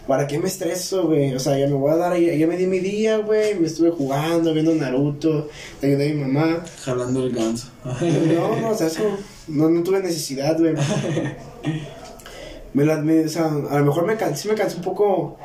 ¿Para 0.08 0.26
qué 0.26 0.39
me 0.39 0.47
estreso, 0.47 1.08
güey? 1.08 1.36
O 1.36 1.39
sea, 1.39 1.58
ya 1.60 1.68
me 1.68 1.74
voy 1.74 1.91
a 1.91 1.97
dar, 1.97 2.18
ya, 2.18 2.34
ya 2.34 2.47
me 2.47 2.55
di 2.55 2.66
mi 2.66 2.80
día, 2.80 3.18
güey. 3.18 3.55
Me 3.60 3.68
estuve 3.68 3.91
jugando, 3.91 4.53
viendo 4.53 4.74
Naruto, 4.74 5.49
le 5.82 5.88
ayudé 5.89 6.12
a 6.12 6.14
mi 6.14 6.22
mamá. 6.22 6.64
Jalando 6.86 7.26
el 7.26 7.34
ganso. 7.34 7.68
No, 8.01 8.55
no, 8.55 8.70
o 8.70 8.74
sea, 8.74 8.88
eso, 8.88 9.03
no, 9.49 9.68
no 9.70 9.84
tuve 9.84 9.99
necesidad, 9.99 10.58
güey. 10.58 10.76
Me 12.74 12.86
la, 12.86 12.97
me- 13.01 13.26
o 13.26 13.30
sea, 13.30 13.47
a 13.47 13.80
lo 13.80 13.86
mejor 13.86 14.05
me 14.05 14.16
cansé, 14.16 14.43
sí 14.43 14.47
me 14.49 14.55
cansé 14.55 14.78
un 14.78 14.84
poco 14.84 15.38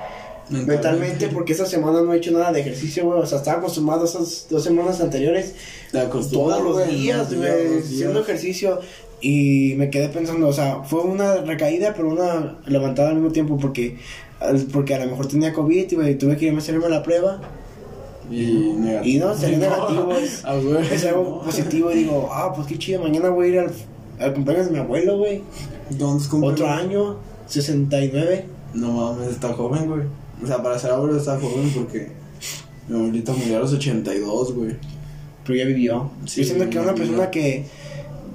mentalmente 0.51 1.29
porque 1.29 1.53
esa 1.53 1.67
semana 1.67 2.03
no 2.03 2.13
he 2.13 2.19
hecho 2.19 2.31
nada 2.33 2.53
de 2.53 2.61
ejercicio, 2.61 3.05
güey. 3.07 3.21
O 3.21 3.27
sea, 3.27 3.39
estaba 3.39 3.59
acostumbrado 3.59 4.05
esas 4.05 4.47
dos 4.51 4.63
semanas 4.63 5.01
anteriores 5.01 5.55
todos 6.31 6.63
los 6.63 6.89
días, 6.89 7.35
güey, 7.35 7.79
haciendo 7.79 8.21
ejercicio. 8.21 8.81
Y 9.21 9.75
me 9.77 9.89
quedé 9.89 10.09
pensando, 10.09 10.49
o 10.49 10.53
sea, 10.53 10.83
fue 10.83 11.01
una 11.03 11.37
recaída, 11.37 11.95
pero 11.95 12.09
una 12.11 12.59
levantada 12.67 13.11
al 13.11 13.15
mismo 13.17 13.31
tiempo, 13.31 13.57
porque, 13.57 13.99
porque 14.73 14.95
a 14.97 15.05
lo 15.05 15.11
mejor 15.13 15.29
tenía 15.29 15.53
COVID 15.53 15.93
y 15.93 16.15
tuve 16.17 16.37
que 16.37 16.47
irme 16.47 16.59
a 16.59 16.61
hacerme 16.61 16.89
la 16.89 17.03
prueba. 17.05 17.41
Y 18.31 18.73
negativo. 18.79 19.05
Y 19.17 19.19
no, 19.19 19.35
salió 19.37 19.59
negativo, 19.59 20.13
es- 20.15 20.43
Ah, 20.45 20.57
güey. 20.57 20.93
Es 20.93 21.05
algo 21.05 21.43
positivo 21.43 21.93
y 21.93 21.97
digo, 21.99 22.29
ah, 22.33 22.53
pues 22.55 22.67
qué 22.67 22.79
chido, 22.79 23.01
mañana 23.03 23.29
voy 23.31 23.47
a 23.47 23.51
ir 23.51 23.59
al, 23.61 23.71
al 24.19 24.35
cumpleaños 24.35 24.67
de 24.67 24.73
mi 24.73 24.79
abuelo, 24.81 25.19
güey. 25.19 25.43
¿Dónde 25.91 26.23
es 26.25 26.29
cumple? 26.29 26.51
Otro 26.51 26.69
año, 26.69 27.17
69. 27.47 28.47
No 28.75 28.91
mames, 28.93 29.29
está 29.29 29.53
joven, 29.53 29.87
güey. 29.89 30.03
O 30.43 30.47
sea, 30.47 30.63
para 30.63 30.79
ser 30.79 30.91
abuelo 30.91 31.17
está 31.17 31.39
joven 31.39 31.71
porque 31.75 32.09
mi 32.89 32.97
abuelita 32.99 33.33
murió 33.33 33.57
a 33.59 33.61
los 33.61 33.73
82, 33.73 34.55
güey. 34.55 34.77
Pero 35.45 35.59
ya 35.59 35.65
vivió. 35.67 36.11
Sí, 36.27 36.41
yo 36.43 36.47
siento 36.49 36.71
que 36.71 36.79
una 36.79 36.95
persona 36.95 37.31
que 37.31 37.65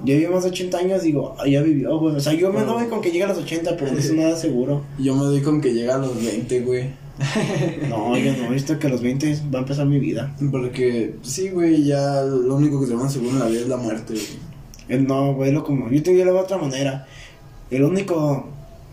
ya 0.06 0.14
vivió 0.14 0.32
más 0.32 0.44
de 0.44 0.50
80 0.50 0.78
años, 0.78 1.02
digo, 1.04 1.36
ah, 1.40 1.48
ya 1.48 1.62
vivió, 1.62 1.98
güey. 2.00 2.16
O 2.16 2.20
sea, 2.20 2.34
yo 2.34 2.48
me 2.50 2.60
Bueno. 2.64 2.74
doy 2.74 2.88
con 2.88 3.02
que 3.02 3.12
llegue 3.12 3.24
a 3.24 3.28
los 3.28 3.38
80, 3.40 3.76
pero 3.78 3.92
no 3.92 3.98
es 3.98 4.14
nada 4.16 4.38
seguro. 4.38 4.84
Yo 5.00 5.16
me 5.16 5.24
doy 5.24 5.42
con 5.42 5.60
que 5.62 5.74
llega 5.74 5.96
a 5.96 6.00
los 6.00 6.24
20, 6.24 6.62
güey. 6.62 7.08
No, 7.90 8.16
yo 8.18 8.32
no, 8.38 8.50
visto 8.52 8.78
que 8.78 8.88
a 8.88 8.90
los 8.92 9.02
20 9.02 9.42
va 9.54 9.60
a 9.60 9.62
empezar 9.64 9.86
mi 9.88 10.00
vida. 10.00 10.36
Porque, 10.52 11.16
sí, 11.24 11.50
güey, 11.50 11.84
ya 11.84 12.22
lo 12.22 12.56
único 12.56 12.80
que 12.80 12.86
tenemos 12.88 13.12
seguro 13.12 13.32
en 13.32 13.40
la 13.40 13.48
vida 13.48 13.62
es 13.62 13.68
la 13.68 13.78
muerte, 13.78 14.14
güey. 14.14 14.26
Eh, 14.90 15.00
No, 15.02 15.34
güey, 15.34 15.52
lo 15.52 15.64
como. 15.64 15.90
Yo 15.90 16.04
te 16.04 16.12
digo 16.12 16.26
de 16.26 16.32
otra 16.32 16.58
manera. 16.58 17.08
El 17.72 17.84
único. 17.84 18.48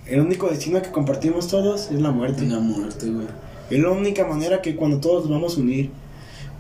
El 0.07 0.21
único 0.21 0.49
destino 0.49 0.83
que 0.83 0.91
compartimos 0.91 1.49
todos 1.49 1.91
es 1.91 2.01
la 2.01 2.11
muerte. 2.11 2.47
La 2.47 2.59
muerte, 2.59 3.11
güey. 3.11 3.27
Es 3.71 3.79
la 3.79 3.91
única 3.91 4.27
manera 4.27 4.61
que 4.61 4.77
cuando 4.77 5.01
todos 5.01 5.25
nos 5.25 5.31
vamos 5.31 5.57
a 5.57 5.61
unir. 5.61 5.91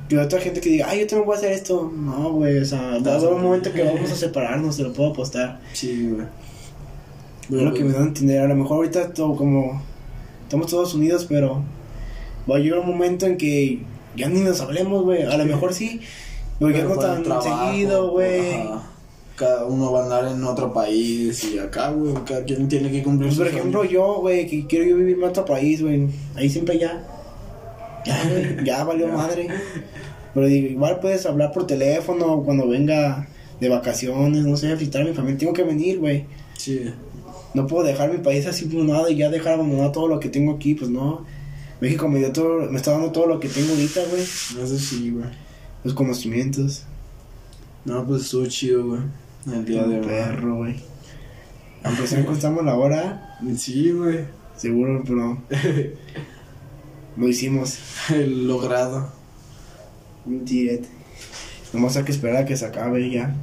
Que 0.09 0.19
otra 0.19 0.41
gente 0.41 0.61
que 0.61 0.69
diga, 0.69 0.87
ay, 0.89 1.01
yo 1.01 1.07
también 1.07 1.27
voy 1.27 1.35
a 1.35 1.39
hacer 1.39 1.53
esto. 1.53 1.91
No, 1.95 2.33
güey, 2.33 2.59
o 2.59 2.65
sea, 2.65 2.99
va 2.99 3.15
a 3.15 3.29
un 3.29 3.43
momento 3.43 3.73
que 3.73 3.83
vamos 3.83 4.11
a 4.11 4.17
separarnos, 4.17 4.77
te 4.77 4.83
lo 4.83 4.93
puedo 4.93 5.11
apostar. 5.11 5.61
Sí, 5.73 6.11
güey. 6.11 6.27
Es 7.51 7.63
lo 7.63 7.75
que 7.75 7.85
me 7.85 7.93
da 7.93 8.01
a 8.01 8.05
entender. 8.05 8.41
A 8.41 8.49
lo 8.49 8.55
mejor 8.55 8.79
ahorita 8.79 9.13
todo 9.13 9.37
como. 9.37 9.83
Estamos 10.43 10.69
todos 10.69 10.95
unidos, 10.95 11.27
pero. 11.29 11.63
Va 12.51 12.57
a 12.57 12.59
llegar 12.59 12.79
un 12.81 12.87
momento 12.87 13.27
en 13.27 13.39
que 13.39 13.81
ya 14.17 14.29
ni 14.29 14.41
nos 14.41 14.61
hablemos, 14.61 15.03
güey. 15.03 15.23
A 15.23 15.37
lo 15.37 15.45
mejor 15.45 15.73
sí, 15.73 16.01
Pero 16.59 16.89
no 16.89 16.97
tan 16.97 17.23
trabajo, 17.23 17.71
seguido, 17.71 18.11
güey. 18.11 18.53
Cada 19.37 19.64
uno 19.66 19.91
va 19.91 20.01
a 20.01 20.05
andar 20.05 20.26
en 20.26 20.45
otro 20.45 20.72
país 20.72 21.43
y 21.45 21.59
acá, 21.59 21.91
güey, 21.91 22.14
cada 22.24 22.45
quien 22.45 22.68
tiene 22.68 22.91
que 22.91 23.03
cumplir 23.03 23.30
Pues, 23.30 23.39
por 23.39 23.49
su 23.49 23.53
ejemplo, 23.57 23.80
sueño. 23.80 23.93
yo, 23.93 24.20
güey, 24.20 24.47
que 24.47 24.66
quiero 24.66 24.85
yo 24.85 24.97
vivir 24.97 25.16
en 25.16 25.24
otro 25.24 25.45
país, 25.45 25.82
güey. 25.82 26.07
Ahí 26.37 26.49
siempre 26.49 26.78
ya. 26.78 27.05
Ya, 28.07 28.22
güey, 28.28 28.64
ya 28.64 28.85
valió 28.85 29.09
madre. 29.12 29.49
Pero 30.35 30.47
digo, 30.47 30.68
igual 30.68 31.01
puedes 31.01 31.26
hablar 31.26 31.53
por 31.53 31.66
teléfono 31.66 32.43
cuando 32.45 32.68
venga 32.68 33.28
de 33.61 33.68
vacaciones, 33.68 34.45
no 34.45 34.57
sé, 34.57 34.70
a 34.70 34.74
visitar 34.74 35.03
a 35.03 35.05
mi 35.05 35.12
familia. 35.14 35.39
Tengo 35.39 35.53
que 35.53 35.62
venir, 35.64 35.99
güey. 35.99 36.26
Sí. 36.57 36.93
No 37.55 37.66
puedo 37.66 37.85
dejar 37.85 38.11
mi 38.12 38.18
país 38.18 38.47
así 38.47 38.66
por 38.66 38.85
nada 38.85 39.11
y 39.11 39.16
ya 39.16 39.30
dejar 39.30 39.55
abandonado 39.55 39.91
todo 39.93 40.09
lo 40.09 40.20
que 40.20 40.28
tengo 40.28 40.53
aquí, 40.55 40.74
pues 40.74 40.91
no. 40.91 41.24
México 41.80 42.09
me 42.09 42.18
dio 42.20 42.32
todo, 42.32 42.70
me 42.70 42.76
está 42.76 42.93
dando 42.93 43.11
todo 43.11 43.26
lo 43.26 43.41
que 43.41 43.49
tengo 43.49 43.70
ahorita, 43.72 44.01
güey. 44.11 44.22
Eso 44.22 44.78
sí, 44.78 45.11
güey. 45.11 45.26
Los 45.82 45.95
conocimientos. 45.95 46.85
No, 47.85 48.05
pues 48.07 48.22
estuvo 48.22 48.47
chido, 48.47 48.87
güey. 48.87 49.01
El 49.47 49.65
día 49.65 49.83
de 49.85 50.01
hoy. 50.01 50.07
perro, 50.07 50.57
güey. 50.57 50.77
Aunque 51.83 52.07
sea 52.07 52.25
contamos 52.25 52.65
la 52.65 52.77
hora, 52.77 53.39
Sí, 53.57 53.91
güey. 53.91 54.21
seguro, 54.57 55.03
pero 55.07 55.39
lo 57.17 57.29
hicimos. 57.29 57.79
El 58.11 58.47
logrado. 58.49 59.13
Un 60.27 60.45
direct. 60.45 60.87
Nomás 61.73 61.97
hay 61.97 62.05
que 62.05 62.13
esperar 62.13 62.37
a 62.39 62.45
que 62.47 62.57
se 62.57 62.65
acabe 62.67 63.11
ya. 63.11 63.35